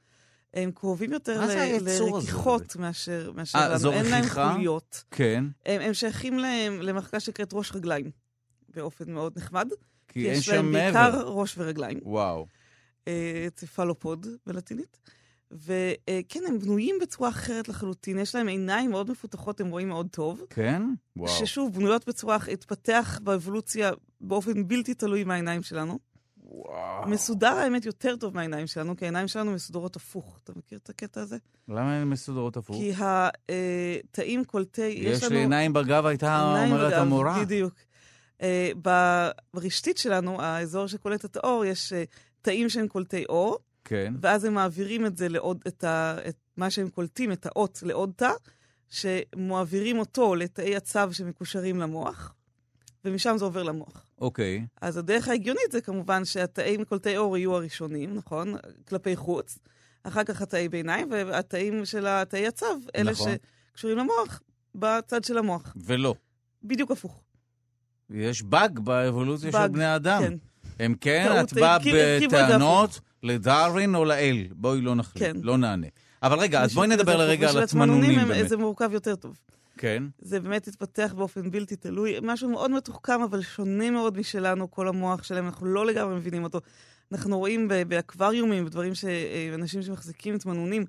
הם 0.53 0.71
קרובים 0.71 1.13
יותר 1.13 1.45
ל- 1.45 1.77
לרכיחות 1.81 2.75
מאשר, 2.75 3.31
מאשר 3.35 3.57
אה, 3.57 3.67
לנו. 3.69 3.77
זו 3.77 3.91
אין 3.91 4.05
להם 4.05 4.23
רכיכה? 4.23 4.51
חוליות. 4.53 5.03
כן. 5.11 5.45
הם, 5.65 5.81
הם 5.81 5.93
שייכים 5.93 6.39
להם 6.39 6.81
למחלקה 6.81 7.19
שנקראת 7.19 7.53
ראש 7.53 7.75
רגליים, 7.75 8.11
באופן 8.75 9.11
מאוד 9.11 9.33
נחמד. 9.37 9.67
כי 10.07 10.29
אין 10.29 10.37
יש 10.37 10.49
להם 10.49 10.65
שם 10.65 10.71
בעיקר 10.73 11.11
מעבר. 11.11 11.27
ראש 11.27 11.55
ורגליים, 11.57 11.99
וואו. 12.03 12.45
אה, 13.07 13.47
צפלופוד 13.55 14.27
בלטינית. 14.47 14.99
וכן, 15.51 16.39
הם 16.47 16.59
בנויים 16.59 16.95
בצורה 17.01 17.29
אחרת 17.29 17.69
לחלוטין, 17.69 18.19
יש 18.19 18.35
להם 18.35 18.47
עיניים 18.47 18.91
מאוד 18.91 19.11
מפותחות, 19.11 19.61
הם 19.61 19.69
רואים 19.69 19.89
מאוד 19.89 20.07
טוב. 20.11 20.41
כן? 20.49 20.81
וואו. 21.17 21.27
ששוב, 21.31 21.73
בנויות 21.73 22.07
בצורה, 22.07 22.37
התפתח 22.51 23.19
באבולוציה 23.23 23.91
באופן 24.21 24.67
בלתי 24.67 24.93
תלוי 24.93 25.23
מהעיניים 25.23 25.63
שלנו. 25.63 25.99
וואו. 26.53 27.07
מסודר 27.07 27.53
האמת 27.53 27.85
יותר 27.85 28.15
טוב 28.15 28.35
מהעיניים 28.35 28.67
שלנו, 28.67 28.97
כי 28.97 29.05
העיניים 29.05 29.27
שלנו 29.27 29.51
מסודרות 29.51 29.95
הפוך. 29.95 30.39
אתה 30.43 30.51
מכיר 30.55 30.79
את 30.83 30.89
הקטע 30.89 31.21
הזה? 31.21 31.37
למה 31.67 32.01
הן 32.01 32.09
מסודרות 32.09 32.57
הפוך? 32.57 32.75
כי 32.75 32.93
התאים 32.97 34.45
קולטי, 34.45 34.81
יש 34.81 35.17
יש 35.17 35.23
לנו... 35.23 35.33
לי 35.33 35.39
עיניים 35.39 35.73
בגב, 35.73 36.05
הייתה 36.05 36.55
אומרת 36.65 36.93
המורה. 36.93 37.43
בדיוק. 37.43 37.73
אה, 38.41 38.71
ברשתית 39.53 39.97
שלנו, 39.97 40.41
האזור 40.41 40.87
שקולט 40.87 41.25
את 41.25 41.37
האור, 41.37 41.65
יש 41.65 41.93
אה, 41.93 42.03
תאים 42.41 42.69
שהם 42.69 42.87
קולטי 42.87 43.25
אור, 43.29 43.57
כן. 43.85 44.13
ואז 44.21 44.45
הם 44.45 44.53
מעבירים 44.53 45.05
את 45.05 45.17
זה 45.17 45.29
לעוד, 45.29 45.63
את, 45.67 45.83
ה, 45.83 46.17
את 46.29 46.35
מה 46.57 46.69
שהם 46.69 46.89
קולטים, 46.89 47.31
את 47.31 47.45
האות, 47.45 47.83
לעוד 47.85 48.11
תא, 48.15 48.31
שמעבירים 48.89 49.99
אותו 49.99 50.35
לתאי 50.35 50.75
הצו 50.75 51.13
שמקושרים 51.13 51.79
למוח, 51.79 52.35
ומשם 53.05 53.35
זה 53.37 53.45
עובר 53.45 53.63
למוח. 53.63 54.05
אוקיי. 54.21 54.65
אז 54.81 54.97
הדרך 54.97 55.27
ההגיונית 55.27 55.71
זה 55.71 55.81
כמובן 55.81 56.25
שהתאים 56.25 56.83
קולטי 56.85 57.17
אור 57.17 57.37
יהיו 57.37 57.55
הראשונים, 57.55 58.13
נכון? 58.15 58.55
כלפי 58.87 59.15
חוץ. 59.15 59.57
אחר 60.03 60.23
כך 60.23 60.41
התאי 60.41 60.69
ביניים, 60.69 61.07
והתאים 61.11 61.85
של 61.85 62.07
התאי 62.07 62.47
הצו, 62.47 62.65
אלה 62.95 63.11
נכון. 63.11 63.31
שקשורים 63.73 63.97
למוח, 63.97 64.41
בצד 64.75 65.23
של 65.23 65.37
המוח. 65.37 65.73
ולא. 65.75 66.15
בדיוק 66.63 66.91
הפוך. 66.91 67.21
יש 68.09 68.41
באג 68.43 68.79
באבולוציה 68.79 69.51
של 69.51 69.57
באג, 69.57 69.71
בני 69.71 69.95
אדם. 69.95 70.21
כן. 70.23 70.33
אם 70.85 70.95
כן, 71.01 71.27
את 71.41 71.53
באה 71.53 71.77
בטענות 72.27 72.99
לדרווין 73.23 73.95
או 73.95 74.05
לאל. 74.05 74.47
בואי 74.51 74.81
לא 74.81 74.95
נחליט, 74.95 75.23
כן. 75.25 75.35
לא 75.41 75.57
נענה. 75.57 75.87
אבל 76.23 76.39
רגע, 76.39 76.61
אז 76.63 76.73
בואי 76.73 76.87
נדבר 76.87 77.17
לרגע. 77.17 77.49
על 77.49 77.63
התמנונים 77.63 78.19
הם- 78.19 78.27
באמת. 78.27 78.49
זה 78.49 78.57
מורכב 78.57 78.89
יותר 78.93 79.15
טוב. 79.15 79.39
כן. 79.77 80.03
זה 80.19 80.39
באמת 80.39 80.67
התפתח 80.67 81.13
באופן 81.17 81.51
בלתי 81.51 81.75
תלוי, 81.75 82.15
משהו 82.21 82.49
מאוד 82.49 82.71
מתוחכם, 82.71 83.21
אבל 83.21 83.41
שונה 83.41 83.91
מאוד 83.91 84.17
משלנו, 84.17 84.71
כל 84.71 84.87
המוח 84.87 85.23
שלהם, 85.23 85.45
אנחנו 85.45 85.65
לא 85.65 85.85
לגמרי 85.85 86.15
מבינים 86.15 86.43
אותו. 86.43 86.59
אנחנו 87.11 87.39
רואים 87.39 87.67
באקווריומים, 87.87 88.65
בדברים 88.65 88.95
שאנשים 88.95 89.81
שמחזיקים 89.81 90.37
תמנונים, 90.37 90.85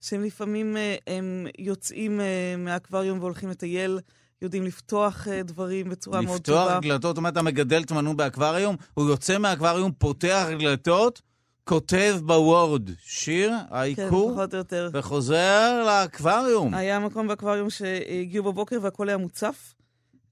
שהם 0.00 0.22
לפעמים 0.22 0.76
אה, 0.76 0.96
הם 1.06 1.46
יוצאים 1.58 2.20
אה, 2.20 2.54
מהאקווריום 2.58 3.18
והולכים 3.18 3.50
לטייל 3.50 4.00
יודעים 4.42 4.62
לפתוח 4.62 5.28
אה, 5.28 5.42
דברים 5.42 5.88
בצורה 5.88 6.20
מאוד 6.20 6.40
טובה. 6.40 6.64
לפתוח 6.64 6.82
דלתות, 6.82 7.02
זאת 7.02 7.16
אומרת, 7.16 7.32
אתה 7.32 7.42
מגדל 7.42 7.84
תמנון 7.84 8.16
באקווריום, 8.16 8.76
הוא 8.94 9.08
יוצא 9.10 9.38
מהאקווריום, 9.38 9.92
פותח 9.98 10.46
דלתות, 10.58 11.22
כותב 11.68 12.16
בוורד 12.22 12.90
שיר, 13.00 13.50
כן, 13.50 13.74
העיקור, 13.74 14.32
פחות 14.32 14.54
או 14.54 14.58
יותר. 14.58 14.90
וחוזר 14.92 15.84
לאקווריום. 15.86 16.74
היה 16.74 16.98
מקום 16.98 17.28
באקווריום 17.28 17.70
שהגיעו 17.70 18.44
בבוקר 18.44 18.78
והכל 18.82 19.08
היה 19.08 19.18
מוצף, 19.18 19.74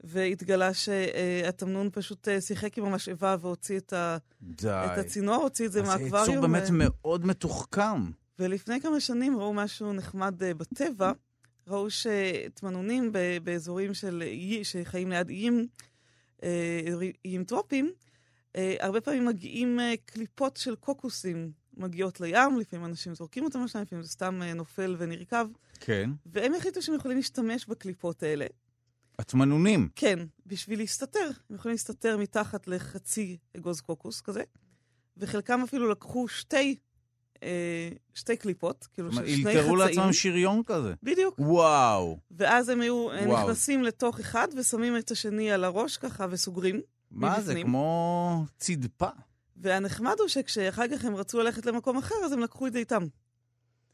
והתגלה 0.05 0.75
שהתמנון 0.75 1.89
פשוט 1.93 2.29
אה, 2.29 2.41
שיחק 2.41 2.79
עם 2.79 2.85
המשאבה 2.85 3.37
והוציא 3.41 3.77
את, 3.79 3.93
ה... 3.93 4.17
את 4.61 4.99
הצינור, 4.99 5.35
הוציא 5.35 5.67
את 5.67 5.73
זה 5.73 5.81
אז 5.81 5.87
זה 5.87 5.91
מהאקווריום. 5.93 6.31
יצור 6.31 6.49
באמת 6.49 6.63
ו- 6.71 6.73
מאוד 6.73 7.27
מתוחכם. 7.27 8.11
ולפני 8.39 8.81
כמה 8.81 9.01
שנים 9.01 9.39
ראו 9.39 9.55
משהו 9.55 9.93
נחמד 9.93 10.43
אה, 10.43 10.55
בטבע, 10.55 11.13
ראו 11.69 11.87
שתמנונים 11.91 13.13
באזורים 13.45 13.95
של 13.95 14.23
שחיים 14.63 15.11
ליד 15.11 15.29
איים, 15.29 15.67
אה, 16.43 16.81
איים 17.25 17.45
טרופיים, 17.45 17.87
אה, 17.87 18.06
הרבה 18.81 19.01
פעמים 19.01 19.25
מגיעים 19.25 19.81
אה, 19.81 19.95
קליפות 20.05 20.57
של 20.57 20.75
קוקוסים 20.75 21.53
מגיעות 21.77 22.21
לים, 22.21 22.59
לפעמים 22.61 22.87
אנשים 22.87 23.15
זורקים 23.15 23.45
אותם 23.45 23.65
לשם, 23.65 23.81
לפעמים 23.81 24.03
זה 24.03 24.09
סתם 24.09 24.43
אה, 24.43 24.55
נופל 24.55 24.97
ונרקב, 24.99 25.47
כן. 25.81 26.11
והם 26.27 26.55
החליטו 26.55 26.83
שהם 26.83 26.95
יכולים 26.95 27.17
להשתמש 27.17 27.67
בקליפות 27.67 28.23
האלה. 28.23 28.47
התמנונים. 29.19 29.89
כן, 29.95 30.19
בשביל 30.47 30.79
להסתתר. 30.79 31.31
הם 31.51 31.57
יכולים 31.57 31.75
להסתתר 31.75 32.17
מתחת 32.17 32.69
לחצי 32.69 33.37
אגוז 33.57 33.81
קוקוס 33.81 34.21
כזה, 34.21 34.43
וחלקם 35.17 35.61
אפילו 35.65 35.91
לקחו 35.91 36.29
שתי, 36.29 36.77
אה, 37.43 37.89
שתי 38.15 38.37
קליפות, 38.37 38.87
כאילו 38.95 39.13
של 39.13 39.27
שני 39.27 39.55
חצאים. 39.55 39.77
לעצמם 39.77 40.13
שריון 40.13 40.63
כזה. 40.67 40.95
בדיוק. 41.03 41.35
וואו. 41.39 42.19
ואז 42.31 42.69
הם 42.69 42.81
היו 42.81 42.95
וואו. 42.95 43.43
נכנסים 43.43 43.83
לתוך 43.83 44.21
אחד 44.21 44.49
ושמים 44.57 44.97
את 44.97 45.11
השני 45.11 45.51
על 45.51 45.65
הראש 45.65 45.97
ככה 45.97 46.27
וסוגרים. 46.31 46.81
מה 47.11 47.41
זה, 47.41 47.47
מבפנים. 47.53 47.67
כמו 47.67 48.45
צדפה. 48.59 49.09
והנחמד 49.57 50.15
הוא 50.19 50.29
שכשאחר 50.29 50.89
כך 50.89 51.05
הם 51.05 51.17
רצו 51.17 51.39
ללכת 51.39 51.67
למקום 51.67 51.99
אחר, 51.99 52.15
אז 52.25 52.33
הם 52.33 52.41
לקחו 52.41 52.67
את 52.67 52.73
זה 52.73 52.79
איתם. 52.79 53.03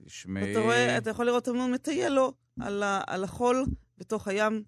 תשמעי... 0.07 0.53
אתה 0.53 0.61
רואה, 0.61 0.99
אתה 0.99 1.11
יכול 1.11 1.27
לראות 1.27 1.49
אמנון 1.49 1.73
מטייל 1.73 2.13
לו 2.13 2.33
על, 2.61 2.83
ה, 2.83 3.01
על 3.07 3.25
החול 3.25 3.67
בתוך 3.99 4.29
הים 4.29 4.63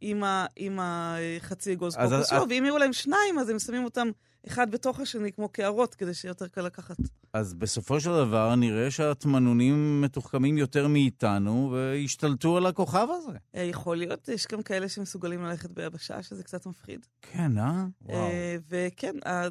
עם, 0.00 0.24
ה, 0.24 0.46
עם 0.56 0.78
החצי 0.82 1.72
אגוז 1.72 1.96
קוקוס 1.96 2.12
אז- 2.12 2.26
שלו, 2.28 2.48
ואם 2.48 2.64
יהיו 2.64 2.78
להם 2.78 2.92
שניים, 2.92 3.38
אז 3.38 3.48
הם 3.48 3.58
שמים 3.58 3.84
אותם 3.84 4.08
אחד 4.46 4.70
בתוך 4.70 5.00
השני 5.00 5.32
כמו 5.32 5.48
קערות, 5.48 5.94
כדי 5.94 6.14
שיהיה 6.14 6.30
יותר 6.30 6.48
קל 6.48 6.62
לקחת. 6.62 6.96
אז 7.32 7.54
בסופו 7.54 8.00
של 8.00 8.10
דבר 8.10 8.54
נראה 8.54 8.90
שהתמנונים 8.90 10.00
מתוחכמים 10.00 10.58
יותר 10.58 10.88
מאיתנו 10.88 11.70
והשתלטו 11.74 12.56
על 12.56 12.66
הכוכב 12.66 13.06
הזה. 13.10 13.38
אה, 13.54 13.62
יכול 13.62 13.96
להיות, 13.96 14.28
יש 14.28 14.46
גם 14.52 14.62
כאלה 14.62 14.88
שמסוגלים 14.88 15.42
ללכת 15.44 15.70
ביבשה, 15.70 16.22
שזה 16.22 16.42
קצת 16.44 16.66
מפחיד. 16.66 17.06
כן, 17.22 17.58
אה? 17.58 17.84
וואו. 18.02 18.18
אה, 18.30 18.56
וכן, 18.68 19.14
ה- 19.26 19.46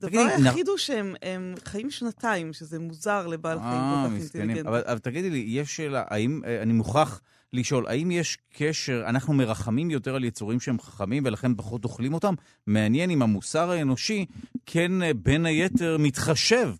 הדבר 0.00 0.20
היחיד 0.20 0.68
הוא 0.68 0.78
שהם 0.78 1.14
הם 1.22 1.54
חיים 1.64 1.90
שנתיים, 1.90 2.52
שזה 2.52 2.78
מוזר 2.78 3.26
לבעל 3.26 3.58
חיים 3.58 3.72
אה, 3.72 4.06
כל 4.08 4.16
כך. 4.16 4.20
אינטליגנטי. 4.22 4.60
אבל, 4.60 4.98
תגידי 4.98 5.30
לי, 5.30 5.44
יש 5.48 5.76
שאלה, 5.76 6.04
האם, 6.06 6.40
אני 6.62 6.72
מוכרח 6.72 7.20
לשאול, 7.52 7.86
האם 7.86 8.10
יש 8.10 8.38
קשר, 8.56 9.02
אנחנו 9.06 9.34
מרחמים 9.34 9.90
יותר 9.90 10.14
על 10.14 10.24
יצורים 10.24 10.60
שהם 10.60 10.80
חכמים 10.80 11.22
ולכן 11.26 11.54
פחות 11.54 11.84
אוכלים 11.84 12.14
אותם? 12.14 12.34
מעניין 12.66 13.10
אם 13.10 13.22
המוסר 13.22 13.70
האנושי 13.70 14.26
כן 14.66 14.92
בין 15.22 15.46
היתר 15.46 15.96
מתחשב 15.98 16.70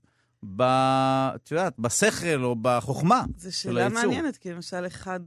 ב... 0.57 0.63
את 0.63 1.51
יודעת, 1.51 1.79
בשכל 1.79 2.45
או 2.45 2.57
בחוכמה 2.63 3.25
זו 3.37 3.43
של 3.43 3.51
שאלה 3.51 3.85
היצור. 3.85 4.01
מעניינת, 4.01 4.37
כי 4.37 4.53
למשל 4.53 4.87
אחד. 4.87 5.21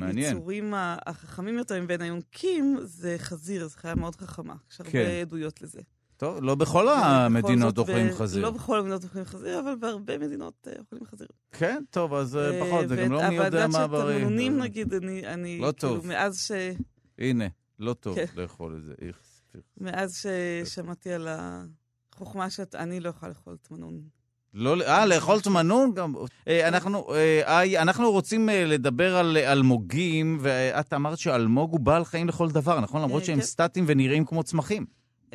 היצורים 0.00 0.74
החכמים 1.06 1.58
יותר 1.58 1.82
מבין 1.82 2.00
היונקים 2.00 2.76
זה 2.82 3.16
חזיר, 3.18 3.68
זו 3.68 3.76
חיה 3.76 3.94
מאוד 3.94 4.16
חכמה. 4.16 4.54
יש 4.72 4.80
הרבה 4.80 4.92
כן. 4.92 5.18
עדויות 5.20 5.62
לזה. 5.62 5.80
טוב, 6.16 6.42
לא 6.42 6.54
בכל 6.54 6.78
ובכל 6.78 6.88
המדינות 6.88 7.78
אוכלים 7.78 8.08
ב- 8.08 8.12
חזיר. 8.12 8.42
לא 8.42 8.50
בכל 8.50 8.78
המדינות 8.78 9.04
אוכלים 9.04 9.24
חזיר, 9.24 9.60
אבל 9.60 9.74
בהרבה 9.80 10.18
מדינות 10.18 10.68
אה, 10.68 10.72
אוכלים 10.78 11.04
חזיר. 11.04 11.28
כן, 11.52 11.82
טוב, 11.90 12.14
אז 12.14 12.36
אה, 12.36 12.50
אה, 12.50 12.66
פחות, 12.66 12.88
זה 12.88 12.96
גם 12.96 13.12
לא 13.12 13.28
מי 13.28 13.34
יודע 13.34 13.64
אבל 13.64 13.72
מה 13.72 13.86
בריא. 13.86 14.14
שהתמנונים, 14.18 14.58
אה, 14.58 14.64
נגיד, 14.64 14.94
אני, 14.94 15.26
אני, 15.26 15.58
לא 15.58 15.72
כאילו, 15.78 15.94
טוב. 15.94 16.06
מאז, 16.06 16.40
ש, 16.40 16.50
הנה, 17.18 17.44
לא 17.78 17.94
טוב 17.94 18.14
כן. 18.14 18.24
לאכול 18.36 18.76
את 18.76 18.82
זה. 18.84 18.94
מאז 19.80 20.26
ששמעתי 20.64 21.12
על 21.12 21.28
החוכמה 21.30 22.50
שאת, 22.50 22.74
אני 22.74 23.00
לא 23.00 23.08
יכולה 23.08 23.28
לאכול 23.28 23.56
תמנון. 23.62 24.02
לא, 24.54 24.76
אה, 24.82 25.06
לאכול 25.06 25.40
תמנון 25.40 25.94
גם. 25.94 26.14
אה, 26.48 26.68
אנחנו, 26.68 27.14
אה, 27.14 27.42
אה, 27.62 27.82
אנחנו 27.82 28.10
רוצים 28.10 28.48
אה, 28.48 28.64
לדבר 28.64 29.16
על 29.16 29.36
אה, 29.36 29.52
אלמוגים, 29.52 30.38
ואת 30.40 30.92
אמרת 30.92 31.18
שאלמוג 31.18 31.70
הוא 31.72 31.80
בעל 31.80 32.04
חיים 32.04 32.28
לכל 32.28 32.50
דבר, 32.50 32.80
נכון? 32.80 33.02
למרות 33.02 33.20
אה, 33.22 33.26
שהם 33.26 33.38
כן. 33.38 33.44
סטטיים 33.44 33.84
ונראים 33.88 34.24
כמו 34.24 34.42
צמחים. 34.42 34.86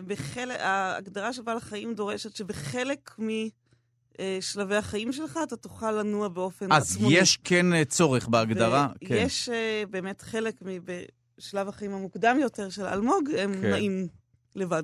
בחלק, 0.08 0.60
ההגדרה 0.60 1.34
של 1.34 1.42
בעל 1.42 1.58
החיים 1.58 1.94
דורשת 1.94 2.36
שבחלק 2.36 3.16
משלבי 4.40 4.76
החיים 4.76 5.12
שלך 5.14 5.40
אתה 5.44 5.56
תוכל 5.56 5.92
לנוע 5.92 6.28
באופן 6.28 6.72
אז 6.72 6.92
עצמוני. 6.92 7.16
יש 7.16 7.38
כן 7.44 7.74
אה, 7.74 7.86
צורך 7.86 8.28
בהגדרה? 8.28 8.88
כן. 9.00 9.14
ויש 9.16 9.50
אה, 9.50 9.84
באמת 9.90 10.22
חלק 10.22 10.56
מ- 10.62 10.80
בשלב 11.40 11.68
החיים 11.68 11.92
המוקדם 11.94 12.38
יותר 12.42 12.70
של 12.70 12.86
אלמוג, 12.86 13.30
הם 13.38 13.54
כן. 13.54 13.70
נעים 13.72 14.08
לבד. 14.56 14.84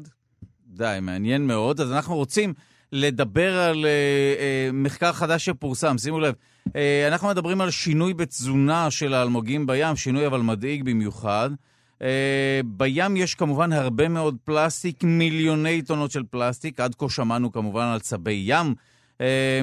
די, 0.68 0.98
מעניין 1.02 1.48
מאוד. 1.48 1.82
אז 1.82 1.92
אנחנו 1.92 2.16
רוצים 2.16 2.54
לדבר 2.92 3.58
על 3.58 3.86
אה, 3.86 3.90
אה, 3.90 4.70
מחקר 4.74 5.12
חדש 5.12 5.46
שפורסם, 5.46 5.98
שימו 5.98 6.20
לב. 6.20 6.34
אה, 6.76 7.08
אנחנו 7.08 7.28
מדברים 7.28 7.62
על 7.62 7.72
שינוי 7.72 8.14
בתזונה 8.14 8.92
של 8.92 9.14
האלמוגים 9.14 9.68
בים, 9.68 9.96
שינוי 9.96 10.28
אבל 10.28 10.42
מדאיג 10.42 10.84
במיוחד. 10.84 11.50
בים 12.66 13.18
יש 13.18 13.36
כמובן 13.36 13.74
הרבה 13.74 14.08
מאוד 14.08 14.38
פלסטיק, 14.44 15.04
מיליוני 15.04 15.82
טונות 15.82 16.12
של 16.12 16.24
פלסטיק. 16.32 16.80
עד 16.80 16.96
כה 16.96 17.10
שמענו 17.10 17.52
כמובן 17.52 17.86
על 17.86 18.00
צבי 18.00 18.44
ים. 18.46 18.76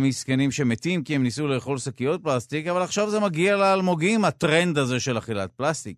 מסכנים 0.00 0.50
שמתים 0.50 1.02
כי 1.02 1.14
הם 1.14 1.22
ניסו 1.22 1.48
לאכול 1.48 1.78
שקיות 1.78 2.22
פלסטיק, 2.22 2.66
אבל 2.66 2.82
עכשיו 2.82 3.10
זה 3.10 3.20
מגיע 3.20 3.56
לאלמוגים, 3.56 4.24
הטרנד 4.24 4.78
הזה 4.78 5.00
של 5.00 5.18
אכילת 5.18 5.50
פלסטיק. 5.56 5.96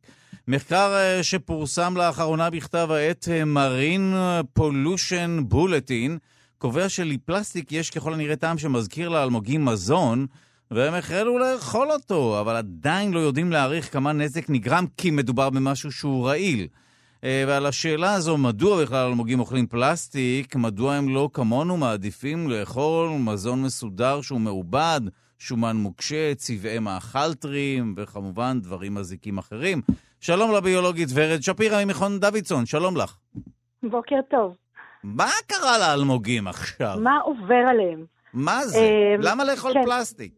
מחקר 0.49 0.93
שפורסם 1.23 1.97
לאחרונה 1.97 2.51
בכתב 2.51 2.89
העת 2.91 3.29
Marine 3.47 4.15
Pollution 4.53 5.41
Bulletin, 5.49 6.19
קובע 6.61 6.89
שלפלסטיק 6.89 7.73
יש 7.73 7.91
ככל 7.91 8.15
הנראה 8.15 8.37
טעם 8.37 8.59
שמזכיר 8.59 9.09
לאלמוגים 9.09 9.65
מזון, 9.65 10.27
והם 10.71 10.95
החלו 10.95 11.39
לאכול 11.39 11.91
אותו, 11.91 12.41
אבל 12.41 12.57
עדיין 12.57 13.13
לא 13.13 13.19
יודעים 13.19 13.53
להעריך 13.53 13.93
כמה 13.93 14.13
נזק 14.13 14.51
נגרם, 14.51 14.85
כי 14.97 15.11
מדובר 15.11 15.51
במשהו 15.51 15.93
שהוא 15.93 16.27
רעיל. 16.27 16.67
אה, 17.25 17.45
ועל 17.49 17.67
השאלה 17.67 18.15
הזו, 18.15 18.39
מדוע 18.39 18.83
בכלל 18.83 19.07
אלמוגים 19.07 19.41
אוכלים 19.41 19.67
פלסטיק, 19.67 20.57
מדוע 20.57 20.95
הם 20.95 21.09
לא 21.09 21.31
כמונו 21.33 21.77
מעדיפים 21.77 22.51
לאכול 22.51 23.09
מזון 23.09 23.63
מסודר 23.63 24.21
שהוא 24.21 24.41
מעובד, 24.41 25.01
שומן 25.39 25.77
מוקשה, 25.77 26.35
צבעי 26.35 26.79
מאכל 26.79 27.35
טריים, 27.35 27.95
וכמובן 27.97 28.61
דברים 28.61 28.95
מזיקים 28.95 29.39
אחרים. 29.39 29.83
שלום 30.21 30.53
לביולוגית 30.55 31.09
ורד 31.15 31.43
שפירא 31.43 31.85
ממכון 31.85 32.21
דוידסון, 32.21 32.67
שלום 32.67 32.97
לך. 32.97 33.17
בוקר 33.83 34.17
טוב. 34.31 34.55
מה 35.05 35.31
קרה 35.47 35.79
לאלמוגים 35.79 36.49
עכשיו? 36.49 36.97
מה 37.01 37.19
עובר 37.19 37.65
עליהם? 37.71 38.05
מה 38.35 38.65
זה? 38.65 38.79
אה, 38.79 39.15
למה 39.19 39.45
לאכול 39.45 39.73
כן. 39.73 39.85
פלסטיק? 39.85 40.33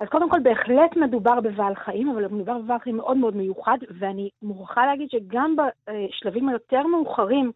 אז 0.00 0.08
קודם 0.08 0.30
כל, 0.30 0.38
בהחלט 0.42 0.96
מדובר 0.96 1.40
בבעל 1.40 1.74
חיים, 1.84 2.08
אבל 2.08 2.26
מדובר 2.28 2.58
בבעל 2.58 2.78
חיים 2.78 2.96
מאוד 2.96 3.16
מאוד 3.16 3.36
מיוחד, 3.36 3.78
ואני 4.00 4.28
מוכרחה 4.42 4.86
להגיד 4.86 5.08
שגם 5.10 5.56
בשלבים 5.56 6.48
היותר 6.48 6.82
מאוחרים 6.82 7.52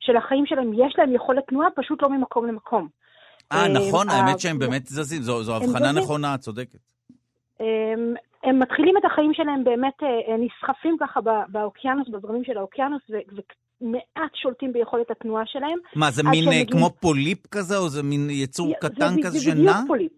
של 0.00 0.16
החיים 0.16 0.46
שלהם, 0.46 0.72
יש 0.72 0.94
להם 0.98 1.14
יכולת 1.14 1.44
תנועה, 1.48 1.68
פשוט 1.76 2.02
לא 2.02 2.10
ממקום 2.10 2.46
למקום. 2.46 2.88
אה, 3.52 3.62
אה, 3.62 3.68
נכון, 3.68 4.10
אה, 4.10 4.14
האמת 4.14 4.40
שהם 4.40 4.58
באמת 4.58 4.86
זזים, 4.86 5.22
זו 5.22 5.56
הבחנה. 5.56 5.92
נכונה, 5.92 6.34
את 6.34 6.40
צודקת. 6.40 6.78
הם, 8.44 8.58
מתחילים 8.58 8.96
את 8.96 9.04
החיים 9.04 9.34
שלהם 9.34 9.64
באמת 9.64 10.02
אה, 10.02 10.36
נסחפים 10.38 10.96
ככה 11.00 11.20
באוקיינוס, 11.48 12.08
בזרמים 12.08 12.44
של 12.44 12.58
האוקיינוס, 12.58 13.02
ו- 13.10 13.18
ומעט 13.80 14.34
שולטים 14.34 14.72
ביכולת 14.72 15.10
התנועה 15.10 15.46
שלהם. 15.46 15.78
מה, 15.96 16.10
זה 16.10 16.22
מין 16.22 16.44
אה, 16.44 16.48
מגיעים- 16.48 16.66
כמו 16.66 16.90
פוליפ 16.90 17.46
כזה, 17.46 17.76
או 17.76 17.88
זה 17.88 18.02
מין 18.02 18.30
יצור 18.30 18.68
זה- 18.68 18.74
קטן 18.88 19.08
זה, 19.14 19.20
כזה 19.22 19.38
זה 19.38 19.44
שנע? 19.44 19.54
בדיוק 19.54 19.76
פוליפ. 19.86 20.12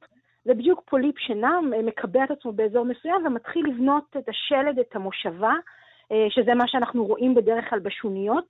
זה 0.44 0.54
בדיוק 0.54 0.82
פוליפ 0.90 1.18
שנע, 1.18 1.50
מקבע 1.86 2.24
את 2.24 2.30
עצמו 2.30 2.52
באזור 2.52 2.84
מסוים 2.84 3.26
ומתחיל 3.26 3.66
לבנות 3.66 4.04
את 4.18 4.28
השלד, 4.28 4.78
את 4.78 4.96
המושבה, 4.96 5.52
אה, 6.12 6.26
שזה 6.30 6.54
מה 6.54 6.64
שאנחנו 6.68 7.04
רואים 7.04 7.34
בדרך 7.34 7.70
כלל 7.70 7.78
בשוניות. 7.78 8.44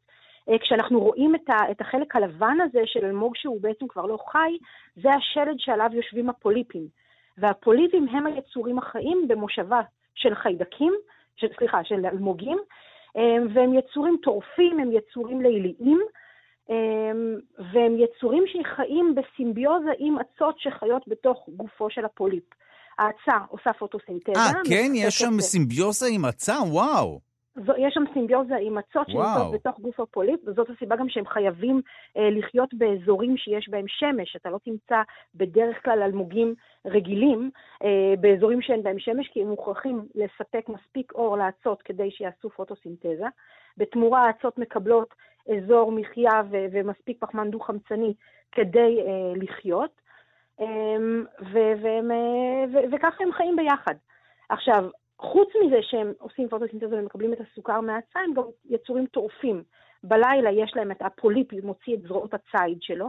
אה, 0.49 0.59
כשאנחנו 0.59 1.01
רואים 1.01 1.35
את, 1.35 1.51
ה, 1.51 1.71
את 1.71 1.81
החלק 1.81 2.17
הלבן 2.17 2.57
הזה 2.65 2.81
של 2.85 3.05
אלמוג 3.05 3.37
שהוא 3.37 3.61
בעצם 3.61 3.87
כבר 3.89 4.07
לא 4.07 4.19
חי, 4.33 4.57
זה 5.03 5.09
השלד 5.15 5.55
שעליו 5.59 5.91
יושבים 5.93 6.29
הפוליפים. 6.31 7.04
והפוליפים 7.39 8.09
הם 8.09 8.27
היצורים 8.27 8.79
החיים 8.79 9.29
במושבה 9.29 9.81
של 10.15 10.35
חיידקים, 10.35 10.93
של, 11.37 11.47
סליחה, 11.59 11.85
של 11.85 12.07
אלמוגים, 12.07 12.59
אה, 13.17 13.37
והם 13.55 13.75
יצורים 13.75 14.17
טורפים, 14.23 14.81
הם 14.81 14.93
יצורים 14.93 15.41
ליליים, 15.41 16.01
אה, 16.71 16.75
והם 17.73 17.97
יצורים 17.99 18.45
שחיים 18.47 19.15
בסימביוזה 19.15 19.91
עם 19.99 20.17
אצות 20.19 20.59
שחיות 20.59 21.03
בתוך 21.09 21.49
גופו 21.57 21.91
של 21.91 22.05
הפוליפ. 22.05 22.45
האצה 22.99 23.45
עושה 23.49 23.73
פוטוסינתזה. 23.73 24.33
אה, 24.37 24.53
כן? 24.69 24.93
יש 24.95 25.19
שם 25.19 25.41
סימביוזה 25.41 26.07
עם 26.11 26.25
עצה? 26.25 26.55
וואו. 26.71 27.21
יש 27.57 27.95
שם 27.95 28.05
סימביוזה 28.13 28.57
עם 28.61 28.75
מצות. 28.75 29.07
שנמצאות 29.09 29.55
בתוך 29.55 29.81
גוף 29.81 30.01
הפוליפ, 30.01 30.41
וזאת 30.47 30.71
הסיבה 30.71 30.97
גם 30.97 31.09
שהם 31.09 31.27
חייבים 31.27 31.81
אה, 32.17 32.31
לחיות 32.31 32.75
באזורים 32.75 33.37
שיש 33.37 33.69
בהם 33.69 33.85
שמש. 33.89 34.37
אתה 34.37 34.51
לא 34.51 34.59
תמצא 34.65 35.03
בדרך 35.35 35.85
כלל 35.85 36.03
אלמוגים 36.03 36.55
רגילים 36.87 37.51
אה, 37.85 38.15
באזורים 38.21 38.63
שאין 38.63 38.83
בהם 38.83 38.99
שמש, 38.99 39.29
כי 39.29 39.43
הם 39.43 39.49
מוכרחים 39.49 40.07
לספק 40.15 40.69
מספיק 40.69 41.13
אור 41.13 41.37
לאצות 41.37 41.83
כדי 41.83 42.11
שיעשו 42.11 42.51
פוטוסינתזה. 42.51 43.27
בתמורה 43.77 44.27
האצות 44.27 44.59
מקבלות 44.59 45.15
אזור 45.57 45.93
מחיה 45.93 46.43
ו- 46.51 46.67
ומספיק 46.73 47.17
פחמן 47.21 47.51
דו-חמצני 47.51 48.15
כדי 48.53 49.01
אה, 49.01 49.33
לחיות, 49.37 50.01
אה, 50.61 50.67
ו- 51.53 51.83
והם, 51.83 52.11
אה, 52.11 52.65
ו- 52.73 52.93
וככה 52.93 53.25
הם 53.25 53.33
חיים 53.33 53.57
ביחד. 53.57 53.95
עכשיו, 54.49 54.89
חוץ 55.19 55.49
מזה 55.65 55.77
שהם 55.83 56.13
עושים 56.19 56.49
פוטוסינתזה 56.49 56.99
ומקבלים 56.99 57.33
את 57.33 57.39
הסוכר 57.41 57.81
מהעצה, 57.81 58.21
הם 58.21 58.35
גם 58.35 58.43
יצורים 58.65 59.07
טורפים. 59.07 59.63
בלילה 60.05 60.51
יש 60.51 60.73
להם 60.77 60.91
את 60.91 61.03
הפוליפ, 61.03 61.53
מוציא 61.63 61.95
את 61.95 62.03
זרועות 62.03 62.35
הציד 62.35 62.83
שלו, 62.83 63.09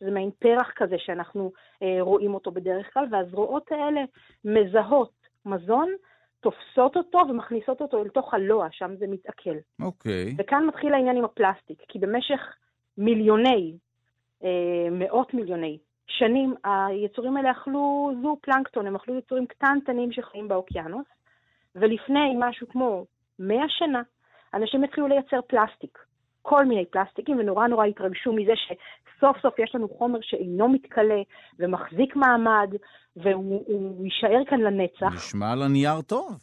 שזה 0.00 0.10
מעין 0.10 0.30
פרח 0.38 0.72
כזה 0.76 0.96
שאנחנו 0.98 1.52
אה, 1.82 1.96
רואים 2.00 2.34
אותו 2.34 2.50
בדרך 2.50 2.94
כלל, 2.94 3.06
והזרועות 3.10 3.72
האלה 3.72 4.00
מזהות 4.44 5.12
מזון, 5.46 5.92
תופסות 6.40 6.96
אותו 6.96 7.18
ומכניסות 7.28 7.80
אותו 7.80 8.02
אל 8.02 8.08
תוך 8.08 8.34
הלוע, 8.34 8.68
שם 8.70 8.96
זה 8.98 9.06
מתעכל. 9.06 9.56
אוקיי. 9.82 10.34
וכאן 10.38 10.66
מתחיל 10.66 10.94
העניין 10.94 11.16
עם 11.16 11.24
הפלסטיק, 11.24 11.82
כי 11.88 11.98
במשך 11.98 12.40
מיליוני, 12.98 13.76
אה, 14.44 14.90
מאות 14.90 15.34
מיליוני 15.34 15.78
שנים, 16.06 16.54
היצורים 16.64 17.36
האלה 17.36 17.50
אכלו 17.50 18.12
זו 18.22 18.36
פלנקטון, 18.42 18.86
הם 18.86 18.96
אכלו 18.96 19.18
יצורים 19.18 19.46
קטנטנים 19.46 20.12
שחיים 20.12 20.48
באוקיינוס, 20.48 21.06
ולפני 21.74 22.34
משהו 22.38 22.68
כמו 22.68 23.04
100 23.38 23.64
שנה, 23.68 24.02
אנשים 24.54 24.84
התחילו 24.84 25.06
לייצר 25.06 25.40
פלסטיק. 25.46 25.98
כל 26.42 26.64
מיני 26.64 26.84
פלסטיקים, 26.86 27.38
ונורא 27.38 27.66
נורא 27.66 27.86
התרגשו 27.86 28.32
מזה 28.32 28.52
שסוף 28.56 29.36
סוף 29.42 29.58
יש 29.58 29.74
לנו 29.74 29.88
חומר 29.88 30.18
שאינו 30.22 30.68
מתכלה 30.68 31.22
ומחזיק 31.58 32.16
מעמד, 32.16 32.70
והוא 33.16 33.64
הוא 33.66 34.04
יישאר 34.04 34.44
כאן 34.50 34.60
לנצח. 34.60 35.14
נשמע 35.14 35.52
על 35.52 35.62
הנייר 35.62 36.00
טוב. 36.00 36.38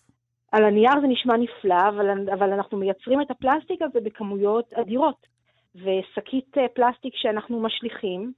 על 0.52 0.64
הנייר 0.64 1.02
זה 1.02 1.08
נשמע 1.08 1.38
נפלא, 1.38 1.90
אבל, 1.90 2.30
אבל 2.34 2.54
אנחנו 2.54 2.78
מייצרים 2.78 3.22
את 3.22 3.32
הפלסטיק 3.32 3.82
הזה 3.82 4.00
בכמויות 4.04 4.74
אדירות. 4.74 5.28
ושקית 5.76 6.58
אה, 6.58 6.68
פלסטיק 6.68 7.14
שאנחנו 7.16 7.62
משליכים, 7.62 8.32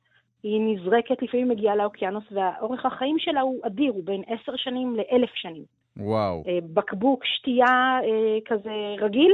היא 0.43 0.61
נזרקת, 0.61 1.21
לפעמים 1.21 1.49
מגיעה 1.49 1.75
לאוקיינוס, 1.75 2.23
והאורך 2.31 2.85
החיים 2.85 3.19
שלה 3.19 3.41
הוא 3.41 3.59
אדיר, 3.65 3.91
הוא 3.91 4.03
בין 4.05 4.23
עשר 4.27 4.55
שנים 4.55 4.95
לאלף 4.95 5.29
שנים. 5.33 5.63
וואו. 5.97 6.43
אה, 6.47 6.59
בקבוק 6.73 7.25
שתייה 7.25 7.99
אה, 8.03 8.37
כזה 8.45 8.71
רגיל, 9.05 9.31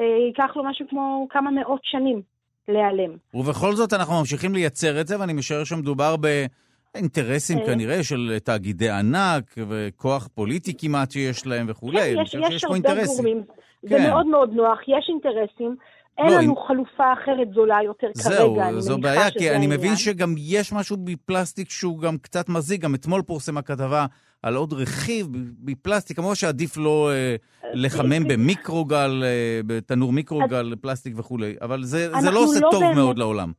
אה, 0.00 0.04
ייקח 0.26 0.56
לו 0.56 0.64
משהו 0.64 0.86
כמו 0.90 1.26
כמה 1.30 1.50
מאות 1.50 1.80
שנים 1.82 2.22
להיעלם. 2.68 3.16
ובכל 3.34 3.72
זאת 3.72 3.92
אנחנו 3.92 4.18
ממשיכים 4.18 4.54
לייצר 4.54 5.00
את 5.00 5.06
זה, 5.06 5.20
ואני 5.20 5.32
משער 5.32 5.64
שמדובר 5.64 6.14
באינטרסים 6.16 7.58
אה. 7.58 7.66
כנראה 7.66 8.02
של 8.02 8.38
תאגידי 8.44 8.90
ענק 8.90 9.54
וכוח 9.68 10.28
פוליטי 10.34 10.72
כמעט 10.78 11.10
שיש 11.10 11.46
להם 11.46 11.66
וכולי. 11.68 12.14
כן, 12.14 12.22
יש, 12.22 12.34
יש 12.50 12.64
הרבה 12.64 12.74
אינטרסים. 12.74 13.24
גורמים. 13.24 13.42
זה 13.82 13.96
כן. 13.98 14.10
מאוד 14.10 14.26
מאוד 14.26 14.52
נוח, 14.52 14.78
יש 14.88 15.08
אינטרסים. 15.08 15.76
אין 16.18 16.26
לא, 16.26 16.32
לנו 16.40 16.52
אם- 16.52 16.66
חלופה 16.68 17.12
אחרת 17.12 17.48
זולה 17.54 17.78
יותר 17.84 18.06
זהו, 18.14 18.54
כרגע, 18.54 18.68
אני 18.68 18.80
זו 18.80 18.98
מניחה 18.98 19.08
בעיה, 19.14 19.30
שזה 19.30 19.38
כי 19.38 19.48
אני 19.50 19.54
העניין. 19.56 19.70
מבין 19.70 19.96
שגם 19.96 20.34
יש 20.38 20.72
משהו 20.72 20.96
בפלסטיק 21.04 21.70
שהוא 21.70 21.98
גם 22.00 22.18
קצת 22.18 22.48
מזיק. 22.48 22.80
גם 22.80 22.94
אתמול 22.94 23.22
פורסמה 23.22 23.62
כתבה 23.62 24.06
על 24.42 24.56
עוד 24.56 24.72
רכיב 24.72 25.26
בפלסטיק, 25.58 26.16
כמובן 26.16 26.34
שעדיף 26.34 26.76
לא 26.76 27.10
אה, 27.12 27.36
לחמם 27.74 28.28
במיקרוגל, 28.28 29.22
אה, 29.24 29.60
בתנור 29.66 30.12
מיקרוגל, 30.12 30.74
פלסטיק 30.80 31.12
וכולי, 31.16 31.54
אבל 31.62 31.84
זה 31.84 32.10
זה 32.20 32.30
לא 32.30 32.40
עושה 32.44 32.60
לא 32.60 32.68
טוב 32.72 32.80
באמת- 32.82 32.94
מאוד 32.96 33.18
לעולם. 33.18 33.52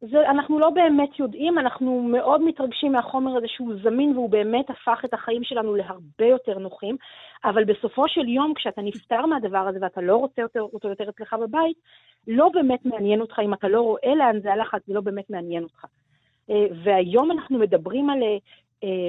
זה, 0.00 0.30
אנחנו 0.30 0.58
לא 0.58 0.70
באמת 0.70 1.18
יודעים, 1.18 1.58
אנחנו 1.58 2.02
מאוד 2.02 2.42
מתרגשים 2.42 2.92
מהחומר 2.92 3.36
הזה 3.36 3.46
שהוא 3.48 3.74
זמין 3.82 4.12
והוא 4.16 4.30
באמת 4.30 4.70
הפך 4.70 5.00
את 5.04 5.14
החיים 5.14 5.44
שלנו 5.44 5.74
להרבה 5.74 6.26
יותר 6.26 6.58
נוחים, 6.58 6.96
אבל 7.44 7.64
בסופו 7.64 8.08
של 8.08 8.28
יום, 8.28 8.54
כשאתה 8.54 8.82
נפטר 8.82 9.26
מהדבר 9.26 9.58
הזה 9.58 9.78
ואתה 9.82 10.00
לא 10.00 10.16
רוצה 10.16 10.42
אותו, 10.42 10.60
אותו 10.60 10.88
יותר 10.88 11.08
אצלך 11.08 11.36
בבית, 11.40 11.76
לא 12.28 12.50
באמת 12.54 12.86
מעניין 12.86 13.20
אותך, 13.20 13.38
אם 13.44 13.54
אתה 13.54 13.68
לא 13.68 13.80
רואה 13.80 14.14
לאן 14.14 14.40
זה 14.40 14.52
הלך, 14.52 14.76
זה 14.86 14.94
לא 14.94 15.00
באמת 15.00 15.30
מעניין 15.30 15.62
אותך. 15.62 15.84
אה, 16.50 16.66
והיום 16.84 17.30
אנחנו 17.30 17.58
מדברים 17.58 18.10
על 18.10 18.22
אה, 18.22 18.36
אה, 18.84 19.08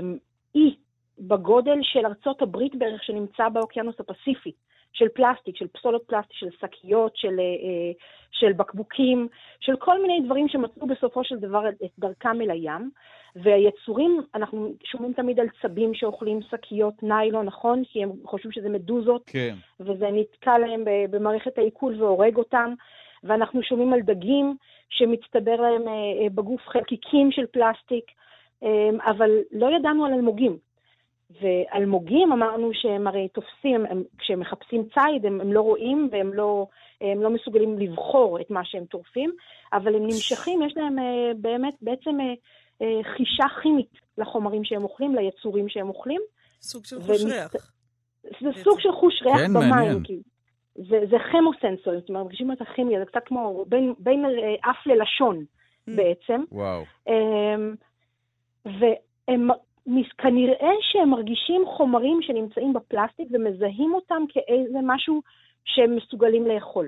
אי 0.56 0.76
בגודל 1.20 1.80
של 1.82 2.06
ארצות 2.06 2.42
הברית 2.42 2.76
בערך 2.76 3.04
שנמצא 3.04 3.50
באוקיינוס 3.50 3.96
הפסיפי, 4.00 4.52
של 4.96 5.08
פלסטיק, 5.10 5.58
של 5.58 5.68
פסולת 5.68 6.02
פלסטיק, 6.08 6.38
של 6.38 6.50
שקיות, 6.62 7.18
של, 7.18 7.39
אה, 7.39 7.43
אה, 7.43 7.91
של 8.32 8.54
בקבוקים, 8.54 9.28
של 9.60 9.76
כל 9.76 10.02
מיני 10.02 10.22
דברים 10.26 10.48
שמצאו 10.48 10.88
בסופו 10.88 11.24
של 11.24 11.39
דבר 11.39 11.70
את 11.70 11.91
דרכם 12.00 12.41
אל 12.41 12.52
הים. 12.52 12.89
והיצורים, 13.36 14.22
אנחנו 14.36 14.74
שומעים 14.84 15.14
תמיד 15.14 15.39
על 15.39 15.48
צבים 15.62 15.93
שאוכלים 15.93 16.39
שקיות 16.41 17.04
ניילון, 17.04 17.46
נכון? 17.46 17.84
כי 17.86 18.04
הם 18.04 18.12
חושבים 18.26 18.52
שזה 18.52 18.70
מדוזות, 18.70 19.24
כן. 19.26 19.56
וזה 19.80 20.10
נתקע 20.12 20.58
להם 20.58 20.84
במערכת 21.10 21.58
העיכול 21.58 22.02
והורג 22.02 22.36
אותם. 22.36 22.74
ואנחנו 23.24 23.64
שומעים 23.64 23.93
על 23.93 24.02
דגים 24.02 24.56
שמצטבר 24.89 25.56
להם 25.56 25.88
אה, 25.88 26.30
בגוף 26.30 26.62
חלקיקים 26.68 27.32
של 27.32 27.46
פלסטיק, 27.46 28.06
אבל 29.06 29.30
לא 29.52 29.76
ידענו 29.76 30.06
על 30.06 30.14
אלמוגים. 30.14 30.58
ואלמוגים 31.41 32.32
אמרנו 32.32 32.69
שהם 32.73 33.07
הרי 33.07 33.28
תופסים, 33.28 33.86
הם, 33.89 34.03
כשהם 34.17 34.39
מחפשים 34.39 34.84
ציד 34.84 35.26
הם, 35.26 35.41
הם 35.41 35.53
לא 35.53 35.61
רואים 35.61 36.09
והם 36.11 36.34
לא, 36.34 36.67
הם 37.01 37.23
לא 37.23 37.30
מסוגלים 37.30 37.80
לבחור 37.80 38.41
את 38.41 38.49
מה 38.49 38.61
שהם 38.63 38.86
טורפים, 38.86 39.32
אבל 39.73 39.95
הם 39.95 40.03
נמשכים, 40.03 40.61
יש 40.61 40.73
להם 40.78 40.99
אה, 40.99 41.32
באמת 41.41 41.73
בעצם 41.82 42.19
אה, 42.21 42.34
אה, 42.82 43.03
חישה 43.03 43.45
כימית 43.61 43.91
לחומרים 44.17 44.63
שהם 44.63 44.84
אוכלים, 44.84 45.15
ליצורים 45.15 45.69
שהם 45.69 45.89
אוכלים. 45.89 46.21
סוג 46.61 46.86
של 46.86 47.01
חוש 47.01 47.23
ריח. 47.23 47.51
זה 48.23 48.63
סוג 48.63 48.80
של 48.80 48.91
חוש 48.91 49.21
ריח 49.26 49.38
כן, 49.38 49.53
במים. 49.53 49.69
מעניין. 49.69 50.03
כי 50.03 50.19
זה, 50.76 50.99
זה 51.09 51.17
כימוסנסורים, 51.32 51.99
זאת 51.99 52.09
אומרת, 52.09 52.09
מרגישים 52.09 52.51
את 52.51 52.61
הכימיה, 52.61 52.99
זה 52.99 53.05
קצת 53.05 53.21
כמו 53.26 53.65
בין, 53.67 53.93
בין 53.99 54.26
אה, 54.26 54.71
אף 54.71 54.88
ללשון 54.88 55.45
Mm. 55.89 55.91
בעצם. 55.95 56.43
וואו. 56.51 56.84
אמ, 57.07 57.76
והם 58.65 59.47
כנראה 60.18 60.72
שהם 60.82 61.10
מרגישים 61.10 61.64
חומרים 61.78 62.20
שנמצאים 62.22 62.74
בפלסטיק 62.74 63.28
ומזהים 63.32 63.94
אותם 63.94 64.24
כאיזה 64.30 64.80
משהו 64.84 65.22
שהם 65.66 65.96
מסוגלים 65.96 66.48
לאכול. 66.48 66.88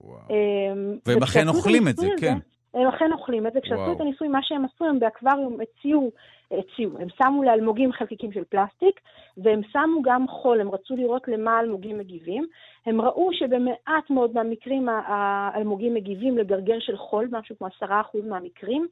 וואו. 0.00 0.20
אמ, 0.30 0.98
והם 1.06 1.22
אכן 1.22 1.48
אוכלים 1.48 1.88
את 1.88 1.96
זה, 1.96 2.08
כן. 2.20 2.38
הם 2.74 2.86
אכן 2.86 3.12
אוכלים 3.12 3.46
את 3.46 3.52
זה. 3.52 3.60
כשעשו. 3.60 3.92
את 3.92 4.00
הניסוי, 4.00 4.28
מה 4.28 4.38
שהם 4.42 4.64
עשו, 4.64 4.84
הם 4.84 4.98
באקווריום 4.98 5.58
הציעו, 5.60 6.10
הציעו, 6.50 6.98
הם 6.98 7.08
שמו 7.16 7.42
לאלמוגים 7.42 7.92
חלקיקים 7.92 8.32
של 8.32 8.44
פלסטיק, 8.44 9.00
והם 9.36 9.60
שמו 9.72 10.02
גם 10.02 10.28
חול, 10.28 10.60
הם 10.60 10.70
רצו 10.70 10.96
לראות 10.96 11.28
למה 11.28 11.58
האלמוגים 11.58 11.98
מגיבים. 11.98 12.46
הם 12.86 13.00
ראו 13.00 13.28
שבמעט 13.32 14.10
מאוד 14.10 14.34
מהמקרים 14.34 14.88
האלמוגים 14.88 15.94
מגיבים 15.94 16.38
לגרגר 16.38 16.76
של 16.80 16.96
חול, 16.96 17.28
משהו 17.30 17.58
כמו 17.58 17.66
עשרה 17.66 18.00
אחוז 18.00 18.24
מהמקרים, 18.24 18.86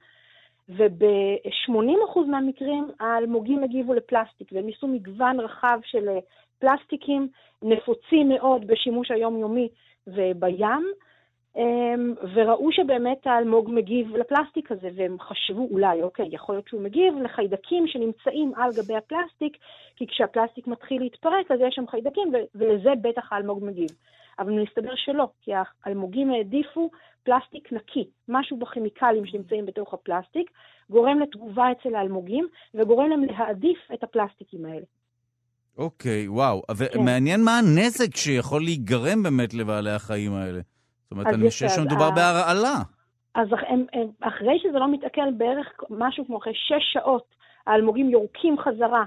וב-80% 0.76 2.20
מהמקרים 2.30 2.88
האלמוגים 3.00 3.64
הגיבו 3.64 3.94
לפלסטיק, 3.94 4.48
והם 4.52 4.66
ניסו 4.66 4.86
מגוון 4.86 5.40
רחב 5.40 5.78
של 5.84 6.08
אה, 6.08 6.18
פלסטיקים 6.58 7.28
נפוצים 7.62 8.28
מאוד 8.28 8.66
בשימוש 8.66 9.10
היומיומי 9.10 9.68
ובים, 10.06 10.92
אמ, 11.56 12.14
וראו 12.34 12.72
שבאמת 12.72 13.26
האלמוג 13.26 13.70
מגיב 13.72 14.16
לפלסטיק 14.16 14.72
הזה, 14.72 14.88
והם 14.96 15.16
חשבו 15.20 15.68
אולי, 15.70 16.02
אוקיי, 16.02 16.28
יכול 16.30 16.54
להיות 16.54 16.68
שהוא 16.68 16.82
מגיב 16.82 17.14
לחיידקים 17.22 17.86
שנמצאים 17.86 18.52
על 18.56 18.70
גבי 18.76 18.96
הפלסטיק, 18.96 19.56
כי 19.96 20.06
כשהפלסטיק 20.06 20.66
מתחיל 20.66 21.02
להתפרק 21.02 21.50
אז 21.50 21.60
יש 21.60 21.74
שם 21.74 21.86
חיידקים, 21.86 22.32
ולזה 22.54 22.90
בטח 23.02 23.32
האלמוג 23.32 23.64
מגיב. 23.64 23.90
אבל 24.38 24.52
מסתבר 24.62 24.92
שלא, 24.96 25.28
כי 25.42 25.50
האלמוגים 25.84 26.30
העדיפו 26.30 26.90
פלסטיק 27.22 27.72
נקי, 27.72 28.08
משהו 28.28 28.56
בכימיקלים 28.56 29.26
שנמצאים 29.26 29.66
בתוך 29.66 29.94
הפלסטיק, 29.94 30.50
גורם 30.90 31.20
לתגובה 31.20 31.64
אצל 31.72 31.94
האלמוגים, 31.94 32.48
וגורם 32.74 33.10
להם 33.10 33.24
להעדיף 33.24 33.78
את 33.94 34.02
הפלסטיקים 34.02 34.64
האלה. 34.64 34.84
אוקיי, 35.78 36.28
וואו. 36.28 36.62
כן. 36.92 37.00
ומעניין 37.00 37.40
מה 37.44 37.58
הנזק 37.58 38.16
שיכול 38.16 38.62
להיגרם 38.62 39.22
באמת 39.22 39.54
לבעלי 39.54 39.90
החיים 39.90 40.34
האלה. 40.34 40.60
זאת 41.02 41.12
אומרת, 41.12 41.26
אני 41.26 41.50
חושב 41.50 41.68
שמדובר 41.68 42.04
ה- 42.04 42.10
בהרעלה. 42.10 42.76
אז 43.34 43.48
הם, 43.68 43.84
הם, 43.92 44.08
אחרי 44.20 44.58
שזה 44.62 44.78
לא 44.78 44.92
מתעכל 44.92 45.30
בערך 45.36 45.66
משהו 45.90 46.26
כמו 46.26 46.38
אחרי 46.38 46.52
שש 46.54 46.92
שעות, 46.92 47.34
האלמוגים 47.66 48.10
יורקים 48.10 48.58
חזרה 48.58 49.04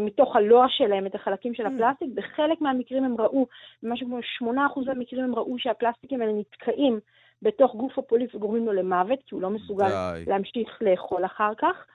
מתוך 0.00 0.36
הלוע 0.36 0.66
שלהם 0.68 1.06
את 1.06 1.14
החלקים 1.14 1.54
של 1.54 1.66
Mm. 1.66 1.68
הפלסטיק. 1.68 2.08
בחלק 2.14 2.60
מהמקרים 2.60 3.04
הם 3.04 3.20
ראו, 3.20 3.46
משהו 3.82 4.06
כמו 4.06 4.18
8% 4.22 4.86
מהמקרים 4.86 5.24
הם 5.24 5.34
ראו 5.34 5.58
שהפלסטיקים 5.58 6.20
האלה 6.22 6.32
נתקעים 6.32 7.00
בתוך 7.42 7.74
גוף 7.74 7.98
הפוליף 7.98 8.34
וגורמים 8.34 8.66
לו 8.66 8.72
למוות, 8.72 9.18
כי 9.26 9.34
הוא 9.34 9.42
לא 9.42 9.50
מסוגל 9.50 9.88
די. 9.88 10.24
להמשיך 10.26 10.78
לאכול 10.82 11.24
אחר 11.24 11.54
כך. 11.58 11.86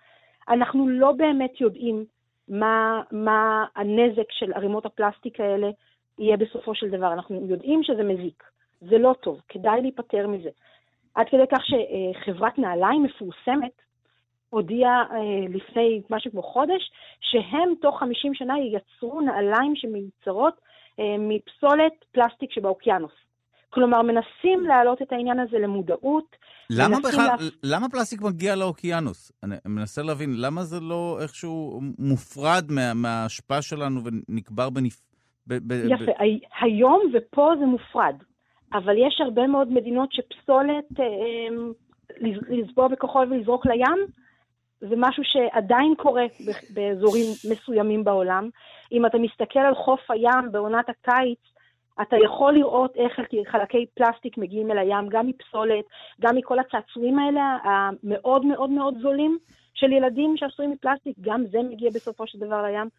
אנחנו 0.50 0.88
לא 0.88 1.12
באמת 1.12 1.62
יודעים 1.62 2.06
מה, 2.48 3.02
מה 3.12 3.66
הנזק 3.76 4.32
של 4.32 4.54
ערימות 4.54 4.86
הפלסטיק 4.86 5.40
האלה 5.40 5.70
יהיה 6.20 6.38
בסופו 6.38 6.76
של 6.76 6.90
דבר. 6.90 7.14
אנחנו 7.14 7.46
יודעים 7.50 7.84
שזה 7.84 8.04
מזיק, 8.04 8.44
זה 8.82 8.98
לא 8.98 9.16
טוב, 9.22 9.42
כדאי 9.50 9.82
להיפטר 9.82 10.28
מזה. 10.28 10.50
עד 11.16 11.30
כדי 11.30 11.48
כך 11.52 11.62
שחברת 11.66 12.60
נעליים 12.60 13.04
מפורסמת 13.04 13.82
הודיעה 14.54 15.04
אה, 15.12 15.48
לפני 15.50 16.02
משהו 16.10 16.32
כמו 16.32 16.44
חודש, 16.44 16.92
שהם 17.22 17.74
תוך 17.82 18.00
50 18.00 18.34
שנה 18.34 18.54
ייצרו 18.58 19.22
נעליים 19.22 19.74
שמיוצרות 19.76 20.54
אה, 21.00 21.16
מפסולת 21.20 21.94
פלסטיק 22.12 22.52
שבאוקיינוס. 22.52 23.12
כלומר, 23.70 24.02
מנסים 24.02 24.60
להעלות 24.68 25.02
את 25.02 25.12
העניין 25.12 25.40
הזה 25.40 25.58
למודעות. 25.58 26.36
למה 26.70 26.98
בכלל, 27.00 27.28
לה... 27.28 27.36
למה 27.64 27.90
פלסטיק 27.90 28.22
מגיע 28.22 28.56
לאוקיינוס? 28.56 29.32
אני 29.44 29.56
מנסה 29.66 30.02
להבין, 30.02 30.30
למה 30.38 30.64
זה 30.64 30.80
לא 30.80 31.18
איכשהו 31.22 31.82
מופרד 32.00 32.64
מה, 32.70 32.94
מההשפעה 32.94 33.62
שלנו 33.62 34.02
ונקבר 34.04 34.70
בנפ... 34.70 35.02
ב, 35.48 35.54
ב, 35.54 35.72
יפה, 35.72 36.12
ב... 36.12 36.26
היום 36.62 37.02
ופה 37.14 37.52
זה 37.60 37.66
מופרד, 37.66 38.16
אבל 38.74 38.96
יש 39.08 39.22
הרבה 39.26 39.48
מאוד 39.48 39.68
מדינות 39.72 40.10
שפסולת, 40.12 41.00
אה, 41.00 41.06
אה, 41.06 42.30
לזבוע 42.50 42.88
בכחול 42.88 43.34
ולזרוק 43.34 43.66
לים, 43.66 44.23
זה 44.82 44.96
משהו 44.98 45.24
שעדיין 45.24 45.96
קורה 45.98 46.26
באזורים 46.74 47.26
מסוימים 47.52 48.04
בעולם. 48.04 48.50
אם 48.92 49.06
אתה 49.06 49.18
מסתכל 49.18 49.60
על 49.60 49.76
חוף 49.76 50.12
הים 50.12 50.52
בעונת 50.52 50.90
הקיץ, 50.90 51.40
אתה 52.02 52.16
יכול 52.24 52.54
לראות 52.54 52.96
איך 52.96 53.20
חלקי 53.48 53.86
פלסטיק 53.94 54.38
מגיעים 54.38 54.72
אל 54.72 54.78
הים, 54.78 55.10
גם 55.10 55.28
מפסולת, 55.28 55.86
גם 56.22 56.36
מכל 56.36 56.60
הצעצועים 56.60 57.20
האלה, 57.20 57.58
המאוד 57.64 58.46
מאוד 58.46 58.70
מאוד 58.70 58.94
זולים 59.02 59.38
של 59.74 59.92
ילדים 59.92 60.38
שעשויים 60.38 60.72
מפלסטיק, 60.72 61.18
גם 61.22 61.46
זה 61.46 61.60
מגיע 61.70 61.90
בסופו 61.90 62.28
של 62.28 62.40
דבר 62.40 62.62
לים. 62.62 62.90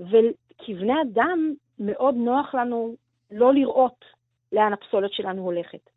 וכבני 0.00 1.02
אדם, 1.02 1.54
מאוד 1.78 2.14
נוח 2.14 2.54
לנו 2.54 2.94
לא 3.30 3.54
לראות 3.54 4.04
לאן 4.52 4.72
הפסולת 4.72 5.12
שלנו 5.12 5.42
הולכת. 5.42 5.90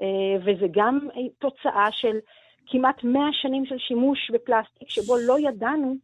אה, 0.00 0.06
וזה 0.40 0.66
גם 0.70 1.08
תוצאה 1.38 1.88
של 1.92 2.16
כמעט 2.66 3.04
100 3.04 3.22
שנים 3.32 3.66
של 3.66 3.78
שימוש 3.78 4.30
בפלסטיק, 4.32 4.90
שבו 4.90 5.16
לא 5.26 5.36
ידענו 5.48 5.96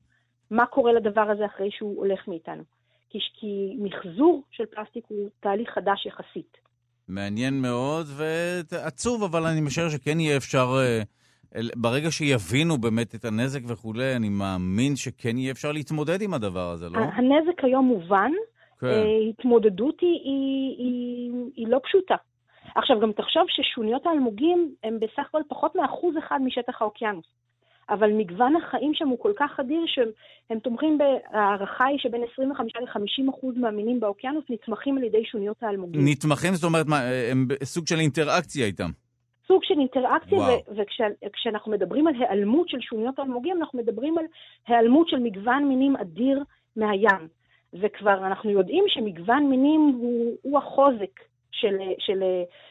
מה 0.50 0.66
קורה 0.66 0.92
לדבר 0.92 1.30
הזה 1.30 1.46
אחרי 1.46 1.70
שהוא 1.70 1.96
הולך 1.96 2.28
מאיתנו. 2.28 2.62
כי, 3.10 3.18
כי 3.40 3.76
מחזור 3.78 4.42
של 4.50 4.64
פלסטיק 4.66 5.04
הוא 5.08 5.28
תהליך 5.40 5.70
חדש 5.70 6.06
יחסית. 6.06 6.56
מעניין 7.08 7.62
מאוד 7.62 8.06
ועצוב, 8.16 9.22
אבל 9.22 9.46
אני 9.46 9.60
משער 9.60 9.88
שכן 9.88 10.20
יהיה 10.20 10.36
אפשר, 10.36 10.66
אה, 10.78 11.02
ברגע 11.76 12.10
שיבינו 12.10 12.78
באמת 12.78 13.14
את 13.14 13.24
הנזק 13.24 13.60
וכולי, 13.66 14.16
אני 14.16 14.28
מאמין 14.28 14.96
שכן 14.96 15.38
יהיה 15.38 15.52
אפשר 15.52 15.72
להתמודד 15.72 16.22
עם 16.22 16.34
הדבר 16.34 16.70
הזה, 16.70 16.88
לא? 16.88 16.98
הנזק 16.98 17.64
היום 17.64 17.84
מובן, 17.84 18.30
כן. 18.80 18.86
אה, 18.86 19.18
התמודדות 19.30 20.00
היא, 20.00 20.20
היא, 20.24 20.76
היא, 20.78 21.30
היא 21.56 21.68
לא 21.68 21.80
פשוטה. 21.84 22.14
עכשיו, 22.74 23.00
גם 23.00 23.12
תחשוב 23.12 23.42
ששוניות 23.48 24.06
האלמוגים 24.06 24.74
הם 24.84 24.98
בסך 25.00 25.26
הכל 25.28 25.42
פחות 25.48 25.74
מאחוז 25.74 26.18
אחד 26.18 26.38
משטח 26.44 26.82
האוקיינוס. 26.82 27.26
אבל 27.90 28.12
מגוון 28.12 28.56
החיים 28.56 28.94
שם 28.94 29.08
הוא 29.08 29.18
כל 29.18 29.32
כך 29.36 29.60
אדיר 29.60 29.84
שהם 29.86 30.58
תומכים 30.58 30.98
בהערכה 30.98 31.84
היא 31.84 31.98
שבין 31.98 32.22
25 32.32 32.72
ל-50 32.76 33.30
אחוז 33.30 33.56
מהמינים 33.56 34.00
באוקיינוס 34.00 34.44
נתמכים 34.50 34.98
על 34.98 35.04
ידי 35.04 35.24
שוניות 35.24 35.62
האלמוגים. 35.62 36.00
נתמכים? 36.04 36.54
זאת 36.54 36.64
אומרת, 36.64 36.86
מה, 36.86 37.00
הם 37.30 37.48
סוג 37.64 37.86
של 37.86 37.98
אינטראקציה 37.98 38.66
איתם. 38.66 38.90
סוג 39.48 39.64
של 39.64 39.74
אינטראקציה, 39.78 40.38
וכשאנחנו 41.26 41.72
מדברים 41.72 42.06
על 42.06 42.14
היעלמות 42.14 42.68
של 42.68 42.80
שוניות 42.80 43.18
האלמוגים, 43.18 43.56
אנחנו 43.60 43.78
מדברים 43.78 44.18
על 44.18 44.24
היעלמות 44.66 45.08
של 45.08 45.18
מגוון 45.18 45.68
מינים 45.68 45.96
אדיר 45.96 46.42
מהים. 46.76 47.28
וכבר 47.74 48.26
אנחנו 48.26 48.50
יודעים 48.50 48.84
שמגוון 48.88 49.50
מינים 49.50 49.94
הוא, 49.98 50.36
הוא 50.42 50.58
החוזק 50.58 51.20
של, 51.60 51.76
של 51.98 52.22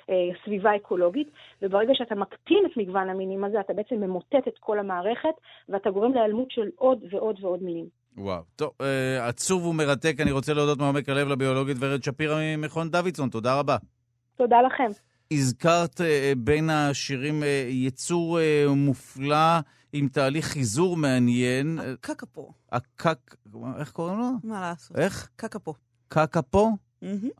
אה, 0.09 0.15
סביבה 0.45 0.75
אקולוגית, 0.75 1.27
וברגע 1.61 1.93
שאתה 1.95 2.15
מקטין 2.15 2.63
את 2.65 2.77
מגוון 2.77 3.09
המינים 3.09 3.43
הזה, 3.43 3.59
אתה 3.59 3.73
בעצם 3.73 3.95
ממוטט 3.95 4.47
את 4.47 4.57
כל 4.59 4.79
המערכת, 4.79 5.35
ואתה 5.69 5.89
גורם 5.89 6.13
להיעלמות 6.13 6.51
של 6.51 6.69
עוד 6.75 7.03
ועוד 7.11 7.43
ועוד 7.43 7.63
מינים. 7.63 7.85
וואו. 8.17 8.41
טוב, 8.55 8.69
אה, 8.81 9.27
עצוב 9.27 9.65
ומרתק. 9.65 10.15
אני 10.19 10.31
רוצה 10.31 10.53
להודות 10.53 10.77
מעומק 10.79 11.09
הלב 11.09 11.27
לביולוגית 11.27 11.77
ורד 11.79 12.03
שפירא 12.03 12.35
ממכון 12.57 12.89
דוידסון. 12.89 13.29
תודה 13.29 13.59
רבה. 13.59 13.77
תודה 14.37 14.61
לכם. 14.61 14.91
הזכרת 15.31 16.01
אה, 16.01 16.33
בין 16.37 16.69
השירים 16.69 17.43
אה, 17.43 17.65
יצור 17.69 18.39
אה, 18.39 18.65
מופלא 18.75 19.59
עם 19.93 20.07
תהליך 20.07 20.45
חיזור 20.45 20.97
מעניין. 20.97 21.79
הקקפו. 21.79 22.53
הקק... 22.71 23.35
איך 23.79 23.91
קוראים 23.91 24.19
לו? 24.19 24.29
מה 24.43 24.61
לעשות? 24.61 24.97
איך? 24.97 25.29
קקפו. 25.35 25.73
קקפו? 26.07 26.69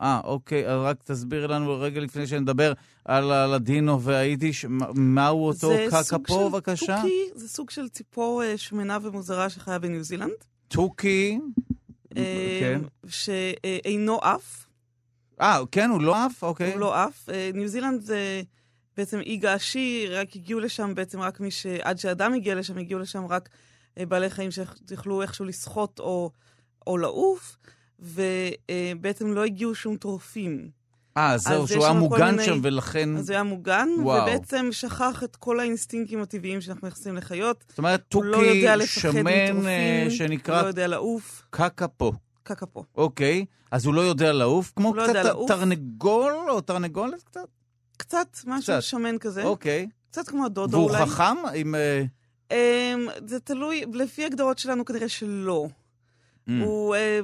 אה, 0.00 0.20
אוקיי, 0.24 0.68
אז 0.68 0.80
רק 0.80 1.02
תסבירי 1.02 1.48
לנו 1.48 1.80
רגע 1.80 2.00
לפני 2.00 2.26
שנדבר 2.26 2.72
על 3.04 3.32
הלדינו 3.32 4.02
והיידיש, 4.02 4.66
מהו 4.94 5.46
אותו 5.46 5.70
קקפו, 5.90 6.50
בבקשה? 6.50 6.96
תוכי, 6.96 7.30
זה 7.34 7.48
סוג 7.48 7.70
של 7.70 7.88
ציפור 7.88 8.42
אה, 8.44 8.58
שמנה 8.58 8.98
ומוזרה 9.02 9.50
שחיה 9.50 9.78
בניו 9.78 10.02
זילנד. 10.02 10.30
תוכי, 10.68 11.38
אה, 12.16 12.58
כן. 12.60 12.80
שאינו 13.08 14.18
עף. 14.18 14.66
אה, 15.40 15.60
כן, 15.72 15.90
הוא 15.90 16.00
לא 16.00 16.16
עף? 16.16 16.42
אוקיי. 16.42 16.72
הוא 16.72 16.80
לא 16.80 16.94
עף. 16.94 17.28
אה, 17.28 17.50
ניו 17.54 17.68
זילנד 17.68 18.00
זה 18.00 18.42
בעצם 18.96 19.20
אי 19.20 19.36
געשי, 19.36 20.06
רק 20.10 20.36
הגיעו 20.36 20.60
לשם 20.60 20.94
בעצם 20.94 21.20
רק 21.20 21.40
מי 21.40 21.50
ש... 21.50 21.66
עד 21.66 21.98
שאדם 21.98 22.34
הגיע 22.34 22.54
לשם, 22.54 22.78
הגיעו 22.78 23.00
לשם 23.00 23.26
רק 23.26 23.48
בעלי 23.98 24.30
חיים 24.30 24.50
שיכלו 24.50 25.22
איכשהו 25.22 25.44
לשחות 25.44 26.00
או, 26.00 26.30
או 26.86 26.98
לעוף. 26.98 27.56
ובעצם 28.00 29.32
לא 29.32 29.44
הגיעו 29.44 29.74
שום 29.74 29.96
טורפים. 29.96 30.70
אה, 31.16 31.38
זהו, 31.38 31.68
שהוא 31.68 31.84
היה 31.84 31.92
מוגן 31.92 32.30
מיני... 32.30 32.44
שם 32.44 32.60
ולכן... 32.62 33.16
אז 33.16 33.30
הוא 33.30 33.34
היה 33.34 33.42
מוגן, 33.42 33.88
וואו. 34.02 34.22
ובעצם 34.22 34.68
שכח 34.70 35.22
את 35.24 35.36
כל 35.36 35.60
האינסטינקטים 35.60 36.22
הטבעיים 36.22 36.60
שאנחנו 36.60 36.86
מייחסים 36.86 37.16
לחיות. 37.16 37.64
זאת 37.68 37.78
אומרת, 37.78 38.02
תוכי, 38.08 38.64
לא 38.76 38.86
שמן, 38.86 39.66
אה, 39.66 40.06
שנקרא... 40.10 40.54
הוא 40.54 40.62
לא 40.62 40.68
יודע 40.68 40.86
לעוף. 40.86 41.42
קקפו. 41.50 42.12
קקפו. 42.42 42.84
אוקיי, 42.94 43.44
אז 43.70 43.86
הוא 43.86 43.94
לא 43.94 44.00
יודע 44.00 44.32
לעוף? 44.32 44.72
כמו 44.76 44.94
לא 44.94 45.06
קצת 45.08 45.36
תרנגול 45.46 46.32
או 46.48 46.60
תרנגולת 46.60 47.22
קצת? 47.22 47.48
קצת, 47.96 48.36
משהו 48.46 48.62
קצת. 48.62 48.82
שמן 48.82 49.18
כזה. 49.18 49.44
אוקיי. 49.44 49.88
קצת 50.10 50.28
כמו 50.28 50.46
הדודו 50.46 50.78
אולי. 50.78 50.96
והוא 50.96 51.06
חכם? 51.06 51.36
עם... 51.54 51.74
Um, 52.50 52.54
זה 53.26 53.40
תלוי, 53.40 53.84
לפי 53.92 54.24
הגדרות 54.24 54.58
שלנו 54.58 54.84
כנראה 54.84 55.08
שלא. 55.08 55.68
Mm. 56.48 56.52
הוא, 56.64 56.94
אה, 56.94 57.20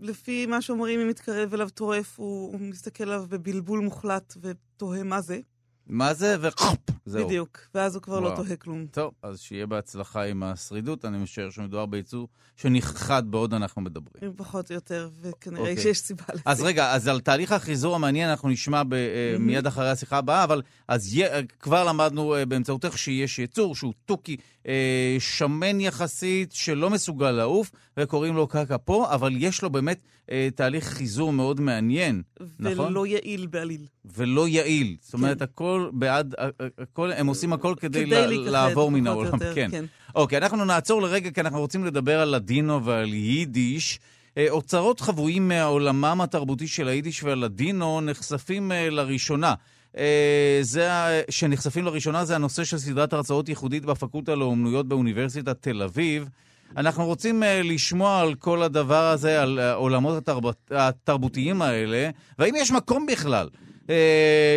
לפי 0.00 0.46
מה 0.46 0.62
שאומרים, 0.62 1.00
אם 1.00 1.08
מתקרב 1.08 1.54
אליו 1.54 1.70
טורף, 1.70 2.18
הוא, 2.18 2.52
הוא 2.52 2.60
מסתכל 2.60 3.04
עליו 3.04 3.24
בבלבול 3.28 3.80
מוחלט 3.80 4.34
ותוהה 4.40 5.02
מה 5.02 5.20
זה. 5.20 5.40
מה 5.88 6.14
זה, 6.14 6.36
וחופ, 6.40 6.78
זהו. 7.06 7.26
בדיוק, 7.26 7.58
ואז 7.74 7.94
הוא 7.94 8.02
כבר 8.02 8.20
לא 8.20 8.26
וואו. 8.26 8.38
לא 8.38 8.44
תוהה 8.44 8.56
כלום. 8.56 8.86
טוב, 8.86 9.12
אז 9.22 9.40
שיהיה 9.40 9.66
בהצלחה 9.66 10.22
עם 10.22 10.42
השרידות. 10.42 11.04
אני 11.04 11.18
משער 11.18 11.50
שמדובר 11.50 11.86
ביצור 11.86 12.28
שנכחד 12.56 13.30
בעוד 13.30 13.54
אנחנו 13.54 13.82
מדברים. 13.82 14.32
פחות 14.36 14.70
או 14.70 14.74
יותר, 14.74 15.10
וכנראה 15.20 15.58
okay. 15.58 15.68
אוקיי. 15.68 15.82
שיש 15.82 15.98
סיבה 15.98 16.24
לזה. 16.32 16.42
אז 16.44 16.62
רגע, 16.62 16.92
אז 16.92 17.08
על 17.08 17.20
תהליך 17.20 17.52
החיזור 17.52 17.94
המעניין 17.94 18.30
אנחנו 18.30 18.48
נשמע 18.48 18.82
ב, 18.82 18.92
mm-hmm. 18.92 19.38
מיד 19.38 19.66
אחרי 19.66 19.90
השיחה 19.90 20.18
הבאה, 20.18 20.44
אבל 20.44 20.62
אז 20.88 21.14
י... 21.14 21.22
כבר 21.58 21.84
למדנו 21.84 22.34
אה, 22.34 22.46
באמצעותך 22.46 22.98
שיש 22.98 23.38
יצור 23.38 23.74
שהוא 23.74 23.92
תוכי 24.04 24.36
אה, 24.68 25.16
שמן 25.18 25.80
יחסית, 25.80 26.52
שלא 26.52 26.90
מסוגל 26.90 27.30
לעוף, 27.30 27.70
וקוראים 27.96 28.36
לו 28.36 28.46
קקה 28.46 28.78
פה, 28.78 29.14
אבל 29.14 29.32
יש 29.36 29.62
לו 29.62 29.70
באמת 29.70 29.98
אה, 30.30 30.48
תהליך 30.54 30.84
חיזור 30.84 31.32
מאוד 31.32 31.60
מעניין, 31.60 32.22
ולא 32.40 32.70
נכון? 32.70 32.86
ולא 32.86 33.06
יעיל 33.06 33.46
בעליל. 33.46 33.86
ולא 34.04 34.48
יעיל. 34.48 34.96
זאת 35.00 35.14
אומרת, 35.14 35.38
כן. 35.38 35.44
הכל 35.44 35.90
בעד, 35.92 36.34
הכל, 36.78 37.12
הם 37.12 37.26
עושים 37.26 37.52
הכל 37.52 37.74
כדי, 37.80 38.06
כדי 38.06 38.10
לה, 38.10 38.50
לעבור 38.50 38.90
מן 38.90 39.06
העולם. 39.06 39.32
יותר, 39.32 39.54
כן. 39.54 39.68
כן. 39.70 39.84
אוקיי, 40.14 40.38
אנחנו 40.38 40.64
נעצור 40.64 41.02
לרגע, 41.02 41.30
כי 41.30 41.40
אנחנו 41.40 41.60
רוצים 41.60 41.84
לדבר 41.84 42.20
על 42.20 42.34
לדינו 42.34 42.84
ועל 42.84 43.14
יידיש. 43.14 44.00
אה, 44.38 44.46
אוצרות 44.50 45.00
חבויים 45.00 45.48
מעולמם 45.48 46.20
התרבותי 46.22 46.66
של 46.66 46.88
היידיש 46.88 47.22
והלדינו 47.22 48.00
נחשפים 48.00 48.72
אה, 48.72 48.90
לראשונה. 48.90 49.54
אה, 49.98 50.58
זה, 50.62 50.90
שנחשפים 51.30 51.84
לראשונה 51.84 52.24
זה 52.24 52.34
הנושא 52.34 52.64
של 52.64 52.78
סדרת 52.78 53.12
הרצאות 53.12 53.48
ייחודית 53.48 53.84
בפקולטה 53.84 54.34
לאומנויות 54.34 54.88
באוניברסיטת 54.88 55.62
תל 55.62 55.82
אביב. 55.82 56.28
אנחנו 56.76 57.06
רוצים 57.06 57.42
אה, 57.42 57.46
לשמוע 57.64 58.20
על 58.20 58.34
כל 58.34 58.62
הדבר 58.62 59.04
הזה, 59.04 59.42
על 59.42 59.58
העולמות 59.58 60.16
התרבות, 60.16 60.56
התרבותיים 60.70 61.62
האלה, 61.62 62.10
והאם 62.38 62.54
יש 62.56 62.70
מקום 62.70 63.06
בכלל 63.06 63.48
אה, 63.86 63.88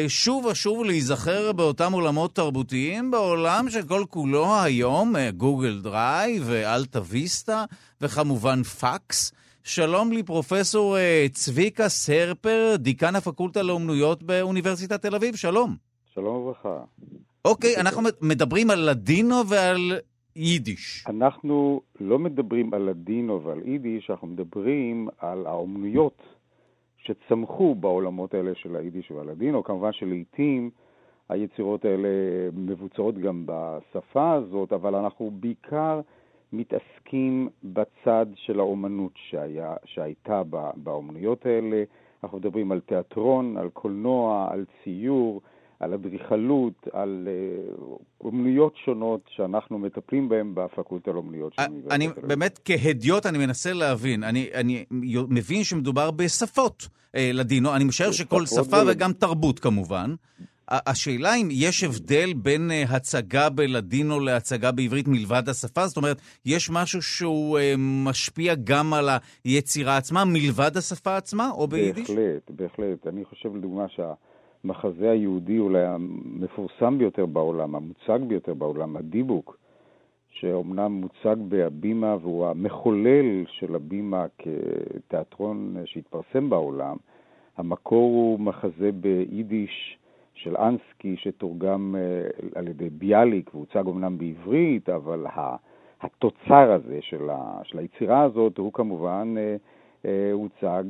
שוב 0.08 0.46
ושוב 0.46 0.86
להיזכר 0.86 1.52
באותם 1.52 1.94
עולמות 1.94 2.36
תרבותיים 2.36 3.12
בעולם 3.12 3.70
שכל 3.70 4.04
כולו 4.10 4.62
היום 4.62 5.16
גוגל 5.38 5.80
דרייב 5.84 6.44
ואלטה 6.46 7.00
ויסטה, 7.06 7.66
וכמובן 8.02 8.64
פקס. 8.64 9.32
שלום 9.70 10.12
לפרופסור 10.12 10.96
uh, 10.96 11.32
צביקה 11.32 11.90
סרפר, 11.90 12.76
דיקן 12.78 13.16
הפקולטה 13.16 13.62
לאומנויות 13.62 14.24
באוניברסיטת 14.24 15.02
תל 15.02 15.16
אביב, 15.16 15.36
שלום. 15.36 15.76
שלום 16.14 16.36
וברכה. 16.36 16.84
אוקיי, 17.46 17.76
okay, 17.76 17.80
אנחנו 17.80 18.02
מדברים 18.22 18.70
על 18.70 18.90
לדינו 18.90 19.36
ועל 19.50 20.00
יידיש. 20.36 21.06
אנחנו 21.08 21.82
לא 22.00 22.20
מדברים 22.20 22.74
על 22.74 22.82
לדינו 22.82 23.44
ועל 23.44 23.62
יידיש, 23.66 24.10
אנחנו 24.10 24.28
מדברים 24.28 25.08
על 25.18 25.48
האומנויות 25.48 26.22
שצמחו 26.98 27.76
בעולמות 27.76 28.34
האלה 28.34 28.52
של 28.56 28.76
היידיש 28.76 29.12
והלדינו. 29.12 29.64
כמובן 29.64 29.94
שלעיתים 29.94 30.70
היצירות 31.30 31.86
האלה 31.86 32.10
מבוצעות 32.54 33.18
גם 33.18 33.44
בשפה 33.46 34.34
הזאת, 34.34 34.74
אבל 34.74 34.96
אנחנו 34.96 35.32
בעיקר 35.40 36.02
מתעסקים 36.54 37.50
בצד 37.64 38.26
של 38.36 38.60
האומנות 38.60 39.12
שהיה, 39.30 39.74
שהייתה 39.86 40.42
באומנויות 40.76 41.46
האלה. 41.46 41.84
אנחנו 42.24 42.38
מדברים 42.38 42.72
על 42.72 42.80
תיאטרון, 42.80 43.58
על 43.58 43.70
קולנוע, 43.70 44.48
על 44.52 44.66
ציור, 44.84 45.42
על 45.80 45.94
אדריכלות, 45.94 46.88
על 46.94 47.28
uh, 47.28 47.82
אומנויות 48.22 48.74
שונות 48.86 49.22
שאנחנו 49.36 49.80
מטפלים 49.80 50.30
בהן 50.30 50.52
בפקולטה 50.56 51.12
לאומנויות 51.12 51.54
של 51.54 51.62
אוניברסיטת 51.62 51.92
אני 51.92 52.08
באמת, 52.28 52.60
כהדיוט, 52.66 53.26
אני 53.26 53.38
מנסה 53.38 53.74
להבין. 53.74 54.24
אני, 54.24 54.50
אני 54.54 54.86
מבין 55.30 55.64
שמדובר 55.64 56.12
בשפות 56.12 56.88
אה, 57.16 57.32
לדינו, 57.34 57.76
אני 57.76 57.84
משער 57.84 58.12
שכל 58.12 58.46
שפה 58.46 58.78
וגם 58.88 59.14
תרבות 59.14 59.60
כמובן. 59.60 60.16
השאלה 60.72 61.36
אם 61.36 61.48
יש 61.52 61.84
הבדל 61.84 62.34
בין 62.36 62.72
אה, 62.72 62.84
הצגה 62.96 63.50
בלדינו 63.50 64.20
להצגה 64.20 64.72
בעברית 64.72 65.08
מלבד 65.08 65.50
השפה? 65.50 65.88
זאת 65.88 65.98
אומרת, 65.98 66.22
יש 66.46 66.70
משהו 66.74 67.02
שהוא 67.02 67.60
אה, 67.60 67.74
משפיע 67.78 68.54
גם 68.64 68.94
על 68.94 69.10
היצירה 69.44 69.98
עצמה 69.98 70.26
מלבד 70.26 70.78
השפה 70.78 71.18
עצמה, 71.18 71.50
או 71.52 71.68
ביידיש? 71.68 72.10
בהחלט, 72.10 72.52
בהחלט. 72.52 73.08
אני 73.08 73.26
חושב 73.26 73.56
לדוגמה 73.56 73.86
שהמחזה 73.90 75.12
היהודי 75.12 75.60
אולי 75.60 75.86
המפורסם 75.86 76.98
ביותר 76.98 77.26
בעולם, 77.26 77.76
המוצג 77.76 78.20
ביותר 78.28 78.54
בעולם, 78.54 78.98
הדיבוק, 78.98 79.58
שאומנם 80.32 80.92
מוצג 80.92 81.36
בהבימה 81.50 82.16
והוא 82.22 82.48
המחולל 82.48 83.46
של 83.60 83.76
הבימה 83.76 84.26
כתיאטרון 84.38 85.76
שהתפרסם 85.86 86.50
בעולם, 86.50 86.98
המקור 87.58 88.12
הוא 88.12 88.40
מחזה 88.40 88.92
ביידיש 88.94 89.99
של 90.44 90.58
אנסקי 90.58 91.16
שתורגם 91.18 91.96
אה, 91.98 92.30
על 92.60 92.68
ידי 92.68 92.90
ביאליק 92.90 93.54
והוצג 93.54 93.84
אמנם 93.88 94.18
בעברית, 94.18 94.90
אבל 94.90 95.26
התוצר 96.02 96.72
הזה 96.72 96.98
של, 97.02 97.30
ה, 97.30 97.60
של 97.64 97.80
היצירה 97.80 98.22
הזאת 98.22 98.58
הוא 98.58 98.74
כמובן 98.74 99.36
אה, 99.38 99.56
אה, 100.06 100.32
הוצג 100.32 100.84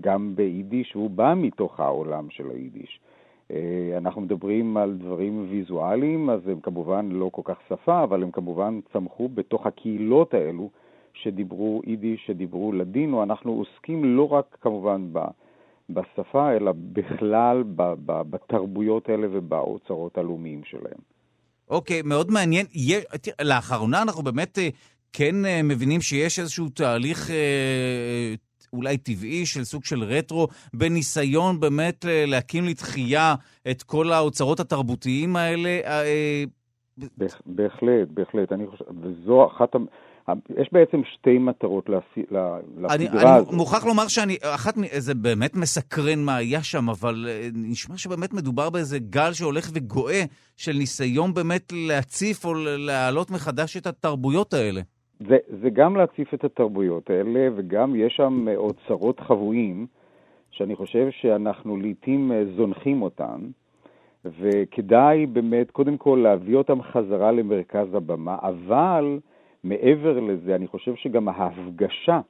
גם 0.00 0.32
ביידיש, 0.34 0.96
והוא 0.96 1.10
בא 1.10 1.34
מתוך 1.36 1.80
העולם 1.80 2.30
של 2.30 2.50
היידיש. 2.50 3.00
אנחנו 3.96 4.20
מדברים 4.20 4.76
על 4.76 4.96
דברים 4.98 5.46
ויזואליים, 5.50 6.30
אז 6.30 6.48
הם 6.48 6.60
כמובן 6.60 7.08
לא 7.12 7.30
כל 7.32 7.42
כך 7.44 7.58
שפה, 7.68 8.02
אבל 8.02 8.22
הם 8.22 8.30
כמובן 8.30 8.80
צמחו 8.92 9.28
בתוך 9.28 9.66
הקהילות 9.66 10.34
האלו 10.34 10.70
שדיברו 11.12 11.82
יידיש, 11.86 12.26
שדיברו 12.26 12.72
לדינו. 12.72 13.22
אנחנו 13.22 13.52
עוסקים 13.52 14.04
לא 14.04 14.32
רק 14.32 14.56
כמובן 14.60 15.08
ב... 15.12 15.18
בשפה, 15.94 16.52
אלא 16.52 16.72
בכלל 16.76 17.62
בתרבויות 18.06 19.08
האלה 19.08 19.26
ובאוצרות 19.30 20.18
הלאומיים 20.18 20.60
שלהם. 20.64 21.00
אוקיי, 21.70 22.00
okay, 22.00 22.06
מאוד 22.06 22.30
מעניין. 22.30 22.66
לאחרונה 23.42 24.02
אנחנו 24.02 24.22
באמת 24.22 24.58
אה, 24.58 24.68
כן 25.12 25.44
אה, 25.44 25.60
מבינים 25.64 26.00
שיש 26.00 26.38
איזשהו 26.38 26.68
תהליך 26.68 27.30
אה, 27.30 28.34
אולי 28.72 28.98
טבעי 28.98 29.46
של 29.46 29.64
סוג 29.64 29.84
של 29.84 30.02
רטרו, 30.02 30.48
בניסיון 30.74 31.60
באמת 31.60 32.04
להקים 32.26 32.64
לתחייה 32.64 33.34
את 33.70 33.82
כל 33.82 34.12
האוצרות 34.12 34.60
התרבותיים 34.60 35.36
האלה. 35.36 35.80
בהחלט, 37.46 38.08
בהחלט. 38.08 38.52
אני 38.52 38.66
חושב, 38.66 38.84
וזו 39.02 39.46
אחת, 39.46 39.76
יש 40.56 40.68
בעצם 40.72 41.00
שתי 41.14 41.38
מטרות 41.38 41.88
לסדרה 41.88 42.56
הזאת. 42.56 42.90
אני 42.90 43.08
מוכרח 43.56 43.86
לומר 43.86 44.08
שאני, 44.08 44.36
אחת, 44.54 44.74
זה 44.98 45.14
באמת 45.14 45.56
מסקרן 45.56 46.18
מה 46.26 46.36
היה 46.36 46.62
שם, 46.62 46.88
אבל 46.90 47.26
אה, 47.28 47.48
נשמע 47.54 47.96
שבאמת 47.96 48.34
מדובר 48.34 48.70
באיזה 48.70 48.98
גל 48.98 49.32
שהולך 49.32 49.70
וגואה 49.74 50.22
של 50.56 50.72
ניסיון 50.72 51.34
באמת 51.34 51.72
להציף 51.88 52.44
או 52.44 52.54
להעלות 52.78 53.30
מחדש 53.30 53.76
את 53.76 53.86
התרבויות 53.86 54.54
האלה. 54.54 54.80
זה, 55.28 55.36
זה 55.62 55.70
גם 55.70 55.96
להציף 55.96 56.34
את 56.34 56.44
התרבויות 56.44 57.10
האלה, 57.10 57.48
וגם 57.56 57.96
יש 57.96 58.12
שם 58.16 58.46
אוצרות 58.56 59.20
חבויים, 59.20 59.86
שאני 60.50 60.76
חושב 60.76 61.08
שאנחנו 61.10 61.76
לעיתים 61.76 62.32
אה, 62.32 62.42
זונחים 62.56 63.02
אותן. 63.02 63.40
וכדאי 64.24 65.26
באמת 65.26 65.70
קודם 65.70 65.96
כל 65.96 66.20
להביא 66.22 66.56
אותם 66.56 66.82
חזרה 66.82 67.32
למרכז 67.32 67.94
הבמה, 67.94 68.36
אבל 68.42 69.18
מעבר 69.64 70.20
לזה, 70.20 70.54
אני 70.54 70.66
חושב 70.66 70.94
שגם 70.94 71.28
ההפגשה 71.28 72.20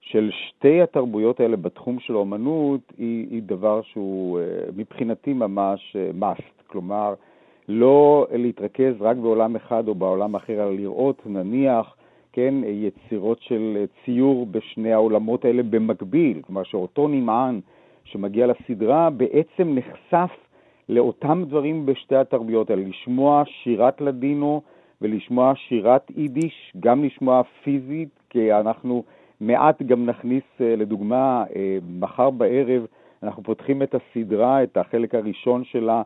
של 0.00 0.30
שתי 0.30 0.82
התרבויות 0.82 1.40
האלה 1.40 1.56
בתחום 1.56 2.00
של 2.00 2.14
האומנות 2.14 2.80
היא, 2.98 3.26
היא 3.30 3.42
דבר 3.42 3.82
שהוא 3.82 4.38
אה, 4.38 4.44
מבחינתי 4.76 5.32
ממש 5.32 5.96
אה, 5.96 6.10
must. 6.20 6.62
כלומר, 6.66 7.14
לא 7.68 8.26
להתרכז 8.32 8.94
רק 9.00 9.16
בעולם 9.16 9.56
אחד 9.56 9.88
או 9.88 9.94
בעולם 9.94 10.34
אחר, 10.34 10.52
אלא 10.52 10.74
לראות, 10.74 11.22
נניח, 11.26 11.96
כן, 12.32 12.54
יצירות 12.64 13.38
של 13.40 13.84
ציור 14.04 14.46
בשני 14.46 14.92
העולמות 14.92 15.44
האלה 15.44 15.62
במקביל. 15.62 16.42
כלומר, 16.42 16.62
שאותו 16.62 17.08
נמען 17.08 17.60
שמגיע 18.04 18.46
לסדרה 18.46 19.10
בעצם 19.10 19.74
נחשף 19.78 20.30
לאותם 20.88 21.44
דברים 21.46 21.86
בשתי 21.86 22.16
התרבויות 22.16 22.70
האלה, 22.70 22.82
לשמוע 22.82 23.42
שירת 23.46 24.00
לדינו, 24.00 24.62
ולשמוע 25.02 25.52
שירת 25.54 26.10
יידיש, 26.16 26.72
גם 26.80 27.04
לשמוע 27.04 27.42
פיזית, 27.64 28.08
כי 28.30 28.52
אנחנו 28.52 29.04
מעט 29.40 29.82
גם 29.82 30.06
נכניס, 30.06 30.42
אה, 30.60 30.76
לדוגמה, 30.76 31.44
אה, 31.56 31.78
מחר 31.98 32.30
בערב 32.30 32.86
אנחנו 33.22 33.42
פותחים 33.42 33.82
את 33.82 33.94
הסדרה, 33.94 34.62
את 34.62 34.76
החלק 34.76 35.14
הראשון 35.14 35.64
שלה, 35.64 36.02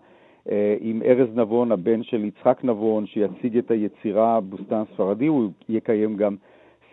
אה, 0.51 0.77
עם 0.81 1.03
ארז 1.05 1.29
נבון, 1.35 1.73
הבן 1.73 2.03
של 2.03 2.25
יצחק 2.25 2.61
נבון, 2.65 3.07
שיציג 3.07 3.57
את 3.57 3.71
היצירה 3.71 4.41
בוסתן 4.41 4.83
ספרדי. 4.95 5.27
הוא 5.27 5.51
יקיים 5.69 6.17
גם 6.17 6.37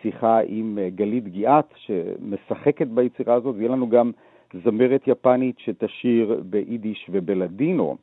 שיחה 0.02 0.40
עם 0.46 0.78
גלית 0.94 1.28
גיאת, 1.28 1.64
שמשחקת 1.76 2.86
ביצירה 2.86 3.34
הזאת, 3.34 3.54
ויהיה 3.56 3.70
לנו 3.70 3.88
גם 3.88 4.10
זמרת 4.64 5.02
יפנית 5.06 5.58
שתשיר 5.58 6.42
ביידיש 6.44 7.10
ובלדינו. 7.12 7.96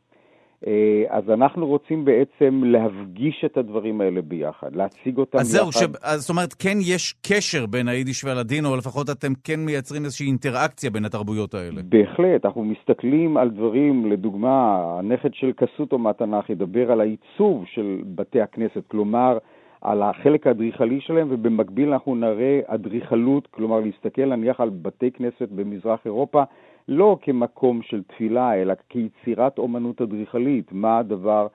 אה, 0.68 1.03
אז 1.09 1.30
אנחנו 1.30 1.68
רוצים 1.68 2.05
בעצם 2.05 2.61
להפגיש 2.63 3.45
את 3.45 3.57
הדברים 3.57 4.01
האלה 4.01 4.22
ביחד, 4.22 4.76
להציג 4.76 5.18
אותם 5.18 5.38
אז 5.38 5.55
יחד. 5.55 5.68
אז 5.68 5.74
זהו, 5.74 5.89
ש... 5.89 5.97
אז 6.03 6.20
זאת 6.22 6.30
אומרת, 6.30 6.53
כן 6.53 6.78
יש 6.82 7.13
קשר 7.28 7.66
בין 7.66 7.88
היידיש 7.88 8.24
והלדינו, 8.24 8.70
או 8.70 8.76
לפחות 8.76 9.09
אתם 9.09 9.34
כן 9.43 9.59
מייצרים 9.59 10.03
איזושהי 10.03 10.28
אינטראקציה 10.28 10.89
בין 10.89 11.05
התרבויות 11.05 11.53
האלה. 11.53 11.82
בהחלט, 11.89 12.45
אנחנו 12.45 12.63
מסתכלים 12.63 13.38
על 13.38 13.49
דברים, 13.49 14.11
לדוגמה, 14.11 14.84
הנכד 14.99 15.34
של 15.34 15.51
קסוטו 15.51 15.97
מהתנ"ך 15.97 16.49
ידבר 16.49 16.91
על 16.91 17.01
העיצוב 17.01 17.63
של 17.66 18.01
בתי 18.16 18.41
הכנסת, 18.41 18.84
כלומר, 18.88 19.38
על 19.82 20.01
החלק 20.01 20.47
האדריכלי 20.47 21.01
שלהם, 21.01 21.28
ובמקביל 21.32 21.93
אנחנו 21.93 22.16
נראה 22.16 22.59
אדריכלות, 22.68 23.47
כלומר 23.51 23.80
להסתכל 23.80 24.26
נניח 24.26 24.59
על 24.59 24.70
בתי 24.70 25.11
כנסת 25.11 25.49
במזרח 25.51 25.99
אירופה, 26.05 26.43
לא 26.88 27.18
כמקום 27.22 27.82
של 27.82 28.04
תפילה, 28.04 28.62
אלא 28.62 28.74
כיצירת 28.90 29.58
אומנות 29.58 30.02
אדריכלית, 30.02 30.72
מה 30.72 30.98
הדבר 30.98 31.48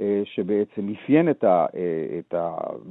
אה, 0.00 0.22
שבעצם 0.24 0.88
אפיין 0.88 1.30
את, 1.30 1.44
ה, 1.44 1.66
אה, 1.76 2.18
את 2.18 2.34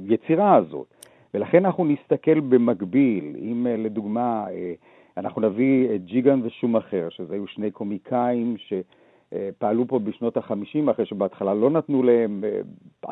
היצירה 0.08 0.54
הזאת. 0.54 0.86
ולכן 1.34 1.64
אנחנו 1.64 1.84
נסתכל 1.84 2.40
במקביל, 2.40 3.36
אם 3.42 3.66
אה, 3.66 3.76
לדוגמה 3.76 4.46
אנחנו 5.16 5.40
נביא 5.40 5.94
את 5.94 6.04
ג'יגן 6.04 6.40
ושום 6.42 6.76
אחר, 6.76 7.08
שזה 7.10 7.34
היו 7.34 7.46
שני 7.46 7.70
קומיקאים 7.70 8.56
ש... 8.58 8.72
אה, 9.32 9.48
פעלו 9.58 9.86
פה 9.88 9.98
בשנות 9.98 10.36
ה-50, 10.36 10.90
אחרי 10.90 11.06
שבהתחלה 11.06 11.54
לא 11.54 11.70
נתנו 11.70 12.02
להם, 12.02 12.44
אה, 12.44 12.60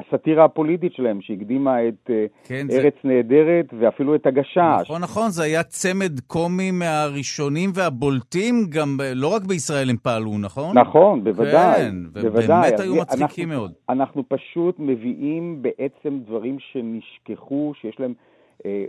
הסאטירה 0.01 0.45
הפוליטית 0.45 0.93
שלהם, 0.93 1.21
שהקדימה 1.21 1.89
את 1.89 2.11
אה, 2.11 2.27
כן, 2.45 2.67
ארץ 2.71 2.95
זה... 3.03 3.09
נהדרת 3.09 3.67
ואפילו 3.79 4.15
את 4.15 4.27
הגשש. 4.27 4.81
נכון, 4.81 5.03
נכון, 5.03 5.31
זה 5.31 5.43
היה 5.43 5.63
צמד 5.63 6.21
קומי 6.27 6.71
מהראשונים 6.71 7.71
והבולטים, 7.75 8.55
גם 8.69 8.99
לא 9.15 9.35
רק 9.35 9.43
בישראל 9.45 9.91
הם 9.91 9.97
פעלו, 10.03 10.39
נכון? 10.39 10.79
נכון, 10.79 11.25
בוודאי. 11.25 11.81
כן, 11.81 11.95
בוודאי. 12.13 12.31
ובאמת 12.31 12.81
היו 12.81 12.95
מצחיקים 12.95 13.49
אנחנו, 13.51 13.61
מאוד. 13.61 13.73
אנחנו 13.89 14.23
פשוט 14.29 14.77
מביאים 14.79 15.63
בעצם 15.63 16.19
דברים 16.27 16.57
שנשכחו, 16.59 17.73
שיש 17.81 18.01
להם... 18.01 18.15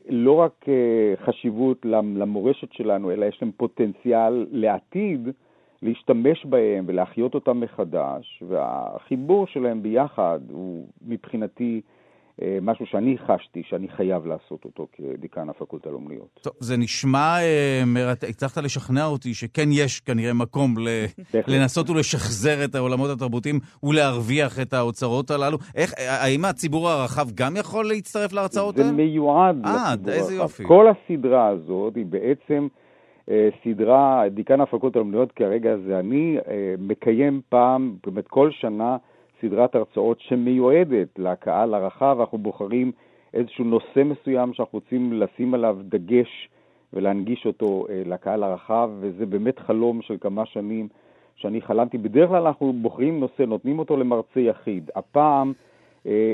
לא 0.10 0.32
רק 0.32 0.66
חשיבות 1.26 1.86
למורשת 2.16 2.74
שלנו, 2.74 3.12
אלא 3.12 3.26
יש 3.26 3.38
להם 3.42 3.52
פוטנציאל 3.58 4.46
לעתיד, 4.52 5.30
להשתמש 5.86 6.46
בהם 6.46 6.86
ולהחיות 6.88 7.34
אותם 7.34 7.60
מחדש, 7.60 8.44
והחיבור 8.48 9.48
שלהם 9.48 9.84
ביחד 9.84 10.40
הוא 10.50 10.88
מבחינתי 11.08 11.82
אה, 12.42 12.58
משהו 12.62 12.86
שאני 12.86 13.18
חשתי 13.18 13.64
שאני 13.70 13.88
חייב 13.88 14.26
לעשות 14.26 14.66
אותו 14.66 14.88
כדיקן 14.92 15.50
הפקולטה 15.50 15.90
לאומניות. 15.90 16.40
טוב, 16.42 16.54
זה 16.60 16.78
נשמע, 16.78 17.38
אה, 17.42 18.12
הצלחת 18.30 18.58
לשכנע 18.58 19.06
אותי 19.06 19.34
שכן 19.34 19.70
יש 19.72 20.00
כנראה 20.00 20.34
מקום 20.34 20.76
ל... 20.78 20.88
לנסות 21.48 21.90
ולשחזר 21.90 22.66
את 22.66 22.76
העולמות 22.76 23.10
התרבותיים 23.10 23.60
ולהרוויח 23.84 24.60
את 24.62 24.74
האוצרות 24.74 25.32
הללו. 25.32 25.58
איך, 25.76 25.94
האם 25.98 26.46
הציבור 26.46 26.90
הרחב 26.90 27.32
גם 27.36 27.56
יכול 27.58 27.88
להצטרף 27.88 28.34
להרצאות 28.34 28.78
האלה? 28.78 28.88
זה 28.88 28.94
מיועד 28.94 29.66
아, 29.66 29.68
לציבור 29.68 29.82
הרחב. 29.88 30.10
איזה 30.10 30.36
יופי. 30.36 30.64
כל 30.68 30.86
הסדרה 30.88 31.48
הזאת 31.48 31.96
היא 31.96 32.06
בעצם... 32.06 32.68
אה, 33.30 33.50
סדרה, 33.64 34.24
דיקן 34.30 34.62
הפקולטה 34.62 35.00
לאומנויות 35.00 35.32
כרגע 35.32 35.78
זה 35.78 36.00
אני, 36.00 36.38
אה, 36.48 36.76
מקיים 36.80 37.42
פעם, 37.50 37.96
באמת 38.06 38.28
כל 38.28 38.52
שנה, 38.52 38.98
סדרת 39.42 39.76
הרצאות 39.76 40.20
שמיועדת 40.20 41.08
לקהל 41.18 41.74
הרחב, 41.74 42.18
אנחנו 42.20 42.38
בוחרים 42.38 42.92
איזשהו 43.34 43.66
נושא 43.66 44.04
מסוים 44.06 44.54
שאנחנו 44.54 44.80
רוצים 44.80 45.14
לשים 45.14 45.54
עליו 45.54 45.78
דגש 45.82 46.50
ולהנגיש 46.94 47.46
אותו 47.46 47.86
אה, 47.90 48.02
לקהל 48.06 48.44
הרחב, 48.44 48.90
וזה 49.00 49.26
באמת 49.26 49.60
חלום 49.60 50.02
של 50.02 50.18
כמה 50.22 50.46
שנים 50.46 50.88
שאני 51.36 51.62
חלמתי. 51.62 51.98
בדרך 51.98 52.30
כלל 52.30 52.48
אנחנו 52.48 52.74
בוחרים 52.74 53.20
נושא, 53.20 53.42
נותנים 53.42 53.80
אותו 53.80 53.98
למרצה 53.98 54.40
יחיד. 54.40 54.92
הפעם 54.96 55.54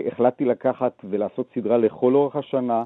החלטתי 0.08 0.46
לקחת 0.46 0.94
ולעשות 1.10 1.48
סדרה 1.56 1.78
לכל 1.78 2.16
אורך 2.16 2.36
השנה, 2.36 2.84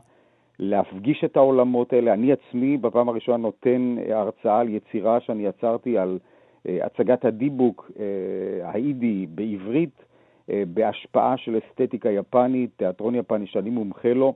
להפגיש 0.59 1.23
את 1.23 1.37
העולמות 1.37 1.93
האלה. 1.93 2.13
אני 2.13 2.31
עצמי 2.31 2.77
בפעם 2.77 3.09
הראשונה 3.09 3.37
נותן 3.37 3.95
הרצאה 4.09 4.59
על 4.59 4.69
יצירה 4.69 5.19
שאני 5.21 5.45
יצרתי 5.45 5.97
על 5.97 6.19
אה, 6.67 6.85
הצגת 6.85 7.25
הדיבוק 7.25 7.91
אה, 7.99 8.69
האידי 8.69 9.25
בעברית, 9.29 10.03
אה, 10.49 10.63
בהשפעה 10.67 11.37
של 11.37 11.57
אסתטיקה 11.57 12.09
יפנית, 12.09 12.69
תיאטרון 12.77 13.15
יפני 13.15 13.47
שאני 13.47 13.69
מומחה 13.69 14.13
לו. 14.13 14.33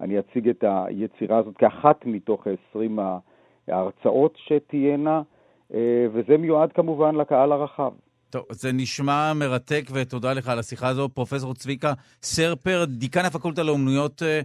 אני 0.00 0.18
אציג 0.18 0.48
את 0.48 0.64
היצירה 0.66 1.38
הזאת 1.38 1.56
כאחת 1.56 2.06
מתוך 2.06 2.46
20 2.70 2.98
ההרצאות 3.68 4.34
שתהיינה, 4.36 5.22
וזה 6.12 6.36
מיועד 6.38 6.72
כמובן 6.72 7.14
לקהל 7.14 7.52
הרחב. 7.52 7.92
טוב, 8.30 8.44
זה 8.50 8.72
נשמע 8.72 9.32
מרתק, 9.34 9.84
ותודה 9.92 10.32
לך 10.32 10.48
על 10.48 10.58
השיחה 10.58 10.88
הזו. 10.88 11.08
פרופסור 11.08 11.54
צביקה 11.54 11.92
סרפר, 12.22 12.84
דיקן 12.88 13.24
הפקולטה 13.24 13.62
לאומנויות 13.62 14.22
אה, 14.22 14.40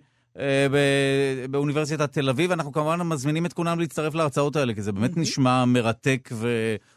באוניברסיטת 1.49 2.13
תל 2.13 2.29
אביב. 2.29 2.51
אנחנו 2.51 2.71
כמובן 2.71 3.01
מזמינים 3.01 3.45
את 3.45 3.53
כולם 3.53 3.79
להצטרף 3.79 4.15
להרצאות 4.15 4.55
האלה, 4.55 4.73
כי 4.73 4.81
זה 4.81 4.91
באמת 4.91 5.17
נשמע 5.17 5.65
מרתק 5.65 6.29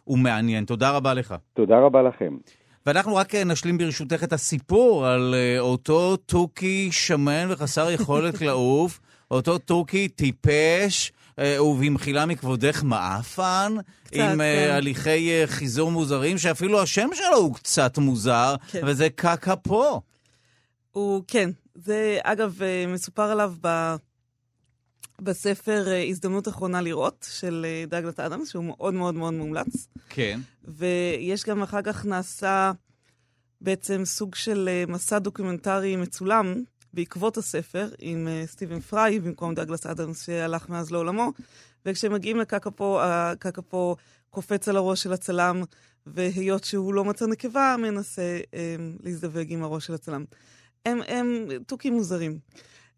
ומעניין. 0.06 0.64
תודה 0.64 0.90
רבה 0.90 1.14
לך. 1.14 1.34
תודה 1.54 1.78
רבה 1.78 2.02
לכם. 2.02 2.36
ואנחנו 2.86 3.16
רק 3.16 3.34
אה, 3.34 3.44
נשלים 3.44 3.78
ברשותך 3.78 4.24
את 4.24 4.32
הסיפור 4.32 5.06
על 5.06 5.34
אה, 5.34 5.60
אותו 5.60 6.16
תוכי 6.16 6.88
שמן 6.92 7.46
וחסר 7.48 7.90
יכולת 7.90 8.40
לעוף, 8.46 9.00
אותו 9.30 9.58
תוכי 9.58 10.08
טיפש. 10.08 11.12
ובמחילה 11.60 12.26
מכבודך 12.26 12.82
מעפן, 12.84 13.72
עם 14.12 14.30
כן. 14.30 14.70
הליכי 14.70 15.46
חיזור 15.46 15.90
מוזרים, 15.90 16.38
שאפילו 16.38 16.82
השם 16.82 17.08
שלו 17.14 17.36
הוא 17.36 17.54
קצת 17.54 17.98
מוזר, 17.98 18.54
כן. 18.70 18.80
וזה 18.86 19.08
קקאפו. 19.10 20.00
הוא, 20.92 21.22
כן, 21.28 21.50
זה, 21.84 22.18
אגב, 22.22 22.62
אה, 22.62 22.84
מסופר 22.86 23.22
עליו 23.22 23.54
ב... 23.60 23.94
בספר 25.20 25.84
אה, 25.88 26.04
הזדמנות 26.04 26.48
אחרונה 26.48 26.80
לראות, 26.80 27.26
של 27.30 27.66
אה, 27.68 27.84
דאגלס 27.88 28.20
אדמס, 28.20 28.48
שהוא 28.48 28.64
מאוד 28.64 28.94
מאוד 28.94 29.14
מאוד 29.14 29.34
מומלץ. 29.34 29.88
כן. 30.08 30.40
ויש 30.64 31.44
גם 31.44 31.62
אחר 31.62 31.82
כך 31.82 32.04
נעשה 32.04 32.72
בעצם 33.60 34.04
סוג 34.04 34.34
של 34.34 34.68
מסע 34.88 35.18
דוקומנטרי 35.18 35.96
מצולם 35.96 36.54
בעקבות 36.92 37.36
הספר, 37.36 37.88
עם 37.98 38.28
סטיבן 38.46 38.80
פריי 38.80 39.20
במקום 39.20 39.54
דאגלס 39.54 39.86
אדמס 39.86 40.26
שהלך 40.26 40.68
מאז 40.68 40.90
לעולמו. 40.90 41.32
וכשמגיעים 41.86 42.36
לקקאפו, 42.36 43.00
הקקאפו 43.00 43.96
קופץ 44.30 44.68
על 44.68 44.76
הראש 44.76 45.02
של 45.02 45.12
הצלם, 45.12 45.62
והיות 46.06 46.64
שהוא 46.64 46.94
לא 46.94 47.04
מצא 47.04 47.26
נקבה, 47.26 47.76
מנסה 47.78 48.40
אה, 48.54 48.76
להזדווג 49.02 49.46
עם 49.48 49.62
הראש 49.62 49.86
של 49.86 49.94
הצלם. 49.94 50.24
הם, 50.86 51.00
הם 51.08 51.48
תוכים 51.66 51.94
מוזרים. 51.94 52.38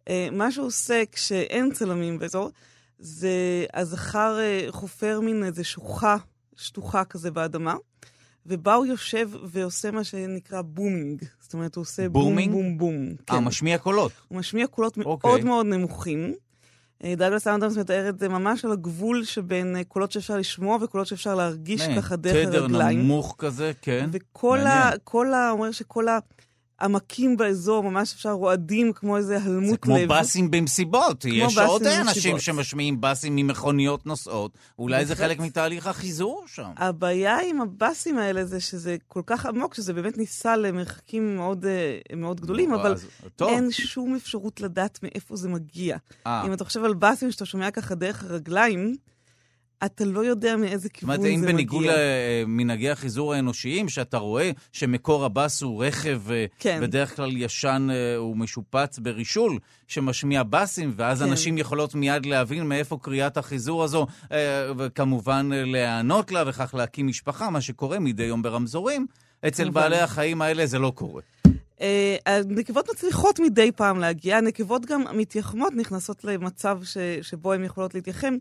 אה, 0.05 0.11
מה 0.33 0.53
שהוא 0.53 0.67
עושה 0.67 1.03
כשאין 1.13 1.73
צלמים 1.73 2.19
באזור, 2.19 2.51
זה 2.99 3.67
הזכר 3.75 4.39
אה, 4.39 4.73
חופר 4.73 5.21
מין 5.21 5.45
איזה 5.45 5.65
שוחה, 5.65 6.17
שטוחה 6.57 7.05
כזה 7.05 7.31
באדמה, 7.31 7.75
ובה 8.47 8.75
הוא 8.75 8.87
יושב 8.87 9.31
ועושה 9.45 9.91
מה 9.91 10.05
שנקרא 10.05 10.63
booming. 10.63 11.25
זאת 11.41 11.55
אומרת, 11.55 11.75
הוא 11.77 11.83
עושה 11.83 12.09
booming? 12.09 12.53
בום 12.53 12.79
בום 12.79 12.79
בום. 12.79 13.15
אה, 13.31 13.37
כן. 13.37 13.45
משמיע 13.45 13.79
קולות. 13.79 14.13
הוא 14.29 14.39
משמיע 14.39 14.67
קולות 14.67 14.99
אוקיי. 14.99 15.05
אוקיי. 15.05 15.31
מאוד 15.31 15.45
מאוד 15.45 15.67
נמוכים. 15.67 16.35
אה, 17.05 17.15
דאגלס 17.17 17.47
אנדרס 17.47 17.77
מתאר 17.77 18.09
את 18.09 18.19
זה 18.19 18.29
ממש 18.29 18.65
על 18.65 18.73
הגבול 18.73 19.25
שבין 19.25 19.77
קולות 19.89 20.13
שאפשר 20.13 20.37
לשמוע 20.37 20.79
וקולות 20.81 21.07
שאפשר 21.07 21.35
להרגיש 21.35 21.83
ככה 21.97 22.17
דרך 22.17 22.55
הרגליים. 22.55 22.99
תדר 22.99 23.05
נמוך 23.05 23.35
כזה, 23.39 23.73
כן. 23.83 24.09
וכל 24.13 24.59
ה... 24.59 24.91
ה... 25.35 25.51
אומר 25.51 25.71
שכל 25.71 26.09
ה... 26.09 26.19
עמקים 26.81 27.37
באזור, 27.37 27.83
ממש 27.83 28.15
אפשר 28.15 28.31
רועדים 28.31 28.93
כמו 28.93 29.17
איזה 29.17 29.43
הלמות 29.43 29.63
לב. 29.63 29.71
זה 29.71 29.77
כמו 29.77 29.97
לב. 29.99 30.09
בסים 30.13 30.51
במסיבות. 30.51 31.25
יש 31.25 31.59
עוד 31.59 31.87
אנשים 31.87 32.39
שמשמיעים 32.39 33.01
בסים 33.01 33.37
ממכוניות 33.37 34.07
נוסעות. 34.07 34.53
אולי 34.79 35.07
זה 35.07 35.17
חלק 35.17 35.39
מתהליך 35.39 35.87
החיזור 35.87 36.45
שם. 36.47 36.71
הבעיה 36.77 37.39
עם 37.49 37.61
הבסים 37.61 38.19
האלה 38.19 38.45
זה 38.45 38.61
שזה 38.61 38.97
כל 39.09 39.23
כך 39.27 39.47
עמוק, 39.47 39.75
שזה 39.75 39.93
באמת 39.93 40.19
ניסה 40.19 40.57
למרחקים 40.57 41.37
מאוד, 41.37 41.67
אה, 41.67 42.17
מאוד 42.17 42.41
גדולים, 42.41 42.75
אבל 42.75 42.95
טוב. 43.37 43.49
אין 43.49 43.71
שום 43.71 44.15
אפשרות 44.15 44.61
לדעת 44.61 44.99
מאיפה 45.03 45.37
זה 45.37 45.49
מגיע. 45.49 45.97
아. 45.97 46.27
אה. 46.27 46.47
אם 46.47 46.53
אתה 46.53 46.65
חושב 46.65 46.85
על 46.85 46.95
בסים 46.95 47.31
שאתה 47.31 47.45
שומע 47.45 47.71
ככה 47.71 47.95
דרך 47.95 48.25
הרגליים, 48.25 48.97
אתה 49.85 50.05
לא 50.05 50.25
יודע 50.25 50.57
מאיזה 50.57 50.89
כיוון 50.89 51.17
זה 51.17 51.23
מגיע. 51.23 51.37
זאת 51.37 51.43
אומרת, 51.43 51.51
אם 51.51 51.57
בניגוד 51.57 51.85
למנהגי 52.47 52.91
החיזור 52.91 53.35
האנושיים, 53.35 53.89
שאתה 53.89 54.19
רואה 54.19 54.51
שמקור 54.73 55.25
הבאס 55.25 55.63
הוא 55.63 55.85
רכב 55.85 56.31
אה, 56.31 56.47
כן. 56.59 56.79
בדרך 56.83 57.17
כלל 57.17 57.37
ישן 57.37 57.89
אה, 57.91 58.23
ומשופץ 58.23 58.99
ברישול, 58.99 59.59
שמשמיע 59.89 60.43
באסים, 60.43 60.93
ואז 60.97 61.23
כן. 61.23 61.29
אנשים 61.29 61.59
יכולות 61.59 61.95
מיד 61.95 62.27
להבין 62.27 62.67
מאיפה 62.67 62.99
קריאת 63.03 63.37
החיזור 63.37 63.85
הזו, 63.85 64.07
אה, 64.33 64.73
וכמובן 64.79 65.49
להיענות 65.53 66.33
לה, 66.33 66.45
וכך 66.47 66.75
להקים 66.75 67.07
משפחה, 67.07 67.51
מה 67.51 67.61
שקורה 67.61 67.99
מדי 67.99 68.23
יום 68.25 68.43
ברמזורים. 68.43 69.07
אצל 69.49 69.71
בעלי 69.71 69.99
החיים 69.99 70.43
האלה 70.43 70.67
זה 70.67 70.79
לא 70.79 70.93
קורה. 70.95 71.23
הנקבות 72.27 72.89
מצליחות 72.93 73.41
מדי 73.41 73.73
פעם 73.73 73.99
להגיע, 73.99 74.37
הנקבות 74.37 74.87
גם 74.87 75.05
מתייחמות, 75.15 75.73
נכנסות 75.77 76.25
למצב 76.25 76.81
ש, 76.85 76.99
שבו 77.23 77.53
הן 77.53 77.65
יכולות 77.65 77.95
להתייחם. 77.95 78.37